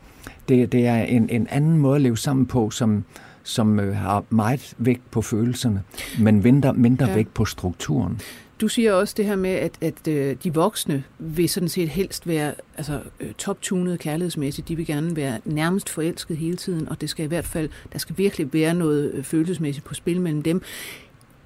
det, 0.49 0.73
det 0.73 0.87
er 0.87 1.03
en, 1.03 1.29
en 1.31 1.47
anden 1.51 1.79
måde 1.79 1.97
at 1.97 2.03
leve 2.03 2.19
sammen 2.19 2.47
på, 2.47 2.71
som, 2.71 3.05
som 3.43 3.81
øh, 3.81 3.97
har 3.97 4.25
meget 4.31 4.75
vægt 4.79 5.11
på 5.11 5.23
følelserne, 5.23 5.83
men 6.19 6.43
mindre, 6.43 6.75
mindre 6.75 7.07
ja. 7.07 7.15
vægt 7.15 7.35
på 7.35 7.45
strukturen. 7.45 8.21
Du 8.61 8.69
siger 8.69 8.93
også 8.93 9.15
det 9.17 9.25
her 9.25 9.37
med, 9.37 9.51
at, 9.51 9.79
at 9.81 10.09
øh, 10.09 10.37
de 10.45 10.55
voksne 10.55 11.05
vil 11.19 11.49
sådan 11.49 11.69
set 11.69 11.89
helst 11.89 12.29
være 12.29 12.55
altså, 12.77 13.01
øh, 13.21 13.33
top-tunet 13.33 13.99
kærlighedsmæssigt. 13.99 14.69
De 14.69 14.77
vil 14.77 14.87
gerne 14.87 15.17
være 15.17 15.41
nærmest 15.45 15.89
forelsket 15.89 16.37
hele 16.37 16.57
tiden, 16.57 16.89
og 16.89 17.01
det 17.01 17.11
skal 17.11 17.25
i 17.25 17.29
hvert 17.29 17.45
fald, 17.45 17.69
der 17.93 17.99
skal 17.99 18.19
virkelig 18.19 18.53
være 18.53 18.75
noget 18.75 19.13
øh, 19.15 19.25
følelsesmæssigt 19.25 19.87
på 19.87 19.95
spil 19.95 20.21
mellem 20.21 20.43
dem. 20.43 20.63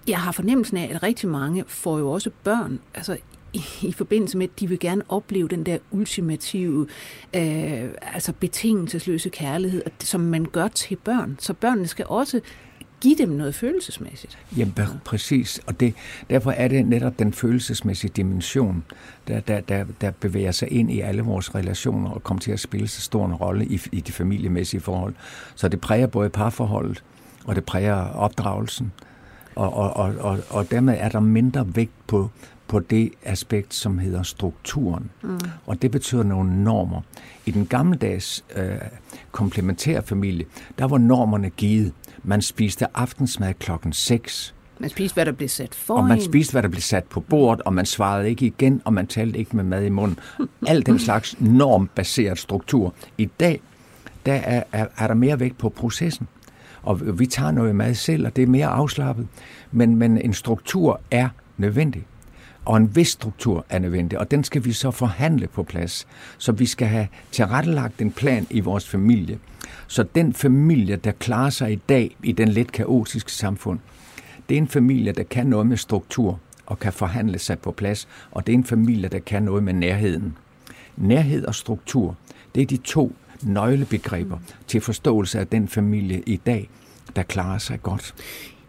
Jeg 0.09 0.19
har 0.19 0.33
fornemmelsen 0.33 0.77
af, 0.77 0.91
at 0.95 1.03
rigtig 1.03 1.29
mange 1.29 1.65
får 1.67 1.99
jo 1.99 2.11
også 2.11 2.31
børn, 2.45 2.81
altså 2.95 3.17
i, 3.53 3.63
i 3.83 3.93
forbindelse 3.93 4.39
med, 4.39 4.49
at 4.49 4.61
de 4.61 4.69
vil 4.69 4.79
gerne 4.79 5.03
opleve 5.09 5.49
den 5.49 5.67
der 5.67 5.79
ultimative, 5.91 6.87
øh, 7.37 7.89
altså 8.03 8.33
betingelsesløse 8.33 9.29
kærlighed, 9.29 9.83
som 10.01 10.21
man 10.21 10.45
gør 10.45 10.69
til 10.69 10.97
børn. 10.97 11.37
Så 11.41 11.53
børnene 11.53 11.87
skal 11.87 12.07
også 12.09 12.41
give 13.03 13.17
dem 13.19 13.29
noget 13.29 13.55
følelsesmæssigt. 13.55 14.39
Jamen 14.57 14.75
præcis, 15.05 15.61
og 15.67 15.81
det, 15.81 15.95
derfor 16.31 16.51
er 16.51 16.69
det 16.69 16.87
netop 16.87 17.19
den 17.19 17.33
følelsesmæssige 17.33 18.13
dimension, 18.17 18.85
der, 19.29 19.41
der, 19.41 19.61
der, 19.61 19.85
der 20.01 20.11
bevæger 20.11 20.53
sig 20.53 20.73
ind 20.73 20.91
i 20.91 21.01
alle 21.01 21.23
vores 21.23 21.55
relationer 21.55 22.11
og 22.11 22.25
kommer 22.25 22.41
til 22.41 22.53
at 22.53 22.61
spille 22.61 22.89
så 22.89 23.01
stor 23.01 23.27
en 23.27 23.35
rolle 23.35 23.67
i, 23.67 23.81
i 23.93 24.01
de 24.01 24.13
familiemæssige 24.13 24.81
forhold. 24.81 25.15
Så 25.55 25.69
det 25.69 25.81
præger 25.81 26.07
både 26.07 26.31
parforholdet, 26.31 27.05
og 27.45 27.55
det 27.55 27.65
præger 27.65 27.95
opdragelsen, 27.95 28.93
og, 29.55 29.75
og, 29.75 29.97
og, 29.97 30.15
og, 30.21 30.39
og 30.51 30.71
dermed 30.71 30.95
er 30.99 31.09
der 31.09 31.21
mindre 31.21 31.67
vægt 31.77 32.07
på, 32.07 32.31
på 32.69 32.81
det 32.81 33.13
aspekt, 33.25 33.75
som 33.75 33.99
hedder 33.99 34.23
strukturen. 34.23 35.11
Mm. 35.23 35.39
Og 35.67 35.83
det 35.83 35.91
betyder 35.91 36.23
nogle 36.23 36.65
normer. 36.65 37.01
I 37.47 37.51
den 37.51 37.67
gammeldags 37.67 38.45
øh, 38.57 38.75
komplementære 39.33 40.03
familie, 40.03 40.47
der 40.79 40.85
var 40.85 40.99
normerne 40.99 41.51
givet. 41.51 41.93
Man 42.25 42.43
spiste 42.43 42.97
aftensmad 42.97 43.55
klokken 43.55 43.93
6. 43.93 44.55
Man 44.79 44.91
spiste, 44.91 45.15
hvad 45.15 45.27
der 45.27 45.33
blev 45.33 45.49
sat 45.49 45.75
for 45.75 45.95
Og 45.95 46.05
man 46.05 46.21
spiste, 46.21 46.53
hvad 46.53 46.63
der 46.63 46.69
blev 46.69 46.81
sat 46.81 47.05
på 47.05 47.21
bordet, 47.21 47.63
og 47.63 47.75
man 47.75 47.87
svarede 47.87 48.31
ikke 48.31 48.47
igen, 48.47 48.83
og 48.85 48.93
man 48.93 49.07
talte 49.07 49.39
ikke 49.39 49.57
med 49.57 49.65
mad 49.65 49.85
i 49.85 49.89
munden. 49.89 50.19
Al 50.67 50.87
den 50.87 50.99
slags 50.99 51.41
normbaseret 51.41 52.39
struktur. 52.39 52.95
I 53.19 53.25
dag, 53.25 53.61
der 54.27 54.33
er, 54.33 54.63
er, 54.73 54.87
er 54.99 55.07
der 55.07 55.15
mere 55.15 55.41
vægt 55.41 55.59
på 55.59 55.69
processen. 55.69 56.29
Og 56.83 57.19
vi 57.19 57.27
tager 57.27 57.51
noget 57.51 57.75
mad 57.75 57.95
selv, 57.95 58.27
og 58.27 58.37
det 58.37 58.43
er 58.43 58.47
mere 58.47 58.67
afslappet. 58.67 59.29
Men, 59.73 59.97
men 59.97 60.19
en 60.19 60.35
struktur 60.35 61.01
er 61.11 61.29
nødvendig. 61.57 62.07
Og 62.65 62.77
en 62.77 62.97
vis 62.97 63.09
struktur 63.09 63.67
er 63.69 63.79
nødvendig, 63.79 64.19
og 64.19 64.31
den 64.31 64.45
skal 64.45 64.65
vi 64.65 64.73
så 64.73 64.91
forhandle 64.91 65.47
på 65.47 65.63
plads. 65.63 66.07
Så 66.39 66.53
vi 66.53 66.67
skal 66.67 66.89
have 66.89 67.09
tilrettelagt 67.33 68.03
en 68.03 68.13
plan 68.13 68.47
i 68.51 68.61
vores 68.61 68.89
familie. 68.89 69.39
Så 69.87 70.03
den 70.03 70.33
familie, 70.33 70.97
der 70.97 71.13
klarer 71.13 71.51
sig 71.51 71.73
i 71.73 71.81
dag 71.89 72.17
i 72.23 72.33
den 72.33 72.49
lidt 72.49 72.73
kaotiske 72.73 73.33
samfund, 73.33 73.79
det 74.49 74.55
er 74.55 74.59
en 74.59 74.69
familie, 74.69 75.13
der 75.13 75.23
kan 75.23 75.47
noget 75.47 75.67
med 75.67 75.77
struktur 75.77 76.41
og 76.67 76.79
kan 76.79 76.93
forhandle 76.93 77.39
sig 77.39 77.59
på 77.59 77.71
plads, 77.71 78.09
og 78.31 78.47
det 78.47 78.53
er 78.53 78.57
en 78.57 78.65
familie, 78.65 79.09
der 79.09 79.19
kan 79.19 79.43
noget 79.43 79.63
med 79.63 79.73
nærheden. 79.73 80.37
Nærhed 80.97 81.45
og 81.45 81.55
struktur, 81.55 82.17
det 82.55 82.63
er 82.63 82.67
de 82.67 82.77
to 82.77 83.13
nøglebegreber 83.43 84.39
til 84.67 84.81
forståelse 84.81 85.39
af 85.39 85.47
den 85.47 85.69
familie 85.69 86.23
i 86.27 86.37
dag, 86.37 86.71
der 87.17 87.23
klarer 87.23 87.59
sig 87.59 87.83
godt. 87.83 88.15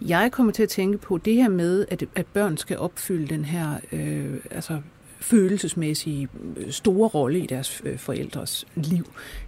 Jeg 0.02 0.32
kommer 0.32 0.54
til 0.54 0.64
at 0.64 0.70
tænke 0.70 0.98
på 0.98 1.18
det 1.18 1.36
her 1.36 1.50
med, 1.50 1.86
at, 1.92 2.04
at 2.16 2.26
børn 2.26 2.58
skal 2.58 2.78
opfylde 2.78 3.28
den 3.28 3.46
her 3.46 3.78
øh, 3.92 4.34
altså 4.52 4.82
følelsesmæssige 5.24 6.28
øh, 6.58 6.72
store 6.72 7.08
rolle 7.10 7.40
i 7.40 7.48
deres 7.48 7.82
øh, 7.86 7.98
forældres 7.98 8.66
liv. 8.76 9.06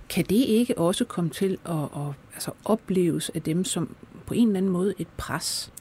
Kan 0.09 0.25
det 0.25 0.35
ikke 0.35 0.77
også 0.77 1.05
komme 1.05 1.29
til 1.29 1.57
at, 1.65 1.75
at 1.75 2.13
altså 2.33 2.51
opleves 2.65 3.31
af 3.35 3.41
dem 3.41 3.63
som 3.63 3.95
på 4.25 4.33
en 4.33 4.47
eller 4.47 4.57
anden 4.57 4.71
måde 4.71 4.93
et 4.99 5.07
pres? 5.17 5.71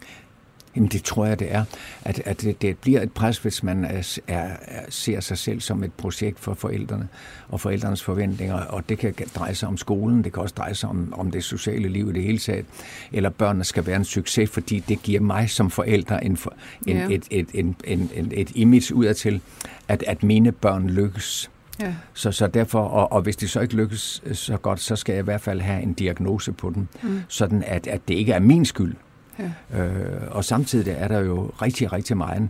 Jamen 0.77 0.89
det 0.89 1.05
tror 1.05 1.27
jeg, 1.27 1.39
det 1.39 1.55
er. 1.55 1.65
At, 2.03 2.23
at 2.25 2.41
det, 2.41 2.63
det 2.63 2.79
bliver 2.79 3.01
et 3.01 3.13
pres, 3.13 3.39
hvis 3.39 3.63
man 3.63 3.85
er, 3.85 4.19
er, 4.29 4.49
ser 4.89 5.21
sig 5.21 5.39
selv 5.39 5.61
som 5.61 5.85
et 5.85 5.93
projekt 5.93 6.41
for 6.41 6.55
forældrene 6.55 7.09
og 7.49 7.61
forældrenes 7.61 8.03
forventninger. 8.03 8.55
Og 8.55 8.89
det 8.89 8.99
kan 8.99 9.15
dreje 9.35 9.55
sig 9.55 9.69
om 9.69 9.77
skolen, 9.77 10.25
det 10.25 10.33
kan 10.33 10.43
også 10.43 10.55
dreje 10.59 10.75
sig 10.75 10.89
om, 10.89 11.15
om 11.17 11.31
det 11.31 11.45
sociale 11.45 11.89
liv 11.89 12.11
i 12.11 12.13
det 12.13 12.23
hele 12.23 12.39
taget. 12.39 12.67
Eller 13.13 13.31
børnene 13.31 13.65
skal 13.65 13.87
være 13.87 13.97
en 13.97 14.05
succes, 14.05 14.51
fordi 14.51 14.79
det 14.79 15.03
giver 15.03 15.21
mig 15.21 15.51
som 15.51 15.71
forældre 15.71 16.25
en, 16.25 16.39
en, 16.87 16.97
ja. 16.97 17.09
et, 17.11 17.25
et, 17.31 17.49
en, 17.55 17.77
en, 17.85 18.11
en, 18.15 18.33
et 18.35 18.51
image 18.55 18.95
udadtil, 18.95 19.41
at, 19.89 20.05
at 20.07 20.23
mine 20.23 20.53
børn 20.53 20.89
lykkes. 20.91 21.51
Ja. 21.81 21.95
Så, 22.15 22.33
så 22.33 22.47
derfor, 22.47 22.81
og, 22.81 23.13
og 23.13 23.23
hvis 23.23 23.37
det 23.37 23.51
så 23.51 23.61
ikke 23.61 23.77
lykkes 23.77 24.23
så 24.33 24.57
godt, 24.57 24.81
så 24.81 24.97
skal 24.97 25.13
jeg 25.13 25.21
i 25.21 25.25
hvert 25.25 25.41
fald 25.41 25.61
have 25.61 25.83
en 25.83 25.93
diagnose 25.93 26.53
på 26.53 26.71
den, 26.71 26.89
mm. 27.03 27.21
sådan 27.29 27.63
at, 27.67 27.87
at 27.87 28.09
det 28.09 28.15
ikke 28.15 28.33
er 28.33 28.39
min 28.39 28.65
skyld. 28.65 28.95
Ja. 29.39 29.81
Øh, 29.81 30.23
og 30.31 30.45
samtidig 30.45 30.95
er 30.99 31.09
der 31.09 31.19
jo 31.19 31.51
rigtig, 31.63 31.93
rigtig 31.93 32.17
meget 32.17 32.49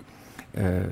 øh, 0.55 0.85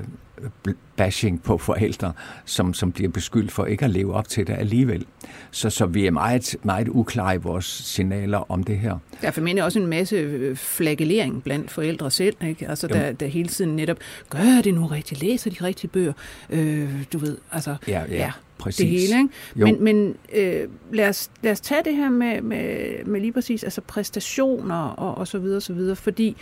bashing 0.97 1.43
på 1.43 1.59
forældre, 1.59 2.13
som, 2.45 2.75
som 2.75 2.93
bliver 2.93 3.11
beskyldt 3.11 3.53
for 3.53 3.65
ikke 3.65 3.85
at 3.85 3.91
leve 3.91 4.15
op 4.15 4.29
til 4.29 4.47
det 4.47 4.55
alligevel. 4.59 5.07
Så, 5.51 5.71
så 5.71 5.87
vi 5.87 6.07
er 6.07 6.11
meget, 6.11 6.57
meget 6.63 6.89
uklare 6.89 7.35
i 7.35 7.39
vores 7.39 7.65
signaler 7.65 8.51
om 8.51 8.65
det 8.65 8.79
her. 8.79 8.99
Der 9.21 9.27
er 9.27 9.31
formentlig 9.31 9.65
også 9.65 9.79
en 9.79 9.87
masse 9.87 10.17
øh, 10.17 10.57
flagellering 10.57 11.43
blandt 11.43 11.71
forældre 11.71 12.11
selv, 12.11 12.37
ikke? 12.47 12.69
Altså, 12.69 12.87
der, 12.87 13.13
der 13.13 13.27
hele 13.27 13.49
tiden 13.49 13.77
netop, 13.77 13.97
gør 14.31 14.61
det 14.65 14.75
nu 14.75 14.87
rigtigt, 14.87 15.23
læser 15.23 15.51
de 15.51 15.65
rigtige 15.65 15.91
bøger, 15.91 16.13
øh, 16.51 17.05
du 17.13 17.19
ved, 17.19 17.39
altså, 17.53 17.77
ja, 17.89 18.03
ja. 18.09 18.17
ja 18.17 18.33
præcis. 18.63 18.79
det 18.79 18.89
hele. 18.89 19.19
Ikke? 19.19 19.31
Men, 19.55 19.85
men 19.85 20.17
øh, 20.35 20.69
lad, 20.93 21.09
os, 21.09 21.31
lad 21.43 21.53
os 21.53 21.61
tage 21.61 21.83
det 21.85 21.97
her 21.97 22.11
med, 22.11 22.41
med, 22.41 23.05
med 23.05 23.21
lige 23.21 23.33
præcis 23.33 23.65
altså 23.65 23.81
præstationer 23.81 24.85
og, 24.85 25.19
og 25.19 25.29
så 25.29 25.39
videre, 25.39 25.61
så 25.61 25.73
videre, 25.73 25.97
fordi 25.97 26.37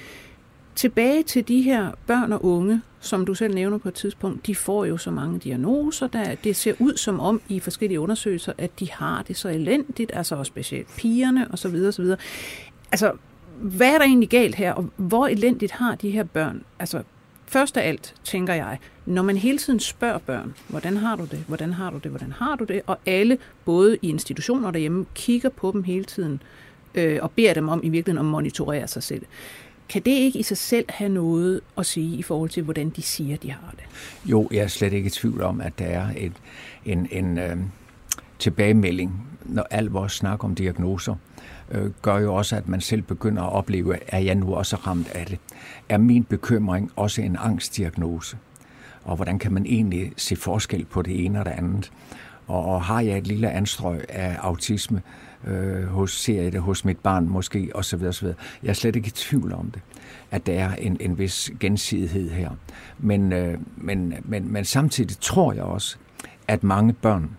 tilbage 0.74 1.22
til 1.22 1.48
de 1.48 1.62
her 1.62 1.90
børn 2.06 2.32
og 2.32 2.44
unge, 2.44 2.82
som 3.00 3.26
du 3.26 3.34
selv 3.34 3.54
nævner 3.54 3.78
på 3.78 3.88
et 3.88 3.94
tidspunkt, 3.94 4.46
de 4.46 4.54
får 4.54 4.84
jo 4.84 4.96
så 4.96 5.10
mange 5.10 5.38
diagnoser, 5.38 6.06
der 6.06 6.34
det 6.34 6.56
ser 6.56 6.74
ud 6.78 6.96
som 6.96 7.20
om 7.20 7.40
i 7.48 7.60
forskellige 7.60 8.00
undersøgelser, 8.00 8.52
at 8.58 8.80
de 8.80 8.90
har 8.90 9.22
det 9.22 9.36
så 9.36 9.48
elendigt, 9.48 10.10
altså 10.14 10.36
også 10.36 10.50
specielt 10.50 10.88
pigerne 10.96 11.48
og 11.50 11.58
så 11.58 11.68
videre, 11.68 11.92
så 11.92 12.02
videre. 12.02 12.18
Altså, 12.92 13.12
hvad 13.60 13.94
er 13.94 13.98
der 13.98 14.04
egentlig 14.04 14.28
galt 14.28 14.54
her, 14.54 14.72
og 14.72 14.90
hvor 14.96 15.26
elendigt 15.26 15.72
har 15.72 15.94
de 15.94 16.10
her 16.10 16.24
børn? 16.24 16.64
Altså, 16.78 17.02
først 17.50 17.76
af 17.76 17.88
alt, 17.88 18.14
tænker 18.24 18.54
jeg, 18.54 18.78
når 19.06 19.22
man 19.22 19.36
hele 19.36 19.58
tiden 19.58 19.80
spørger 19.80 20.18
børn, 20.18 20.54
hvordan 20.68 20.96
har 20.96 21.16
du 21.16 21.24
det, 21.24 21.44
hvordan 21.46 21.72
har 21.72 21.90
du 21.90 21.98
det, 21.98 22.10
hvordan 22.10 22.32
har 22.32 22.56
du 22.56 22.64
det, 22.64 22.82
og 22.86 22.98
alle, 23.06 23.38
både 23.64 23.98
i 24.02 24.08
institutioner 24.08 24.66
og 24.66 24.74
derhjemme, 24.74 25.06
kigger 25.14 25.48
på 25.48 25.70
dem 25.72 25.82
hele 25.82 26.04
tiden, 26.04 26.42
øh, 26.94 27.18
og 27.22 27.30
beder 27.30 27.54
dem 27.54 27.68
om 27.68 27.80
i 27.82 27.88
virkeligheden 27.88 28.26
at 28.26 28.30
monitorere 28.30 28.88
sig 28.88 29.02
selv. 29.02 29.22
Kan 29.88 30.02
det 30.02 30.10
ikke 30.10 30.38
i 30.38 30.42
sig 30.42 30.56
selv 30.56 30.84
have 30.88 31.08
noget 31.08 31.60
at 31.78 31.86
sige 31.86 32.16
i 32.16 32.22
forhold 32.22 32.50
til, 32.50 32.62
hvordan 32.62 32.90
de 32.90 33.02
siger, 33.02 33.36
de 33.36 33.50
har 33.50 33.74
det? 33.76 33.84
Jo, 34.30 34.48
jeg 34.52 34.58
er 34.58 34.68
slet 34.68 34.92
ikke 34.92 35.06
i 35.06 35.10
tvivl 35.10 35.42
om, 35.42 35.60
at 35.60 35.78
der 35.78 35.84
er 35.84 36.08
et, 36.16 36.32
en, 36.84 37.08
en 37.10 37.38
øh, 37.38 37.56
tilbagemelding, 38.38 39.26
når 39.44 39.66
al 39.70 39.86
vores 39.86 40.12
snak 40.12 40.44
om 40.44 40.54
diagnoser 40.54 41.14
øh, 41.70 41.90
gør 42.02 42.18
jo 42.18 42.34
også, 42.34 42.56
at 42.56 42.68
man 42.68 42.80
selv 42.80 43.02
begynder 43.02 43.42
at 43.42 43.52
opleve, 43.52 43.98
er 44.08 44.18
jeg 44.18 44.34
nu 44.34 44.54
også 44.54 44.76
ramt 44.76 45.08
af 45.08 45.26
det? 45.26 45.38
Er 45.88 45.98
min 45.98 46.24
bekymring 46.24 46.92
også 46.96 47.22
en 47.22 47.36
angstdiagnose? 47.40 48.36
Og 49.04 49.16
hvordan 49.16 49.38
kan 49.38 49.52
man 49.52 49.66
egentlig 49.66 50.12
se 50.16 50.36
forskel 50.36 50.84
på 50.84 51.02
det 51.02 51.24
ene 51.24 51.38
og 51.38 51.44
det 51.44 51.52
andet? 51.52 51.92
Og, 52.46 52.64
og 52.64 52.82
har 52.82 53.00
jeg 53.00 53.18
et 53.18 53.26
lille 53.26 53.50
anstrøg 53.50 54.04
af 54.08 54.36
autisme, 54.40 55.02
øh, 55.46 55.84
hos, 55.84 56.20
ser 56.20 56.42
jeg 56.42 56.52
det 56.52 56.60
hos 56.60 56.84
mit 56.84 56.98
barn 56.98 57.28
måske, 57.28 57.70
osv. 57.74 58.04
osv. 58.04 58.26
Jeg 58.62 58.68
er 58.68 58.72
slet 58.72 58.96
ikke 58.96 59.08
i 59.08 59.10
tvivl 59.10 59.52
om 59.52 59.70
det, 59.70 59.82
at 60.30 60.46
der 60.46 60.52
er 60.52 60.74
en, 60.74 60.96
en 61.00 61.18
vis 61.18 61.50
gensidighed 61.60 62.30
her. 62.30 62.50
Men, 62.98 63.32
øh, 63.32 63.58
men, 63.76 64.14
men, 64.24 64.52
men 64.52 64.64
samtidig 64.64 65.16
tror 65.20 65.52
jeg 65.52 65.62
også, 65.62 65.96
at 66.48 66.64
mange 66.64 66.92
børn 66.92 67.30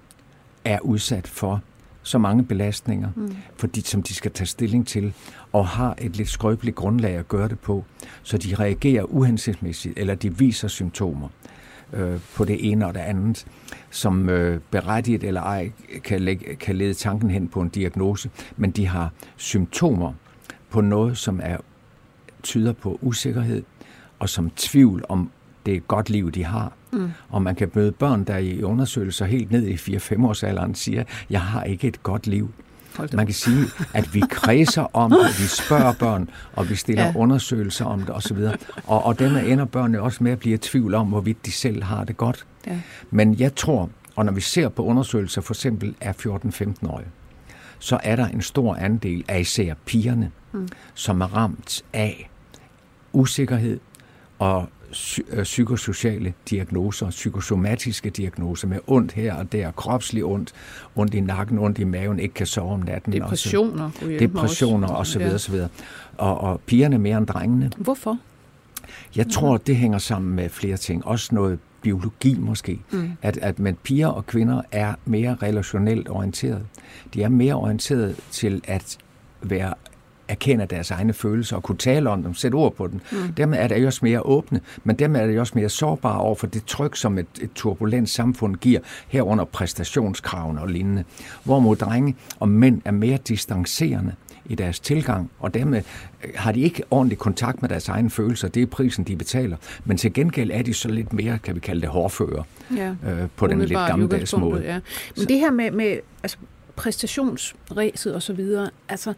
er 0.66 0.80
udsat 0.80 1.28
for 1.28 1.62
så 2.04 2.18
mange 2.18 2.44
belastninger, 2.44 3.10
mm. 3.16 3.36
fordi, 3.56 3.82
som 3.82 4.04
de 4.04 4.14
skal 4.14 4.32
tage 4.32 4.48
stilling 4.48 4.88
til, 4.88 5.14
og 5.52 5.68
har 5.68 5.96
et 6.02 6.16
lidt 6.16 6.30
skrøbeligt 6.30 6.76
grundlag 6.76 7.16
at 7.16 7.28
gøre 7.28 7.48
det 7.48 7.60
på, 7.60 7.86
så 8.24 8.38
de 8.38 8.56
reagerer 8.56 9.04
uhensigtsmæssigt, 9.04 9.94
eller 9.98 10.16
de 10.16 10.38
viser 10.38 10.68
symptomer 10.68 11.28
øh, 11.94 12.20
på 12.36 12.46
det 12.46 12.72
ene 12.72 12.88
og 12.88 12.94
det 12.94 13.00
andet, 13.00 13.46
som 13.90 14.30
øh, 14.30 14.60
berettiget 14.72 15.24
eller 15.24 15.42
ej 15.42 15.72
kan, 16.04 16.22
lægge, 16.22 16.56
kan 16.56 16.76
lede 16.76 16.94
tanken 16.94 17.30
hen 17.30 17.48
på 17.48 17.62
en 17.62 17.70
diagnose, 17.70 18.30
men 18.58 18.72
de 18.72 18.88
har 18.88 19.12
symptomer 19.38 20.14
på 20.70 20.82
noget, 20.82 21.18
som 21.18 21.40
er 21.44 21.58
tyder 22.44 22.74
på 22.74 23.00
usikkerhed, 23.02 23.64
og 24.20 24.30
som 24.30 24.50
tvivl 24.50 25.06
om 25.10 25.32
det 25.66 25.72
er 25.72 25.78
et 25.78 25.88
godt 25.88 26.10
liv, 26.10 26.32
de 26.32 26.44
har. 26.44 26.74
Mm. 26.94 27.12
Og 27.30 27.42
man 27.42 27.56
kan 27.56 27.72
møde 27.74 27.92
børn, 27.92 28.24
der 28.24 28.38
i 28.38 28.64
undersøgelser 28.64 29.26
helt 29.26 29.52
ned 29.52 29.68
i 29.68 29.76
4-5 29.76 30.26
års 30.26 30.44
alderen 30.44 30.76
siger, 30.76 31.04
jeg 31.30 31.42
har 31.42 31.64
ikke 31.64 31.88
et 31.88 32.04
godt 32.04 32.28
liv. 32.28 32.54
Man 33.14 33.26
kan 33.26 33.36
sige, 33.36 33.66
at 33.94 34.14
vi 34.14 34.24
kredser 34.30 34.96
om 34.96 35.12
det, 35.12 35.40
vi 35.40 35.48
spørger 35.48 35.94
børn, 36.00 36.30
og 36.54 36.70
vi 36.70 36.76
stiller 36.76 37.06
ja. 37.06 37.14
undersøgelser 37.16 37.86
om 37.86 38.00
det 38.00 38.10
osv. 38.10 38.38
Og, 38.88 39.06
og 39.06 39.20
dermed 39.20 39.48
ender 39.48 39.66
børnene 39.66 40.02
også 40.02 40.24
med 40.24 40.32
at 40.32 40.40
blive 40.40 40.56
i 40.56 40.58
tvivl 40.58 40.94
om, 40.94 41.08
hvorvidt 41.08 41.46
de 41.46 41.52
selv 41.52 41.84
har 41.84 42.04
det 42.04 42.18
godt. 42.18 42.46
Ja. 42.68 42.80
Men 43.12 43.40
jeg 43.40 43.56
tror, 43.56 43.90
og 44.16 44.26
når 44.26 44.34
vi 44.34 44.42
ser 44.42 44.70
på 44.70 44.86
undersøgelser 44.86 45.42
for 45.42 45.54
eksempel 45.54 45.96
af 46.02 46.26
14-15-årige, 46.26 47.08
så 47.80 48.00
er 48.04 48.16
der 48.16 48.28
en 48.28 48.42
stor 48.42 48.76
andel 48.76 49.24
af 49.28 49.40
især 49.40 49.74
pigerne, 49.86 50.32
mm. 50.52 50.68
som 50.94 51.22
er 51.22 51.36
ramt 51.36 51.84
af 51.94 52.30
usikkerhed 53.14 53.80
og 54.40 54.70
psykosociale 55.44 56.34
diagnoser, 56.50 57.10
psykosomatiske 57.10 58.10
diagnoser 58.10 58.68
med 58.68 58.80
ondt 58.88 59.12
her 59.12 59.34
og 59.34 59.52
der, 59.52 59.72
kropslig 59.72 60.26
ondt, 60.26 60.54
ondt 60.96 61.14
i 61.14 61.20
nakken, 61.20 61.60
ondt 61.60 61.80
i 61.80 61.84
maven, 61.84 62.20
ikke 62.20 62.34
kan 62.34 62.48
sove 62.48 62.74
om 62.74 62.80
natten. 62.80 63.14
Depressioner. 63.14 63.86
Og 63.86 63.92
så, 64.00 64.18
depressioner 64.20 64.88
og 64.88 65.08
så 65.08 65.20
videre, 65.20 65.32
ja. 65.32 65.38
så 65.38 65.52
videre. 65.52 65.70
Og, 66.18 66.42
og 66.42 66.62
pigerne 66.66 66.98
mere 66.98 67.18
end 67.18 67.28
drengene. 67.28 67.72
Hvorfor? 67.78 68.18
Jeg 69.16 69.28
tror, 69.30 69.58
det 69.58 69.76
hænger 69.76 69.98
sammen 69.98 70.36
med 70.36 70.50
flere 70.50 70.78
ting. 70.78 71.06
Også 71.06 71.36
noget 71.36 71.60
biologi 71.82 72.36
måske. 72.40 72.80
Mm. 72.92 73.12
At, 73.22 73.38
at 73.38 73.60
men 73.60 73.78
piger 73.84 74.08
og 74.08 74.26
kvinder 74.26 74.62
er 74.72 74.94
mere 75.06 75.38
relationelt 75.44 76.10
orienteret. 76.10 76.66
De 77.14 77.24
er 77.24 77.30
mere 77.30 77.54
orienteret 77.54 78.16
til 78.32 78.62
at 78.68 78.98
være 79.42 79.74
erkender 80.32 80.66
deres 80.66 80.92
egne 80.92 81.14
følelser 81.14 81.56
og 81.56 81.64
kunne 81.64 81.78
tale 81.78 82.10
om 82.10 82.24
dem, 82.24 82.34
sætte 82.34 82.56
ord 82.56 82.76
på 82.76 82.88
dem. 82.88 83.00
Mm. 83.12 83.34
Dermed 83.34 83.58
er 83.58 83.68
der 83.68 83.86
også 83.86 84.00
mere 84.04 84.22
åbne, 84.26 84.62
men 84.84 84.96
dermed 84.96 85.22
er 85.22 85.28
det 85.28 85.40
også 85.40 85.54
mere 85.56 85.70
sårbare 85.70 86.20
over 86.20 86.36
for 86.36 86.48
det 86.48 86.66
tryk, 86.66 86.96
som 86.96 87.18
et, 87.18 87.28
et 87.42 87.50
turbulent 87.56 88.10
samfund 88.10 88.56
giver, 88.56 88.80
herunder 89.08 89.46
præstationskravene 89.46 90.62
og 90.62 90.68
lignende. 90.68 91.04
Hvorimod 91.44 91.76
drenge 91.76 92.16
og 92.40 92.50
mænd 92.50 92.82
er 92.86 92.92
mere 92.92 93.18
distancerende 93.28 94.14
i 94.46 94.56
deres 94.56 94.80
tilgang, 94.80 95.32
og 95.40 95.54
dermed 95.54 95.82
øh, 96.24 96.30
har 96.36 96.52
de 96.52 96.62
ikke 96.62 96.84
ordentlig 96.92 97.18
kontakt 97.18 97.62
med 97.62 97.70
deres 97.70 97.90
egne 97.90 98.10
følelser. 98.10 98.48
Det 98.48 98.62
er 98.62 98.68
prisen, 98.68 99.04
de 99.04 99.16
betaler. 99.16 99.58
Men 99.86 99.98
til 99.98 100.14
gengæld 100.14 100.52
er 100.54 100.62
de 100.62 100.74
så 100.74 100.88
lidt 100.88 101.14
mere, 101.14 101.38
kan 101.38 101.56
vi 101.56 101.60
kalde 101.60 101.82
det, 101.82 101.90
hårdfører 101.90 102.44
ja. 102.76 102.90
øh, 102.90 103.28
på 103.36 103.48
den 103.48 103.60
lidt 103.60 103.72
gammeldags 103.72 104.38
måde. 104.38 104.62
Ja. 104.62 104.80
Men 105.18 105.28
det 105.28 105.40
her 105.40 105.52
med, 105.52 105.72
med 105.72 105.98
altså, 106.24 106.38
præstationsræset 106.76 108.16
og 108.16 108.22
så 108.22 108.34
videre. 108.34 108.70
Altså, 108.90 109.14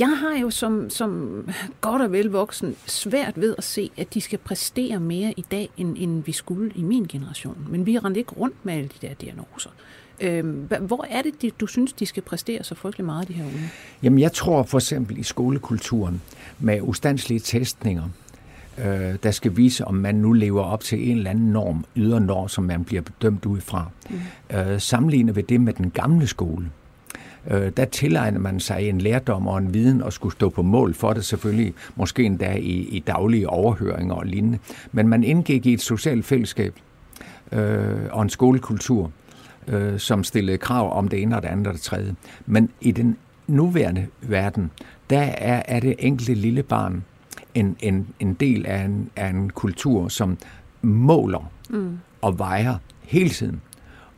jeg 0.00 0.18
har 0.18 0.38
jo 0.40 0.50
som, 0.50 0.90
som 0.90 1.40
godt 1.80 2.02
og 2.02 2.12
vel 2.12 2.26
voksen 2.26 2.76
svært 2.86 3.40
ved 3.40 3.54
at 3.58 3.64
se, 3.64 3.90
at 3.96 4.14
de 4.14 4.20
skal 4.20 4.38
præstere 4.38 5.00
mere 5.00 5.34
i 5.36 5.44
dag, 5.50 5.70
end, 5.76 5.96
end 5.98 6.24
vi 6.24 6.32
skulle 6.32 6.72
i 6.74 6.82
min 6.82 7.06
generation. 7.06 7.66
Men 7.70 7.86
vi 7.86 7.98
render 7.98 8.18
ikke 8.18 8.32
rundt 8.32 8.64
med 8.64 8.74
alle 8.74 8.90
de 9.00 9.06
der 9.06 9.14
diagnoser. 9.14 9.70
Øhm, 10.20 10.68
hvor 10.80 11.06
er 11.10 11.22
det, 11.22 11.60
du 11.60 11.66
synes, 11.66 11.92
de 11.92 12.06
skal 12.06 12.22
præstere 12.22 12.64
så 12.64 12.74
frygtelig 12.74 13.04
meget, 13.04 13.28
de 13.28 13.32
her 13.32 13.44
unge? 13.44 13.70
Jamen, 14.02 14.18
jeg 14.18 14.32
tror 14.32 14.62
for 14.62 14.78
eksempel 14.78 15.18
i 15.18 15.22
skolekulturen 15.22 16.22
med 16.58 16.80
ustandslige 16.82 17.40
testninger, 17.40 18.08
øh, 18.78 19.16
der 19.22 19.30
skal 19.30 19.56
vise, 19.56 19.84
om 19.84 19.94
man 19.94 20.14
nu 20.14 20.32
lever 20.32 20.62
op 20.62 20.80
til 20.80 21.10
en 21.10 21.16
eller 21.16 21.30
anden 21.30 21.52
norm, 21.52 21.84
ydre 21.96 22.20
norm, 22.20 22.48
som 22.48 22.64
man 22.64 22.84
bliver 22.84 23.02
bedømt 23.02 23.46
ud 23.46 23.60
fra. 23.60 23.90
Mm. 24.10 24.56
Øh, 24.56 24.80
sammenligner 24.80 25.32
vi 25.32 25.40
det 25.40 25.60
med 25.60 25.72
den 25.72 25.90
gamle 25.90 26.26
skole. 26.26 26.70
Øh, 27.50 27.72
der 27.76 27.84
tilegner 27.84 28.38
man 28.38 28.60
sig 28.60 28.88
en 28.88 29.00
lærdom 29.00 29.46
og 29.46 29.58
en 29.58 29.74
viden 29.74 30.02
og 30.02 30.12
skulle 30.12 30.32
stå 30.32 30.48
på 30.48 30.62
mål 30.62 30.94
for 30.94 31.12
det 31.12 31.24
selvfølgelig, 31.24 31.74
måske 31.96 32.22
endda 32.22 32.52
i, 32.52 32.70
i 32.70 32.98
daglige 32.98 33.50
overhøringer 33.50 34.14
og 34.14 34.26
lignende. 34.26 34.58
Men 34.92 35.08
man 35.08 35.24
indgik 35.24 35.66
i 35.66 35.72
et 35.72 35.80
socialt 35.80 36.24
fællesskab 36.24 36.74
øh, 37.52 37.96
og 38.10 38.22
en 38.22 38.28
skolekultur, 38.28 39.10
øh, 39.68 39.98
som 39.98 40.24
stillede 40.24 40.58
krav 40.58 40.98
om 40.98 41.08
det 41.08 41.22
ene 41.22 41.36
og 41.36 41.42
det 41.42 41.48
andet 41.48 41.66
og 41.66 41.74
det 41.74 41.82
tredje. 41.82 42.14
Men 42.46 42.68
i 42.80 42.92
den 42.92 43.16
nuværende 43.46 44.06
verden, 44.22 44.70
der 45.10 45.20
er, 45.20 45.62
er 45.68 45.80
det 45.80 45.94
enkelte 45.98 46.34
lille 46.34 46.62
barn 46.62 47.04
en, 47.54 47.76
en, 47.80 48.06
en 48.20 48.34
del 48.34 48.66
af 48.66 48.84
en, 48.84 49.10
af 49.16 49.28
en 49.28 49.50
kultur, 49.50 50.08
som 50.08 50.38
måler 50.82 51.50
mm. 51.70 51.98
og 52.22 52.38
vejer 52.38 52.74
hele 53.02 53.30
tiden. 53.30 53.60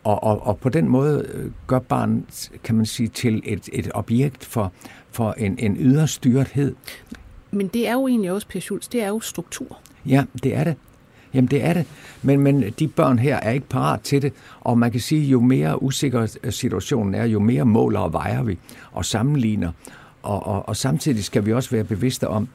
Og, 0.06 0.24
og, 0.24 0.46
og 0.46 0.58
på 0.58 0.68
den 0.68 0.88
måde 0.88 1.26
øh, 1.34 1.50
gør 1.66 1.78
barnet, 1.78 2.50
kan 2.64 2.74
man 2.74 2.86
sige, 2.86 3.08
til 3.08 3.42
et, 3.44 3.68
et 3.72 3.90
objekt 3.94 4.44
for, 4.44 4.72
for 5.10 5.32
en, 5.32 5.58
en 5.58 5.76
yderstyrethed. 5.80 6.74
Men 7.50 7.68
det 7.68 7.88
er 7.88 7.92
jo 7.92 8.08
egentlig 8.08 8.32
også, 8.32 8.48
Per 8.48 8.60
Schultz, 8.60 8.88
det 8.88 9.02
er 9.02 9.08
jo 9.08 9.20
struktur. 9.20 9.78
Ja, 10.06 10.24
det 10.42 10.54
er 10.54 10.64
det. 10.64 10.74
Jamen 11.34 11.50
det 11.50 11.64
er 11.64 11.72
det. 11.72 11.86
Men, 12.22 12.40
men 12.40 12.74
de 12.78 12.88
børn 12.88 13.18
her 13.18 13.36
er 13.36 13.50
ikke 13.50 13.68
parat 13.68 14.00
til 14.00 14.22
det, 14.22 14.32
og 14.60 14.78
man 14.78 14.90
kan 14.90 15.00
sige, 15.00 15.26
jo 15.26 15.40
mere 15.40 15.82
usikker 15.82 16.50
situationen 16.50 17.14
er, 17.14 17.24
jo 17.24 17.40
mere 17.40 17.64
måler 17.64 18.00
og 18.00 18.12
vejer 18.12 18.42
vi 18.42 18.58
og 18.92 19.04
sammenligner. 19.04 19.72
Og, 20.22 20.46
og, 20.46 20.68
og 20.68 20.76
samtidig 20.76 21.24
skal 21.24 21.46
vi 21.46 21.52
også 21.52 21.70
være 21.70 21.84
bevidste 21.84 22.28
om, 22.28 22.48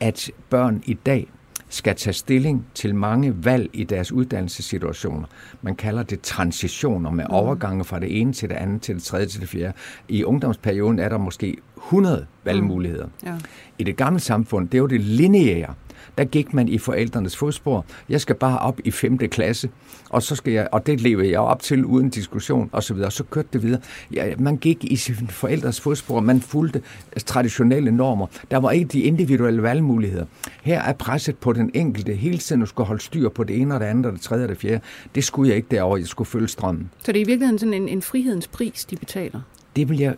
at 0.00 0.30
børn 0.50 0.82
i 0.86 0.94
dag 0.94 1.28
skal 1.70 1.96
tage 1.96 2.14
stilling 2.14 2.66
til 2.74 2.94
mange 2.94 3.44
valg 3.44 3.70
i 3.72 3.84
deres 3.84 4.12
uddannelsessituationer. 4.12 5.26
Man 5.62 5.74
kalder 5.74 6.02
det 6.02 6.20
transitioner 6.20 7.10
med 7.10 7.24
mm. 7.24 7.34
overgange 7.34 7.84
fra 7.84 7.98
det 7.98 8.20
ene 8.20 8.32
til 8.32 8.48
det 8.48 8.56
andet, 8.56 8.82
til 8.82 8.94
det 8.94 9.02
tredje 9.02 9.26
til 9.26 9.40
det 9.40 9.48
fjerde. 9.48 9.72
I 10.08 10.24
ungdomsperioden 10.24 10.98
er 10.98 11.08
der 11.08 11.18
måske 11.18 11.56
100 11.76 12.26
valgmuligheder. 12.44 13.06
Mm. 13.06 13.28
Ja. 13.28 13.34
I 13.78 13.84
det 13.84 13.96
gamle 13.96 14.20
samfund, 14.20 14.68
det 14.68 14.74
er 14.74 14.82
jo 14.82 14.86
det 14.86 15.00
lineære 15.00 15.74
der 16.20 16.26
gik 16.26 16.54
man 16.54 16.68
i 16.68 16.78
forældrenes 16.78 17.36
fodspor. 17.36 17.84
Jeg 18.08 18.20
skal 18.20 18.34
bare 18.34 18.58
op 18.58 18.80
i 18.84 18.90
5. 18.90 19.18
klasse, 19.18 19.68
og, 20.10 20.22
så 20.22 20.36
skal 20.36 20.52
jeg, 20.52 20.68
og 20.72 20.86
det 20.86 21.00
levede 21.00 21.30
jeg 21.30 21.40
op 21.40 21.62
til 21.62 21.84
uden 21.84 22.10
diskussion 22.10 22.70
og 22.72 22.82
så 22.82 22.94
videre. 22.94 23.10
Så 23.10 23.24
kørte 23.24 23.48
det 23.52 23.62
videre. 23.62 23.80
Ja, 24.12 24.34
man 24.38 24.56
gik 24.56 24.84
i 24.84 24.96
sine 24.96 25.28
forældres 25.28 25.80
fodspor, 25.80 26.20
man 26.20 26.40
fulgte 26.40 26.82
traditionelle 27.26 27.90
normer. 27.90 28.26
Der 28.50 28.56
var 28.56 28.70
ikke 28.70 28.88
de 28.88 29.00
individuelle 29.00 29.62
valgmuligheder. 29.62 30.24
Her 30.62 30.82
er 30.82 30.92
presset 30.92 31.38
på 31.38 31.52
den 31.52 31.70
enkelte 31.74 32.14
hele 32.14 32.38
tiden 32.38 32.62
at 32.62 32.68
skulle 32.68 32.86
holde 32.86 33.02
styr 33.02 33.28
på 33.28 33.44
det 33.44 33.60
ene 33.60 33.74
og 33.74 33.80
det 33.80 33.86
andet 33.86 34.06
og 34.06 34.12
det 34.12 34.20
tredje 34.20 34.44
og 34.44 34.48
det 34.48 34.58
fjerde. 34.58 34.80
Det 35.14 35.24
skulle 35.24 35.48
jeg 35.48 35.56
ikke 35.56 35.68
derovre, 35.70 35.98
jeg 35.98 36.06
skulle 36.06 36.28
følge 36.28 36.48
strømmen. 36.48 36.90
Så 36.98 37.12
det 37.12 37.20
er 37.20 37.24
i 37.24 37.26
virkeligheden 37.26 37.58
sådan 37.58 37.74
en, 37.74 37.88
en 37.88 38.02
frihedens 38.02 38.48
pris, 38.48 38.84
de 38.84 38.96
betaler? 38.96 39.40
Det 39.76 39.88
vil 39.88 39.98
jeg 39.98 40.14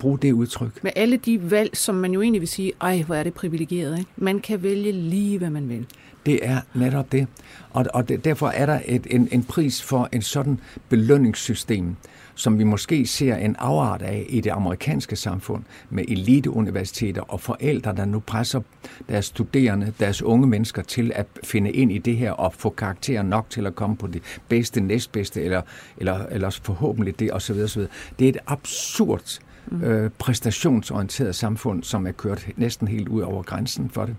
bruge 0.00 0.18
det 0.18 0.32
udtryk. 0.32 0.84
Med 0.84 0.92
alle 0.96 1.16
de 1.16 1.50
valg, 1.50 1.76
som 1.76 1.94
man 1.94 2.12
jo 2.12 2.22
egentlig 2.22 2.40
vil 2.40 2.48
sige, 2.48 2.72
ej, 2.80 3.02
hvor 3.06 3.14
er 3.14 3.22
det 3.22 3.34
privilegeret. 3.34 3.98
Ikke? 3.98 4.10
Man 4.16 4.40
kan 4.40 4.62
vælge 4.62 4.92
lige, 4.92 5.38
hvad 5.38 5.50
man 5.50 5.68
vil. 5.68 5.86
Det 6.26 6.38
er 6.42 6.60
netop 6.74 7.12
det. 7.12 7.26
Og, 7.70 7.86
og 7.94 8.08
det, 8.08 8.24
derfor 8.24 8.48
er 8.48 8.66
der 8.66 8.80
et, 8.86 9.06
en, 9.10 9.28
en 9.32 9.44
pris 9.44 9.82
for 9.82 10.08
en 10.12 10.22
sådan 10.22 10.60
belønningssystem, 10.88 11.96
som 12.34 12.58
vi 12.58 12.64
måske 12.64 13.06
ser 13.06 13.36
en 13.36 13.56
afart 13.58 14.02
af 14.02 14.26
i 14.28 14.40
det 14.40 14.50
amerikanske 14.50 15.16
samfund, 15.16 15.62
med 15.90 16.04
eliteuniversiteter 16.08 17.22
og 17.22 17.40
forældre, 17.40 17.94
der 17.96 18.04
nu 18.04 18.20
presser 18.20 18.60
deres 19.08 19.24
studerende, 19.24 19.92
deres 20.00 20.22
unge 20.22 20.46
mennesker 20.46 20.82
til 20.82 21.12
at 21.14 21.26
finde 21.44 21.72
ind 21.72 21.92
i 21.92 21.98
det 21.98 22.16
her 22.16 22.32
og 22.32 22.54
få 22.54 22.70
karakterer 22.70 23.22
nok 23.22 23.50
til 23.50 23.66
at 23.66 23.74
komme 23.74 23.96
på 23.96 24.06
det 24.06 24.22
bedste, 24.48 24.80
næstbedste, 24.80 25.42
eller, 25.42 25.62
eller, 25.96 26.26
eller 26.26 26.60
forhåbentlig 26.62 27.20
det 27.20 27.32
osv. 27.32 27.56
osv. 27.64 27.82
Det 28.18 28.24
er 28.24 28.28
et 28.28 28.38
absurd 28.46 29.40
mm. 29.66 29.84
øh, 29.84 30.10
præstationsorienteret 30.18 31.34
samfund, 31.34 31.82
som 31.82 32.06
er 32.06 32.12
kørt 32.12 32.46
næsten 32.56 32.88
helt 32.88 33.08
ud 33.08 33.20
over 33.20 33.42
grænsen 33.42 33.90
for 33.90 34.06
det. 34.06 34.16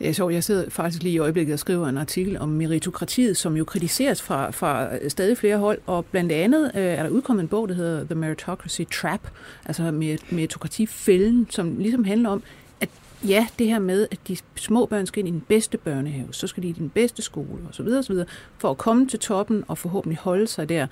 Jeg 0.00 0.16
så, 0.16 0.28
jeg 0.28 0.44
sidder 0.44 0.70
faktisk 0.70 1.02
lige 1.02 1.12
i 1.12 1.18
øjeblikket 1.18 1.52
og 1.52 1.58
skriver 1.58 1.88
en 1.88 1.98
artikel 1.98 2.38
om 2.38 2.48
meritokratiet, 2.48 3.36
som 3.36 3.56
jo 3.56 3.64
kritiseres 3.64 4.22
fra, 4.22 4.50
fra 4.50 4.88
stadig 5.08 5.38
flere 5.38 5.58
hold, 5.58 5.78
og 5.86 6.04
blandt 6.04 6.32
andet 6.32 6.70
øh, 6.74 6.82
er 6.82 7.02
der 7.02 7.10
udkommet 7.10 7.42
en 7.42 7.48
bog, 7.48 7.68
der 7.68 7.74
hedder 7.74 8.04
The 8.04 8.14
Meritocracy 8.14 8.82
Trap, 8.92 9.20
altså 9.66 9.90
meritokratifælden, 10.30 11.46
som 11.50 11.76
ligesom 11.78 12.04
handler 12.04 12.30
om, 12.30 12.42
at 12.80 12.88
ja, 13.28 13.46
det 13.58 13.66
her 13.66 13.78
med, 13.78 14.08
at 14.10 14.18
de 14.28 14.36
små 14.56 14.86
børn 14.86 15.06
skal 15.06 15.18
ind 15.18 15.28
i 15.28 15.30
den 15.30 15.44
bedste 15.48 15.78
børnehave, 15.78 16.28
så 16.30 16.46
skal 16.46 16.62
de 16.62 16.68
i 16.68 16.72
den 16.72 16.88
bedste 16.88 17.22
skole 17.22 17.60
osv., 17.70 17.86
osv., 17.86 18.16
for 18.58 18.70
at 18.70 18.78
komme 18.78 19.06
til 19.06 19.18
toppen 19.18 19.64
og 19.68 19.78
forhåbentlig 19.78 20.18
holde 20.18 20.46
sig 20.46 20.68
der. 20.68 20.86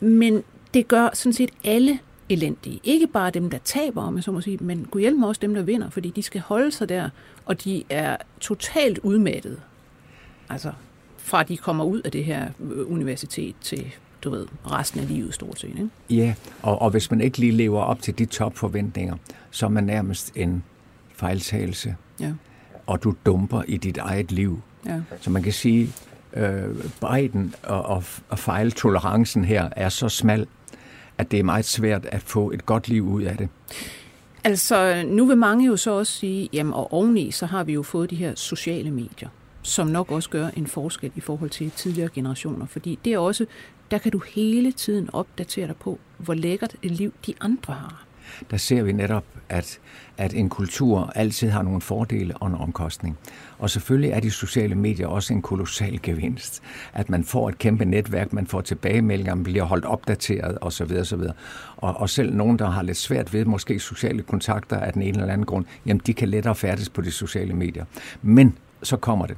Men 0.00 0.42
det 0.74 0.88
gør 0.88 1.08
sådan 1.14 1.32
set 1.32 1.50
alle 1.64 1.98
elendige. 2.28 2.80
Ikke 2.84 3.06
bare 3.06 3.30
dem, 3.30 3.50
der 3.50 3.58
taber, 3.64 4.02
om 4.02 4.16
jeg 4.16 4.24
så 4.24 4.32
må 4.32 4.40
sige, 4.40 4.58
men 4.60 4.84
kunne 4.84 5.00
hjælpe 5.00 5.26
også 5.26 5.38
dem, 5.42 5.54
der 5.54 5.62
vinder, 5.62 5.90
fordi 5.90 6.10
de 6.10 6.22
skal 6.22 6.40
holde 6.40 6.70
sig 6.70 6.88
der, 6.88 7.08
og 7.44 7.64
de 7.64 7.84
er 7.90 8.16
totalt 8.40 8.98
udmattet. 8.98 9.60
Altså, 10.48 10.72
fra 11.18 11.42
de 11.42 11.56
kommer 11.56 11.84
ud 11.84 12.00
af 12.00 12.12
det 12.12 12.24
her 12.24 12.48
øh, 12.60 12.92
universitet 12.92 13.54
til 13.60 13.94
du 14.24 14.30
ved, 14.30 14.46
resten 14.70 15.00
af 15.00 15.08
livet 15.08 15.34
stort 15.34 15.60
set. 15.60 15.68
Ikke? 15.68 15.88
Ja, 16.10 16.34
og, 16.62 16.82
og 16.82 16.90
hvis 16.90 17.10
man 17.10 17.20
ikke 17.20 17.38
lige 17.38 17.52
lever 17.52 17.80
op 17.80 18.02
til 18.02 18.18
de 18.18 18.26
topforventninger, 18.26 19.16
så 19.50 19.66
er 19.66 19.70
man 19.70 19.84
nærmest 19.84 20.32
en 20.34 20.64
fejltagelse. 21.14 21.96
Ja. 22.20 22.32
Og 22.86 23.02
du 23.02 23.14
dumper 23.26 23.62
i 23.68 23.76
dit 23.76 23.96
eget 23.96 24.32
liv. 24.32 24.60
Ja. 24.86 25.00
Så 25.20 25.30
man 25.30 25.42
kan 25.42 25.52
sige, 25.52 25.92
øh, 26.32 26.76
bredden 27.00 27.54
og, 27.62 27.82
og, 27.82 28.04
og 28.28 28.38
fejltolerancen 28.38 29.44
her 29.44 29.68
er 29.76 29.88
så 29.88 30.08
smal, 30.08 30.46
at 31.18 31.30
det 31.30 31.38
er 31.38 31.44
meget 31.44 31.64
svært 31.64 32.06
at 32.06 32.22
få 32.22 32.50
et 32.50 32.66
godt 32.66 32.88
liv 32.88 33.08
ud 33.08 33.22
af 33.22 33.36
det. 33.36 33.48
Altså, 34.44 35.04
nu 35.06 35.26
vil 35.26 35.36
mange 35.36 35.66
jo 35.66 35.76
så 35.76 35.90
også 35.90 36.12
sige, 36.12 36.48
jamen 36.52 36.72
og 36.72 36.92
oveni, 36.92 37.30
så 37.30 37.46
har 37.46 37.64
vi 37.64 37.72
jo 37.72 37.82
fået 37.82 38.10
de 38.10 38.16
her 38.16 38.34
sociale 38.34 38.90
medier, 38.90 39.28
som 39.62 39.86
nok 39.86 40.12
også 40.12 40.30
gør 40.30 40.48
en 40.56 40.66
forskel 40.66 41.12
i 41.16 41.20
forhold 41.20 41.50
til 41.50 41.70
tidligere 41.70 42.10
generationer, 42.14 42.66
fordi 42.66 42.98
det 43.04 43.12
er 43.12 43.18
også, 43.18 43.46
der 43.90 43.98
kan 43.98 44.12
du 44.12 44.20
hele 44.34 44.72
tiden 44.72 45.10
opdatere 45.12 45.66
dig 45.66 45.76
på, 45.76 45.98
hvor 46.18 46.34
lækkert 46.34 46.76
et 46.82 46.90
liv 46.90 47.12
de 47.26 47.34
andre 47.40 47.74
har 47.74 48.05
der 48.50 48.56
ser 48.56 48.82
vi 48.82 48.92
netop, 48.92 49.24
at, 49.48 49.78
at 50.18 50.34
en 50.34 50.48
kultur 50.48 51.12
altid 51.14 51.50
har 51.50 51.62
nogle 51.62 51.80
fordele 51.80 52.36
og 52.36 52.48
en 52.48 52.54
omkostning. 52.54 53.18
Og 53.58 53.70
selvfølgelig 53.70 54.10
er 54.10 54.20
de 54.20 54.30
sociale 54.30 54.74
medier 54.74 55.06
også 55.06 55.32
en 55.32 55.42
kolossal 55.42 56.00
gevinst. 56.02 56.62
At 56.92 57.10
man 57.10 57.24
får 57.24 57.48
et 57.48 57.58
kæmpe 57.58 57.84
netværk, 57.84 58.32
man 58.32 58.46
får 58.46 58.60
tilbagemeldinger, 58.60 59.34
man 59.34 59.44
bliver 59.44 59.64
holdt 59.64 59.84
opdateret 59.84 60.58
osv. 60.60 60.92
osv. 61.00 61.20
Og, 61.76 61.96
og 61.96 62.10
selv 62.10 62.34
nogen, 62.34 62.58
der 62.58 62.70
har 62.70 62.82
lidt 62.82 62.96
svært 62.96 63.32
ved 63.32 63.44
måske 63.44 63.78
sociale 63.78 64.22
kontakter 64.22 64.76
af 64.76 64.92
den 64.92 65.02
ene 65.02 65.18
eller 65.18 65.32
anden 65.32 65.46
grund, 65.46 65.64
jamen 65.86 66.00
de 66.06 66.14
kan 66.14 66.28
lettere 66.28 66.54
færdes 66.54 66.88
på 66.88 67.00
de 67.00 67.10
sociale 67.10 67.54
medier. 67.54 67.84
Men 68.22 68.58
så 68.82 68.96
kommer 68.96 69.26
det. 69.26 69.36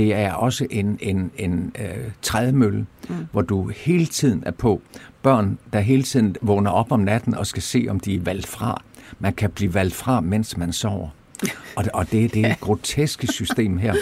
Det 0.00 0.14
er 0.14 0.32
også 0.32 0.66
en, 0.70 0.98
en, 1.00 1.30
en 1.38 1.72
øh, 1.78 2.10
trædemølle, 2.22 2.86
mm. 3.08 3.14
hvor 3.32 3.42
du 3.42 3.68
hele 3.68 4.06
tiden 4.06 4.42
er 4.46 4.50
på. 4.50 4.82
Børn, 5.22 5.58
der 5.72 5.80
hele 5.80 6.02
tiden 6.02 6.36
vågner 6.42 6.70
op 6.70 6.92
om 6.92 7.00
natten 7.00 7.34
og 7.34 7.46
skal 7.46 7.62
se, 7.62 7.86
om 7.90 8.00
de 8.00 8.14
er 8.14 8.20
valgt 8.20 8.46
fra. 8.46 8.82
Man 9.18 9.32
kan 9.32 9.50
blive 9.50 9.74
valgt 9.74 9.94
fra, 9.94 10.20
mens 10.20 10.56
man 10.56 10.72
sover. 10.72 11.08
Og 11.76 11.84
det, 11.84 11.92
og 11.92 12.10
det 12.10 12.24
er 12.24 12.28
det 12.28 12.40
ja. 12.42 12.54
groteske 12.60 13.26
system 13.26 13.78
her. 13.78 13.94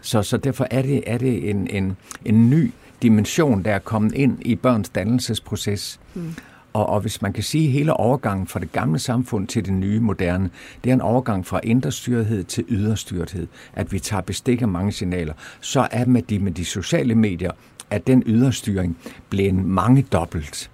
Så, 0.00 0.22
så 0.22 0.36
derfor 0.36 0.66
er 0.70 0.82
det, 0.82 1.02
er 1.06 1.18
det 1.18 1.50
en, 1.50 1.66
en, 1.70 1.96
en 2.24 2.50
ny 2.50 2.72
dimension, 3.02 3.62
der 3.62 3.70
er 3.70 3.78
kommet 3.78 4.12
ind 4.12 4.38
i 4.40 4.54
børns 4.54 4.88
dannelsesproces. 4.88 6.00
Mm. 6.14 6.34
Og, 6.74 6.86
og 6.86 7.00
hvis 7.00 7.22
man 7.22 7.32
kan 7.32 7.42
sige, 7.42 7.66
at 7.66 7.72
hele 7.72 7.92
overgangen 7.92 8.46
fra 8.46 8.60
det 8.60 8.72
gamle 8.72 8.98
samfund 8.98 9.46
til 9.46 9.64
det 9.64 9.72
nye, 9.72 10.00
moderne, 10.00 10.50
det 10.84 10.90
er 10.90 10.94
en 10.94 11.00
overgang 11.00 11.46
fra 11.46 11.60
indre 11.62 11.92
styrethed 11.92 12.44
til 12.44 12.64
yderstyrethed. 12.68 13.46
At 13.72 13.92
vi 13.92 13.98
tager 13.98 14.20
bestik 14.20 14.62
af 14.62 14.68
mange 14.68 14.92
signaler. 14.92 15.34
Så 15.60 15.88
er 15.90 16.04
med 16.04 16.22
de, 16.22 16.38
med 16.38 16.52
de 16.52 16.64
sociale 16.64 17.14
medier, 17.14 17.50
at 17.90 18.06
den 18.06 18.22
yderstyring 18.26 18.96
en 19.32 19.66
mange 19.66 20.02
dobbelt. 20.12 20.70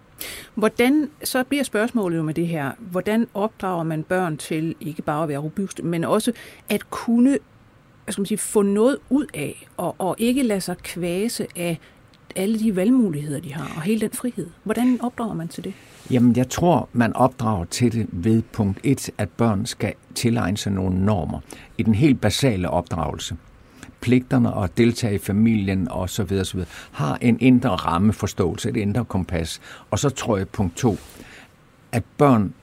Hvordan, 0.54 1.10
så 1.24 1.44
bliver 1.44 1.64
spørgsmålet 1.64 2.16
jo 2.16 2.22
med 2.22 2.34
det 2.34 2.48
her, 2.48 2.70
hvordan 2.78 3.26
opdrager 3.34 3.82
man 3.82 4.02
børn 4.02 4.36
til 4.36 4.74
ikke 4.80 5.02
bare 5.02 5.22
at 5.22 5.28
være 5.28 5.38
robuste, 5.38 5.82
men 5.82 6.04
også 6.04 6.32
at 6.68 6.90
kunne 6.90 7.38
hvad 8.04 8.12
skal 8.12 8.20
man 8.20 8.26
sige, 8.26 8.38
få 8.38 8.62
noget 8.62 8.96
ud 9.10 9.26
af, 9.34 9.66
og, 9.76 9.94
og 9.98 10.16
ikke 10.18 10.42
lade 10.42 10.60
sig 10.60 10.78
kvæse 10.78 11.46
af 11.56 11.78
alle 12.36 12.58
de 12.58 12.76
valgmuligheder, 12.76 13.40
de 13.40 13.54
har, 13.54 13.72
og 13.76 13.82
hele 13.82 14.00
den 14.00 14.10
frihed. 14.10 14.46
Hvordan 14.64 14.98
opdrager 15.02 15.34
man 15.34 15.48
til 15.48 15.64
det? 15.64 15.74
Jamen, 16.10 16.36
jeg 16.36 16.48
tror, 16.48 16.88
man 16.92 17.16
opdrager 17.16 17.64
til 17.64 17.92
det 17.92 18.06
ved 18.12 18.42
punkt 18.42 18.80
1, 18.82 19.10
at 19.18 19.28
børn 19.28 19.66
skal 19.66 19.94
tilegne 20.14 20.56
sig 20.56 20.72
nogle 20.72 21.04
normer 21.04 21.40
i 21.78 21.82
den 21.82 21.94
helt 21.94 22.20
basale 22.20 22.70
opdragelse. 22.70 23.36
Pligterne 24.00 24.52
og 24.52 24.76
deltage 24.76 25.14
i 25.14 25.18
familien 25.18 25.88
og 25.90 26.10
så 26.10 26.22
videre, 26.24 26.44
så 26.44 26.54
videre, 26.54 26.68
har 26.92 27.18
en 27.20 27.40
indre 27.40 27.70
rammeforståelse, 27.70 28.68
et 28.68 28.76
indre 28.76 29.04
kompas. 29.04 29.60
Og 29.90 29.98
så 29.98 30.10
tror 30.10 30.36
jeg 30.36 30.48
punkt 30.48 30.76
2, 30.76 30.98
at 31.92 32.02
børn 32.18 32.54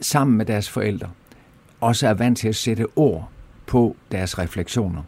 sammen 0.00 0.36
med 0.36 0.46
deres 0.46 0.70
forældre 0.70 1.08
også 1.80 2.08
er 2.08 2.14
vant 2.14 2.38
til 2.38 2.48
at 2.48 2.56
sætte 2.56 2.86
ord 2.96 3.28
på 3.66 3.96
deres 4.12 4.38
refleksioner. 4.38 5.02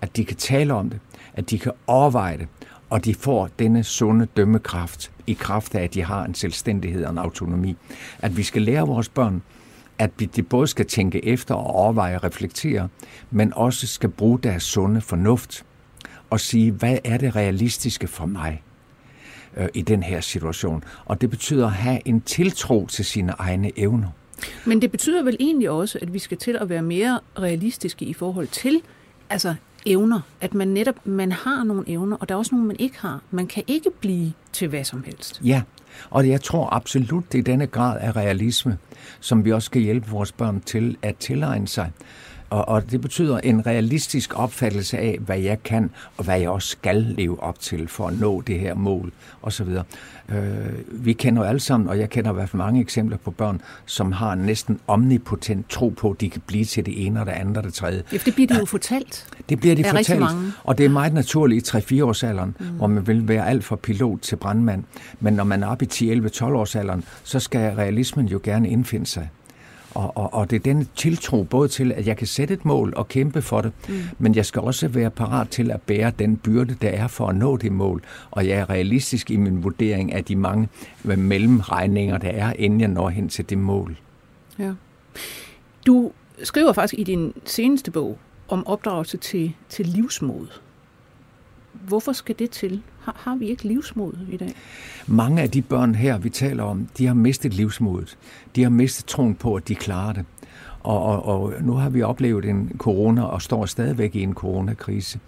At 0.00 0.16
de 0.16 0.24
kan 0.24 0.36
tale 0.36 0.74
om 0.74 0.90
det, 0.90 1.00
at 1.34 1.50
de 1.50 1.58
kan 1.58 1.72
overveje 1.86 2.38
det, 2.38 2.48
og 2.90 3.04
de 3.04 3.14
får 3.14 3.48
denne 3.58 3.84
sunde 3.84 4.26
dømmekraft 4.36 5.10
i 5.26 5.32
kraft 5.32 5.74
af, 5.74 5.82
at 5.82 5.94
de 5.94 6.02
har 6.02 6.24
en 6.24 6.34
selvstændighed 6.34 7.04
og 7.04 7.10
en 7.10 7.18
autonomi. 7.18 7.76
At 8.18 8.36
vi 8.36 8.42
skal 8.42 8.62
lære 8.62 8.86
vores 8.86 9.08
børn, 9.08 9.42
at 9.98 10.10
de 10.36 10.42
både 10.42 10.66
skal 10.66 10.86
tænke 10.86 11.24
efter 11.24 11.54
og 11.54 11.66
overveje 11.66 12.16
og 12.16 12.24
reflektere, 12.24 12.88
men 13.30 13.52
også 13.56 13.86
skal 13.86 14.08
bruge 14.08 14.38
deres 14.42 14.62
sunde 14.62 15.00
fornuft 15.00 15.64
og 16.30 16.40
sige, 16.40 16.70
hvad 16.70 16.98
er 17.04 17.16
det 17.16 17.36
realistiske 17.36 18.06
for 18.06 18.26
mig 18.26 18.62
øh, 19.56 19.68
i 19.74 19.82
den 19.82 20.02
her 20.02 20.20
situation? 20.20 20.84
Og 21.04 21.20
det 21.20 21.30
betyder 21.30 21.66
at 21.66 21.72
have 21.72 22.00
en 22.04 22.20
tiltro 22.20 22.86
til 22.86 23.04
sine 23.04 23.32
egne 23.38 23.78
evner. 23.78 24.08
Men 24.64 24.82
det 24.82 24.90
betyder 24.90 25.22
vel 25.22 25.36
egentlig 25.40 25.70
også, 25.70 25.98
at 26.02 26.12
vi 26.12 26.18
skal 26.18 26.36
til 26.38 26.56
at 26.60 26.68
være 26.68 26.82
mere 26.82 27.20
realistiske 27.38 28.04
i 28.04 28.12
forhold 28.12 28.46
til 28.46 28.82
altså 29.30 29.54
evner. 29.86 30.20
At 30.40 30.54
man 30.54 30.68
netop 30.68 31.06
man 31.06 31.32
har 31.32 31.64
nogle 31.64 31.84
evner, 31.86 32.16
og 32.16 32.28
der 32.28 32.34
er 32.34 32.38
også 32.38 32.54
nogle, 32.54 32.66
man 32.66 32.76
ikke 32.78 32.98
har. 32.98 33.20
Man 33.30 33.46
kan 33.46 33.62
ikke 33.66 33.90
blive 34.00 34.32
til 34.52 34.68
hvad 34.68 34.84
som 34.84 35.02
helst. 35.06 35.40
Ja, 35.44 35.62
og 36.10 36.28
jeg 36.28 36.40
tror 36.40 36.74
absolut, 36.74 37.32
det 37.32 37.38
er 37.38 37.42
denne 37.42 37.66
grad 37.66 38.00
af 38.00 38.16
realisme, 38.16 38.78
som 39.20 39.44
vi 39.44 39.52
også 39.52 39.66
skal 39.66 39.82
hjælpe 39.82 40.10
vores 40.10 40.32
børn 40.32 40.60
til 40.60 40.96
at 41.02 41.16
tilegne 41.16 41.68
sig. 41.68 41.90
Og, 42.50 42.68
og 42.68 42.90
det 42.90 43.00
betyder 43.00 43.38
en 43.38 43.66
realistisk 43.66 44.38
opfattelse 44.38 44.98
af, 44.98 45.18
hvad 45.26 45.38
jeg 45.38 45.62
kan, 45.62 45.90
og 46.16 46.24
hvad 46.24 46.40
jeg 46.40 46.48
også 46.48 46.68
skal 46.68 46.96
leve 46.96 47.42
op 47.42 47.60
til 47.60 47.88
for 47.88 48.06
at 48.06 48.20
nå 48.20 48.40
det 48.40 48.60
her 48.60 48.74
mål, 48.74 49.12
osv. 49.42 49.68
Øh, 50.28 50.36
vi 50.88 51.12
kender 51.12 51.42
jo 51.42 51.48
alle 51.48 51.60
sammen, 51.60 51.88
og 51.88 51.98
jeg 51.98 52.10
kender 52.10 52.30
i 52.30 52.34
hvert 52.34 52.48
fald 52.48 52.58
mange 52.58 52.80
eksempler 52.80 53.16
på 53.16 53.30
børn, 53.30 53.60
som 53.86 54.12
har 54.12 54.32
en 54.32 54.38
næsten 54.38 54.80
omnipotent 54.86 55.70
tro 55.70 55.88
på, 55.88 56.10
at 56.10 56.20
de 56.20 56.30
kan 56.30 56.42
blive 56.46 56.64
til 56.64 56.86
det 56.86 57.06
ene 57.06 57.20
og 57.20 57.26
det 57.26 57.32
andet 57.32 57.56
og 57.56 57.62
det 57.62 57.74
tredje. 57.74 58.02
Ja, 58.12 58.18
det 58.24 58.34
bliver 58.34 58.46
de 58.46 58.58
jo 58.58 58.64
fortalt. 58.64 59.26
Det 59.48 59.60
bliver 59.60 59.74
de 59.74 59.84
fortalt, 59.84 60.24
og 60.64 60.78
det 60.78 60.86
er 60.86 60.90
meget 60.90 61.14
naturligt 61.14 61.74
i 61.74 61.76
3-4 62.00 62.04
års 62.04 62.22
alderen, 62.22 62.56
mm. 62.60 62.66
hvor 62.66 62.86
man 62.86 63.06
vil 63.06 63.28
være 63.28 63.48
alt 63.48 63.64
fra 63.64 63.76
pilot 63.76 64.20
til 64.20 64.36
brandmand. 64.36 64.84
Men 65.20 65.34
når 65.34 65.44
man 65.44 65.62
er 65.62 65.66
oppe 65.66 65.84
i 65.84 65.88
10-11-12 66.12 66.44
års 66.44 66.76
alderen, 66.76 67.04
så 67.24 67.40
skal 67.40 67.74
realismen 67.74 68.26
jo 68.26 68.40
gerne 68.42 68.68
indfinde 68.68 69.06
sig. 69.06 69.28
Og, 69.94 70.16
og, 70.16 70.34
og 70.34 70.50
det 70.50 70.56
er 70.56 70.60
den 70.60 70.88
tiltro 70.96 71.42
både 71.42 71.68
til, 71.68 71.92
at 71.92 72.06
jeg 72.06 72.16
kan 72.16 72.26
sætte 72.26 72.54
et 72.54 72.64
mål 72.64 72.92
og 72.96 73.08
kæmpe 73.08 73.42
for 73.42 73.60
det, 73.60 73.72
mm. 73.88 73.94
men 74.18 74.34
jeg 74.34 74.46
skal 74.46 74.62
også 74.62 74.88
være 74.88 75.10
parat 75.10 75.48
til 75.48 75.70
at 75.70 75.82
bære 75.82 76.12
den 76.18 76.36
byrde, 76.36 76.76
der 76.82 76.88
er 76.88 77.06
for 77.08 77.26
at 77.26 77.36
nå 77.36 77.56
det 77.56 77.72
mål. 77.72 78.02
Og 78.30 78.46
jeg 78.46 78.58
er 78.58 78.70
realistisk 78.70 79.30
i 79.30 79.36
min 79.36 79.62
vurdering 79.62 80.12
af 80.12 80.24
de 80.24 80.36
mange 80.36 80.68
mellemregninger, 81.04 82.18
der 82.18 82.30
er, 82.30 82.52
inden 82.58 82.80
jeg 82.80 82.88
når 82.88 83.08
hen 83.08 83.28
til 83.28 83.50
det 83.50 83.58
mål. 83.58 83.96
Ja. 84.58 84.72
Du 85.86 86.10
skriver 86.42 86.72
faktisk 86.72 87.00
i 87.00 87.04
din 87.04 87.32
seneste 87.44 87.90
bog 87.90 88.18
om 88.48 88.66
opdragelse 88.66 89.16
til, 89.16 89.54
til 89.68 89.86
livsmod. 89.86 90.46
Hvorfor 91.72 92.12
skal 92.12 92.34
det 92.38 92.50
til? 92.50 92.82
Har, 93.16 93.30
har 93.30 93.36
vi 93.36 93.48
ikke 93.48 93.64
livsmod 93.64 94.12
i 94.32 94.36
dag? 94.36 94.54
Mange 95.06 95.42
af 95.42 95.50
de 95.50 95.62
børn 95.62 95.94
her, 95.94 96.18
vi 96.18 96.30
taler 96.30 96.62
om, 96.62 96.88
de 96.98 97.06
har 97.06 97.14
mistet 97.14 97.54
livsmodet. 97.54 98.18
De 98.56 98.62
har 98.62 98.70
mistet 98.70 99.06
troen 99.06 99.34
på, 99.34 99.54
at 99.54 99.68
de 99.68 99.74
klarer 99.74 100.12
det. 100.12 100.24
Og, 100.80 101.02
og, 101.02 101.24
og 101.26 101.52
nu 101.60 101.72
har 101.72 101.90
vi 101.90 102.02
oplevet 102.02 102.44
en 102.44 102.72
corona 102.78 103.22
og 103.22 103.42
står 103.42 103.66
stadigvæk 103.66 104.14
i 104.14 104.22
en 104.22 104.34
coronakrise. 104.34 105.20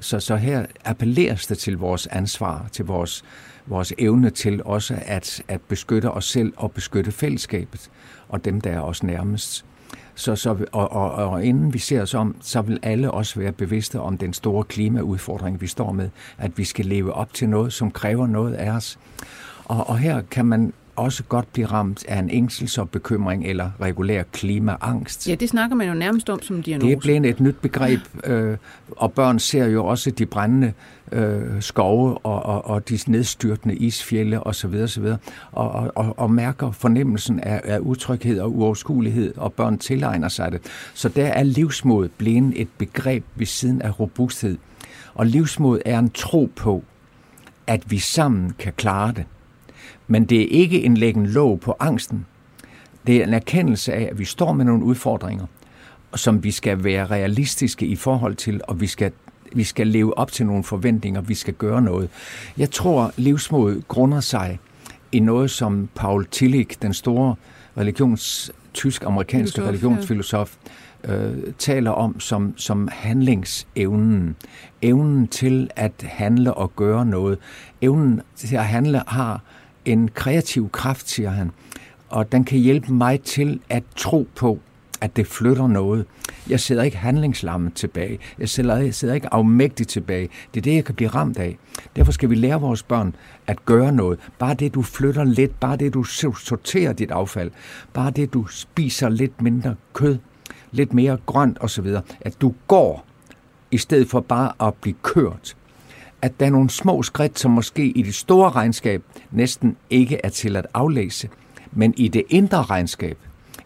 Så, 0.00 0.20
så 0.20 0.36
her 0.36 0.66
appelleres 0.84 1.46
det 1.46 1.58
til 1.58 1.78
vores 1.78 2.06
ansvar, 2.06 2.68
til 2.72 2.84
vores, 2.84 3.24
vores 3.66 3.92
evne 3.98 4.30
til 4.30 4.62
også 4.64 4.98
at, 5.02 5.42
at 5.48 5.60
beskytte 5.60 6.10
os 6.10 6.24
selv 6.24 6.52
og 6.56 6.72
beskytte 6.72 7.12
fællesskabet 7.12 7.90
og 8.28 8.44
dem, 8.44 8.60
der 8.60 8.70
er 8.70 8.80
os 8.80 9.02
nærmest. 9.02 9.64
Så, 10.14 10.36
så, 10.36 10.56
og, 10.72 10.92
og, 10.92 11.12
og 11.12 11.44
inden 11.44 11.74
vi 11.74 11.78
ser 11.78 12.02
os 12.02 12.14
om, 12.14 12.36
så 12.40 12.62
vil 12.62 12.78
alle 12.82 13.10
også 13.10 13.40
være 13.40 13.52
bevidste 13.52 14.00
om 14.00 14.18
den 14.18 14.32
store 14.32 14.64
klimaudfordring, 14.64 15.60
vi 15.60 15.66
står 15.66 15.92
med, 15.92 16.10
at 16.38 16.58
vi 16.58 16.64
skal 16.64 16.86
leve 16.86 17.12
op 17.12 17.34
til 17.34 17.48
noget, 17.48 17.72
som 17.72 17.90
kræver 17.90 18.26
noget 18.26 18.54
af 18.54 18.70
os. 18.70 18.98
Og, 19.64 19.88
og 19.88 19.98
her 19.98 20.22
kan 20.30 20.46
man 20.46 20.72
også 20.96 21.22
godt 21.22 21.52
blive 21.52 21.66
ramt 21.66 22.04
af 22.08 22.18
en 22.18 22.30
ængstelse 22.30 22.80
og 22.80 22.90
bekymring 22.90 23.46
eller 23.46 23.70
regulær 23.80 24.22
klimaangst. 24.32 25.28
Ja, 25.28 25.34
det 25.34 25.48
snakker 25.48 25.76
man 25.76 25.88
jo 25.88 25.94
nærmest 25.94 26.30
om 26.30 26.42
som 26.42 26.62
diagnose. 26.62 26.86
Det 26.86 26.96
er 26.96 27.00
blevet 27.00 27.26
et 27.26 27.40
nyt 27.40 27.56
begreb, 27.62 28.00
øh, 28.24 28.56
og 28.90 29.12
børn 29.12 29.38
ser 29.38 29.66
jo 29.66 29.86
også 29.86 30.10
de 30.10 30.26
brændende 30.26 30.72
øh, 31.12 31.62
skove 31.62 32.18
og, 32.18 32.42
og, 32.42 32.66
og 32.66 32.88
de 32.88 32.98
nedstyrtende 33.06 33.76
isfjælde 33.76 34.42
osv. 34.42 34.74
osv. 34.74 35.04
Og, 35.52 35.70
og, 35.70 35.92
og, 35.94 36.18
og 36.18 36.30
mærker 36.30 36.70
fornemmelsen 36.70 37.40
af, 37.40 37.60
af 37.64 37.78
utryghed 37.78 38.40
og 38.40 38.56
uoverskuelighed, 38.56 39.36
og 39.36 39.52
børn 39.52 39.78
tilegner 39.78 40.28
sig 40.28 40.52
det. 40.52 40.60
Så 40.94 41.08
der 41.08 41.26
er 41.26 41.42
livsmod 41.42 42.08
blevet 42.08 42.52
et 42.56 42.68
begreb 42.78 43.24
ved 43.34 43.46
siden 43.46 43.82
af 43.82 44.00
robusthed. 44.00 44.58
Og 45.14 45.26
livsmod 45.26 45.80
er 45.84 45.98
en 45.98 46.10
tro 46.10 46.50
på, 46.56 46.84
at 47.66 47.90
vi 47.90 47.98
sammen 47.98 48.52
kan 48.58 48.72
klare 48.76 49.12
det. 49.12 49.24
Men 50.06 50.24
det 50.24 50.40
er 50.42 50.46
ikke 50.48 50.82
en 50.82 50.96
læggen 50.96 51.26
låg 51.26 51.60
på 51.60 51.76
angsten. 51.80 52.26
Det 53.06 53.16
er 53.16 53.24
en 53.24 53.34
erkendelse 53.34 53.92
af, 53.92 54.08
at 54.10 54.18
vi 54.18 54.24
står 54.24 54.52
med 54.52 54.64
nogle 54.64 54.84
udfordringer, 54.84 55.46
som 56.14 56.44
vi 56.44 56.50
skal 56.50 56.84
være 56.84 57.06
realistiske 57.06 57.86
i 57.86 57.96
forhold 57.96 58.34
til, 58.34 58.60
og 58.68 58.80
vi 58.80 58.86
skal, 58.86 59.12
vi 59.52 59.64
skal 59.64 59.86
leve 59.86 60.18
op 60.18 60.32
til 60.32 60.46
nogle 60.46 60.64
forventninger, 60.64 61.20
vi 61.20 61.34
skal 61.34 61.54
gøre 61.54 61.82
noget. 61.82 62.08
Jeg 62.58 62.70
tror, 62.70 63.12
livsmod 63.16 63.82
grunder 63.88 64.20
sig 64.20 64.58
i 65.12 65.20
noget, 65.20 65.50
som 65.50 65.88
Paul 65.94 66.26
Tillich, 66.26 66.76
den 66.82 66.94
store 66.94 67.34
religions, 67.76 68.52
tysk-amerikanske 68.74 69.62
religionsfilosof, 69.62 70.56
øh, 71.04 71.52
taler 71.58 71.90
om 71.90 72.20
som, 72.20 72.54
som 72.56 72.88
handlingsevnen. 72.92 74.36
Evnen 74.82 75.28
til 75.28 75.70
at 75.76 75.92
handle 76.02 76.54
og 76.54 76.76
gøre 76.76 77.06
noget. 77.06 77.38
Evnen 77.80 78.20
til 78.36 78.56
at 78.56 78.64
handle 78.64 79.02
har 79.06 79.42
en 79.84 80.08
kreativ 80.08 80.70
kraft, 80.70 81.10
siger 81.10 81.30
han, 81.30 81.50
og 82.08 82.32
den 82.32 82.44
kan 82.44 82.58
hjælpe 82.58 82.92
mig 82.92 83.20
til 83.20 83.60
at 83.68 83.82
tro 83.96 84.28
på, 84.34 84.58
at 85.00 85.16
det 85.16 85.26
flytter 85.26 85.66
noget. 85.66 86.04
Jeg 86.48 86.60
sidder 86.60 86.82
ikke 86.82 86.96
handlingslammet 86.96 87.74
tilbage. 87.74 88.18
Jeg 88.38 88.48
sidder, 88.48 88.76
jeg 88.76 88.94
sidder 88.94 89.14
ikke 89.14 89.34
afmægtigt 89.34 89.88
tilbage. 89.88 90.28
Det 90.54 90.60
er 90.60 90.62
det, 90.62 90.74
jeg 90.74 90.84
kan 90.84 90.94
blive 90.94 91.08
ramt 91.08 91.38
af. 91.38 91.58
Derfor 91.96 92.12
skal 92.12 92.30
vi 92.30 92.34
lære 92.34 92.60
vores 92.60 92.82
børn 92.82 93.14
at 93.46 93.64
gøre 93.64 93.92
noget. 93.92 94.18
Bare 94.38 94.54
det, 94.54 94.74
du 94.74 94.82
flytter 94.82 95.24
lidt, 95.24 95.60
bare 95.60 95.76
det, 95.76 95.94
du 95.94 96.04
sorterer 96.04 96.92
dit 96.92 97.10
affald, 97.10 97.50
bare 97.92 98.10
det, 98.10 98.32
du 98.32 98.46
spiser 98.46 99.08
lidt 99.08 99.42
mindre 99.42 99.74
kød, 99.92 100.18
lidt 100.70 100.94
mere 100.94 101.18
grønt 101.26 101.58
osv., 101.60 101.86
at 102.20 102.40
du 102.40 102.54
går, 102.68 103.06
i 103.70 103.78
stedet 103.78 104.10
for 104.10 104.20
bare 104.20 104.52
at 104.68 104.74
blive 104.74 104.96
kørt 105.02 105.56
at 106.24 106.40
der 106.40 106.46
er 106.46 106.50
nogle 106.50 106.70
små 106.70 107.02
skridt, 107.02 107.38
som 107.38 107.50
måske 107.50 107.84
i 107.86 108.02
det 108.02 108.14
store 108.14 108.50
regnskab 108.50 109.02
næsten 109.30 109.76
ikke 109.90 110.20
er 110.24 110.28
til 110.28 110.56
at 110.56 110.66
aflæse. 110.74 111.28
Men 111.72 111.94
i 111.96 112.08
det 112.08 112.22
indre 112.28 112.62
regnskab, 112.62 113.18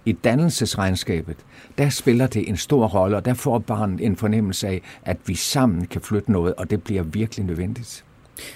i 0.04 0.12
dannelsesregnskabet, 0.12 1.36
der 1.78 1.88
spiller 1.88 2.26
det 2.26 2.48
en 2.48 2.56
stor 2.56 2.86
rolle, 2.86 3.16
og 3.16 3.24
der 3.24 3.34
får 3.34 3.59
barnet 3.59 4.00
en 4.00 4.16
fornemmelse 4.16 4.68
af, 4.68 4.82
at 5.02 5.16
vi 5.26 5.34
sammen 5.34 5.86
kan 5.86 6.00
flytte 6.00 6.32
noget, 6.32 6.54
og 6.54 6.70
det 6.70 6.82
bliver 6.82 7.02
virkelig 7.02 7.46
nødvendigt. 7.46 8.04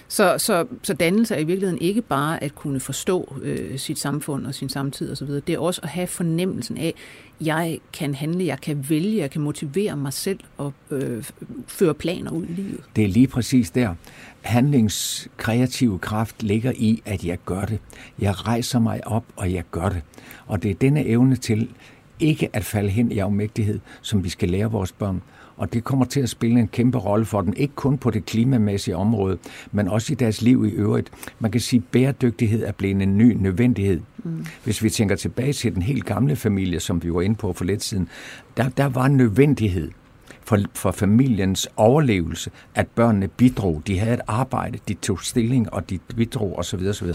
Så, 0.09 0.35
så, 0.39 0.67
så 0.83 0.95
dannelse 0.95 1.35
er 1.35 1.39
i 1.39 1.45
virkeligheden 1.45 1.83
ikke 1.83 2.03
bare 2.03 2.43
at 2.43 2.55
kunne 2.55 2.81
forstå 2.81 3.37
øh, 3.43 3.79
sit 3.79 3.99
samfund 3.99 4.47
og 4.47 4.55
sin 4.55 4.69
samtid 4.69 5.13
osv. 5.13 5.29
Det 5.29 5.49
er 5.49 5.59
også 5.59 5.81
at 5.83 5.89
have 5.89 6.07
fornemmelsen 6.07 6.79
af, 6.79 6.87
at 6.87 7.47
jeg 7.47 7.79
kan 7.93 8.15
handle, 8.15 8.45
jeg 8.45 8.61
kan 8.61 8.87
vælge, 8.89 9.19
jeg 9.19 9.31
kan 9.31 9.41
motivere 9.41 9.97
mig 9.97 10.13
selv 10.13 10.41
og 10.57 10.73
øh, 10.91 11.25
føre 11.67 11.95
planer 11.95 12.31
ud 12.31 12.45
i 12.45 12.53
livet. 12.53 12.81
Det 12.97 13.05
er 13.05 13.09
lige 13.09 13.27
præcis 13.27 13.71
der. 13.71 13.95
Handlingskreative 14.41 15.99
kraft 15.99 16.43
ligger 16.43 16.73
i, 16.77 17.03
at 17.05 17.25
jeg 17.25 17.39
gør 17.45 17.65
det. 17.65 17.79
Jeg 18.19 18.47
rejser 18.47 18.79
mig 18.79 19.07
op, 19.07 19.25
og 19.37 19.53
jeg 19.53 19.65
gør 19.71 19.89
det. 19.89 20.03
Og 20.47 20.63
det 20.63 20.71
er 20.71 20.75
denne 20.75 21.07
evne 21.07 21.37
til 21.37 21.69
ikke 22.21 22.49
at 22.53 22.65
falde 22.65 22.89
hen 22.89 23.13
i 23.13 23.19
afmægtighed, 23.19 23.81
som 24.03 24.25
vi 24.25 24.29
skal 24.29 24.51
lære 24.51 24.71
vores 24.71 24.93
børn 24.93 25.23
og 25.63 25.73
det 25.73 25.85
kommer 25.85 26.05
til 26.05 26.21
at 26.21 26.29
spille 26.29 26.61
en 26.61 26.69
kæmpe 26.69 26.99
rolle 26.99 27.25
for 27.25 27.41
dem, 27.41 27.53
ikke 27.57 27.75
kun 27.75 27.99
på 27.99 28.11
det 28.11 28.27
klimamæssige 28.27 28.97
område, 28.97 29.39
men 29.73 29.89
også 29.89 30.13
i 30.13 30.17
deres 30.17 30.43
liv 30.43 30.65
i 30.67 30.71
øvrigt. 30.71 31.11
Man 31.39 31.51
kan 31.51 31.61
sige, 31.61 31.79
at 31.79 31.85
bæredygtighed 31.93 32.65
er 32.65 32.73
blevet 32.73 33.03
en 33.03 33.19
ny 33.19 33.37
nødvendighed. 33.41 34.01
Mm. 34.25 34.47
Hvis 34.65 34.83
vi 34.83 34.91
tænker 34.91 35.17
tilbage 35.17 35.53
til 35.53 35.75
den 35.75 35.83
helt 35.83 36.05
gamle 36.05 36.37
familie, 36.37 36.81
som 36.81 37.03
vi 37.03 37.15
var 37.15 37.21
inde 37.21 37.37
på 37.37 37.53
for 37.53 37.65
lidt 37.65 37.83
siden, 37.83 38.09
der, 38.57 38.69
der 38.69 38.89
var 38.89 39.05
en 39.05 39.17
nødvendighed 39.17 39.91
for, 40.45 40.59
for 40.75 40.91
familiens 40.91 41.69
overlevelse, 41.77 42.51
at 42.75 42.87
børnene 42.89 43.29
bidrog. 43.29 43.83
De 43.87 43.99
havde 43.99 44.15
et 44.15 44.21
arbejde, 44.27 44.79
de 44.89 44.95
tog 44.95 45.21
stilling, 45.21 45.73
og 45.73 45.91
de 45.91 45.99
bidrog 46.17 46.59
osv. 46.59 46.81
osv. 46.89 47.09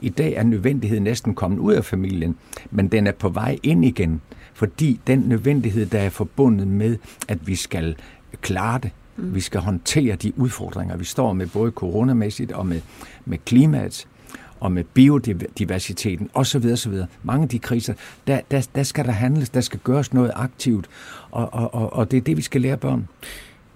I 0.00 0.08
dag 0.08 0.32
er 0.32 0.42
nødvendigheden 0.42 1.04
næsten 1.04 1.34
kommet 1.34 1.58
ud 1.58 1.72
af 1.72 1.84
familien, 1.84 2.36
men 2.70 2.88
den 2.88 3.06
er 3.06 3.12
på 3.12 3.28
vej 3.28 3.58
ind 3.62 3.84
igen, 3.84 4.20
fordi 4.60 5.00
den 5.06 5.18
nødvendighed, 5.18 5.86
der 5.86 5.98
er 5.98 6.10
forbundet 6.10 6.68
med, 6.68 6.96
at 7.28 7.46
vi 7.46 7.54
skal 7.54 7.96
klare 8.40 8.78
det, 8.82 8.90
mm. 9.16 9.34
vi 9.34 9.40
skal 9.40 9.60
håndtere 9.60 10.16
de 10.16 10.38
udfordringer, 10.38 10.96
vi 10.96 11.04
står 11.04 11.32
med, 11.32 11.46
både 11.46 11.70
coronamæssigt 11.70 12.52
og 12.52 12.66
med, 12.66 12.80
med 13.24 13.38
klimaet, 13.38 14.06
og 14.60 14.72
med 14.72 14.84
biodiversiteten 14.84 16.30
osv. 16.34 16.66
osv. 16.72 16.92
Mange 17.22 17.42
af 17.42 17.48
de 17.48 17.58
kriser, 17.58 17.94
der, 18.26 18.40
der, 18.50 18.68
der 18.74 18.82
skal 18.82 19.04
der 19.04 19.12
handles, 19.12 19.50
der 19.50 19.60
skal 19.60 19.80
gøres 19.84 20.12
noget 20.12 20.32
aktivt, 20.34 20.86
og, 21.30 21.54
og, 21.54 21.74
og, 21.74 21.92
og 21.92 22.10
det 22.10 22.16
er 22.16 22.20
det, 22.20 22.36
vi 22.36 22.42
skal 22.42 22.60
lære 22.60 22.76
børn. 22.76 23.08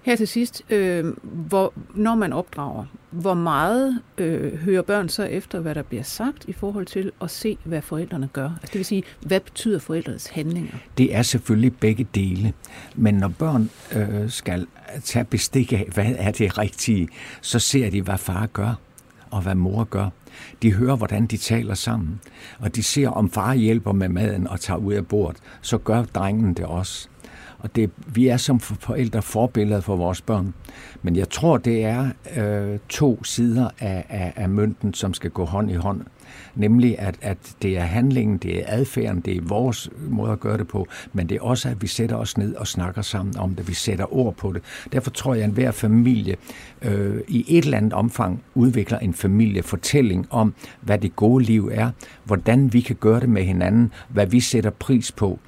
Her 0.05 0.15
til 0.15 0.27
sidst, 0.27 0.61
øh, 0.69 1.05
hvor, 1.23 1.73
når 1.95 2.15
man 2.15 2.33
opdrager, 2.33 2.85
hvor 3.09 3.33
meget 3.33 4.01
øh, 4.17 4.53
hører 4.53 4.81
børn 4.81 5.09
så 5.09 5.23
efter, 5.23 5.59
hvad 5.59 5.75
der 5.75 5.81
bliver 5.81 6.03
sagt 6.03 6.45
i 6.47 6.53
forhold 6.53 6.85
til 6.85 7.11
at 7.21 7.31
se, 7.31 7.57
hvad 7.63 7.81
forældrene 7.81 8.29
gør? 8.33 8.49
Altså, 8.49 8.67
det 8.67 8.75
vil 8.75 8.85
sige, 8.85 9.03
hvad 9.21 9.39
betyder 9.39 9.79
forældrenes 9.79 10.27
handlinger? 10.27 10.73
Det 10.97 11.15
er 11.15 11.21
selvfølgelig 11.21 11.77
begge 11.77 12.07
dele. 12.15 12.53
Men 12.95 13.15
når 13.15 13.27
børn 13.27 13.69
øh, 13.95 14.29
skal 14.29 14.67
tage 15.03 15.25
bestik 15.25 15.73
af, 15.73 15.89
hvad 15.93 16.15
er 16.17 16.31
det 16.31 16.57
rigtige, 16.57 17.07
så 17.41 17.59
ser 17.59 17.89
de, 17.89 18.01
hvad 18.01 18.17
far 18.17 18.45
gør 18.45 18.79
og 19.31 19.41
hvad 19.41 19.55
mor 19.55 19.83
gør. 19.83 20.09
De 20.61 20.73
hører, 20.73 20.95
hvordan 20.95 21.25
de 21.25 21.37
taler 21.37 21.73
sammen, 21.73 22.21
og 22.59 22.75
de 22.75 22.83
ser, 22.83 23.09
om 23.09 23.31
far 23.31 23.53
hjælper 23.53 23.91
med 23.91 24.09
maden 24.09 24.47
og 24.47 24.59
tager 24.59 24.77
ud 24.77 24.93
af 24.93 25.07
bordet, 25.07 25.37
så 25.61 25.77
gør 25.77 26.03
drengen 26.03 26.53
det 26.53 26.65
også. 26.65 27.09
Og 27.65 27.75
det, 27.75 27.91
vi 28.07 28.27
er 28.27 28.37
som 28.37 28.59
forældre 28.59 29.21
forbilleder 29.21 29.81
for 29.81 29.95
vores 29.95 30.21
børn. 30.21 30.53
Men 31.01 31.15
jeg 31.15 31.29
tror, 31.29 31.57
det 31.57 31.83
er 31.83 32.09
øh, 32.37 32.79
to 32.89 33.23
sider 33.23 33.69
af, 33.79 34.05
af, 34.09 34.33
af 34.35 34.49
mønten, 34.49 34.93
som 34.93 35.13
skal 35.13 35.29
gå 35.31 35.45
hånd 35.45 35.71
i 35.71 35.73
hånd. 35.73 36.01
Nemlig, 36.55 36.99
at, 36.99 37.15
at 37.21 37.37
det 37.61 37.77
er 37.77 37.83
handlingen, 37.83 38.37
det 38.37 38.59
er 38.59 38.63
adfærden, 38.67 39.21
det 39.21 39.37
er 39.37 39.41
vores 39.41 39.89
måde 40.09 40.31
at 40.31 40.39
gøre 40.39 40.57
det 40.57 40.67
på, 40.67 40.87
men 41.13 41.29
det 41.29 41.35
er 41.35 41.41
også, 41.41 41.69
at 41.69 41.81
vi 41.81 41.87
sætter 41.87 42.15
os 42.15 42.37
ned 42.37 42.55
og 42.55 42.67
snakker 42.67 43.01
sammen 43.01 43.37
om 43.37 43.55
det, 43.55 43.67
vi 43.67 43.73
sætter 43.73 44.15
ord 44.15 44.35
på 44.35 44.51
det. 44.53 44.61
Derfor 44.91 45.11
tror 45.11 45.33
jeg, 45.33 45.43
at 45.43 45.49
enhver 45.49 45.71
familie 45.71 46.35
øh, 46.81 47.21
i 47.27 47.45
et 47.47 47.65
eller 47.65 47.77
andet 47.77 47.93
omfang 47.93 48.43
udvikler 48.55 48.99
en 48.99 49.13
familiefortælling 49.13 50.27
om, 50.29 50.53
hvad 50.81 50.97
det 50.97 51.15
gode 51.15 51.43
liv 51.43 51.71
er, 51.73 51.91
hvordan 52.23 52.73
vi 52.73 52.81
kan 52.81 52.95
gøre 52.95 53.19
det 53.19 53.29
med 53.29 53.43
hinanden, 53.43 53.91
hvad 54.09 54.27
vi 54.27 54.39
sætter 54.39 54.69
pris 54.69 55.11
på 55.11 55.39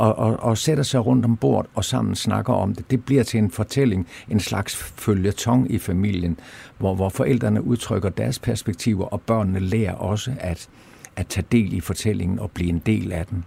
og, 0.00 0.18
og, 0.18 0.40
og 0.40 0.58
sætter 0.58 0.84
sig 0.84 1.06
rundt 1.06 1.24
om 1.24 1.36
bord 1.36 1.66
og 1.74 1.84
sammen 1.84 2.14
snakker 2.14 2.52
om 2.52 2.74
det. 2.74 2.90
Det 2.90 3.04
bliver 3.04 3.22
til 3.22 3.38
en 3.38 3.50
fortælling, 3.50 4.06
en 4.28 4.40
slags 4.40 4.76
følgetong 4.76 5.70
i 5.70 5.78
familien, 5.78 6.38
hvor, 6.78 6.94
hvor 6.94 7.08
forældrene 7.08 7.62
udtrykker 7.62 8.08
deres 8.08 8.38
perspektiver, 8.38 9.04
og 9.04 9.20
børnene 9.20 9.60
lærer 9.60 9.94
også 9.94 10.34
at, 10.38 10.68
at 11.16 11.26
tage 11.26 11.46
del 11.52 11.72
i 11.72 11.80
fortællingen 11.80 12.38
og 12.38 12.50
blive 12.50 12.68
en 12.68 12.78
del 12.78 13.12
af 13.12 13.26
den. 13.26 13.44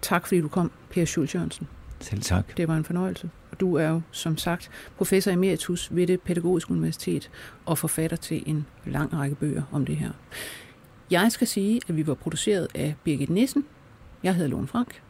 Tak 0.00 0.26
fordi 0.26 0.40
du 0.40 0.48
kom, 0.48 0.70
Per 0.90 1.04
Schultz 1.04 1.34
Jørgensen. 1.34 1.68
Selv 2.00 2.22
tak. 2.22 2.56
Det 2.56 2.68
var 2.68 2.76
en 2.76 2.84
fornøjelse. 2.84 3.30
Og 3.50 3.60
du 3.60 3.74
er 3.74 3.88
jo, 3.88 4.00
som 4.10 4.36
sagt, 4.38 4.70
professor 4.96 5.30
emeritus 5.30 5.88
ved 5.92 6.06
det 6.06 6.20
pædagogiske 6.20 6.70
universitet 6.70 7.30
og 7.66 7.78
forfatter 7.78 8.16
til 8.16 8.42
en 8.46 8.66
lang 8.86 9.12
række 9.12 9.36
bøger 9.36 9.62
om 9.72 9.86
det 9.86 9.96
her. 9.96 10.10
Jeg 11.10 11.32
skal 11.32 11.46
sige, 11.46 11.80
at 11.88 11.96
vi 11.96 12.06
var 12.06 12.14
produceret 12.14 12.68
af 12.74 12.94
Birgit 13.04 13.30
Nissen. 13.30 13.64
Jeg 14.22 14.34
hedder 14.34 14.50
Lone 14.50 14.66
Frank. 14.66 15.02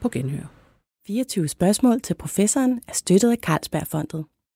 På 0.00 0.08
genhør. 0.08 0.46
24 1.06 1.48
spørgsmål 1.48 2.00
til 2.00 2.14
professoren 2.14 2.80
er 2.88 2.92
støttet 2.92 3.30
af 3.30 3.36
Carlsbergfondet. 3.36 4.24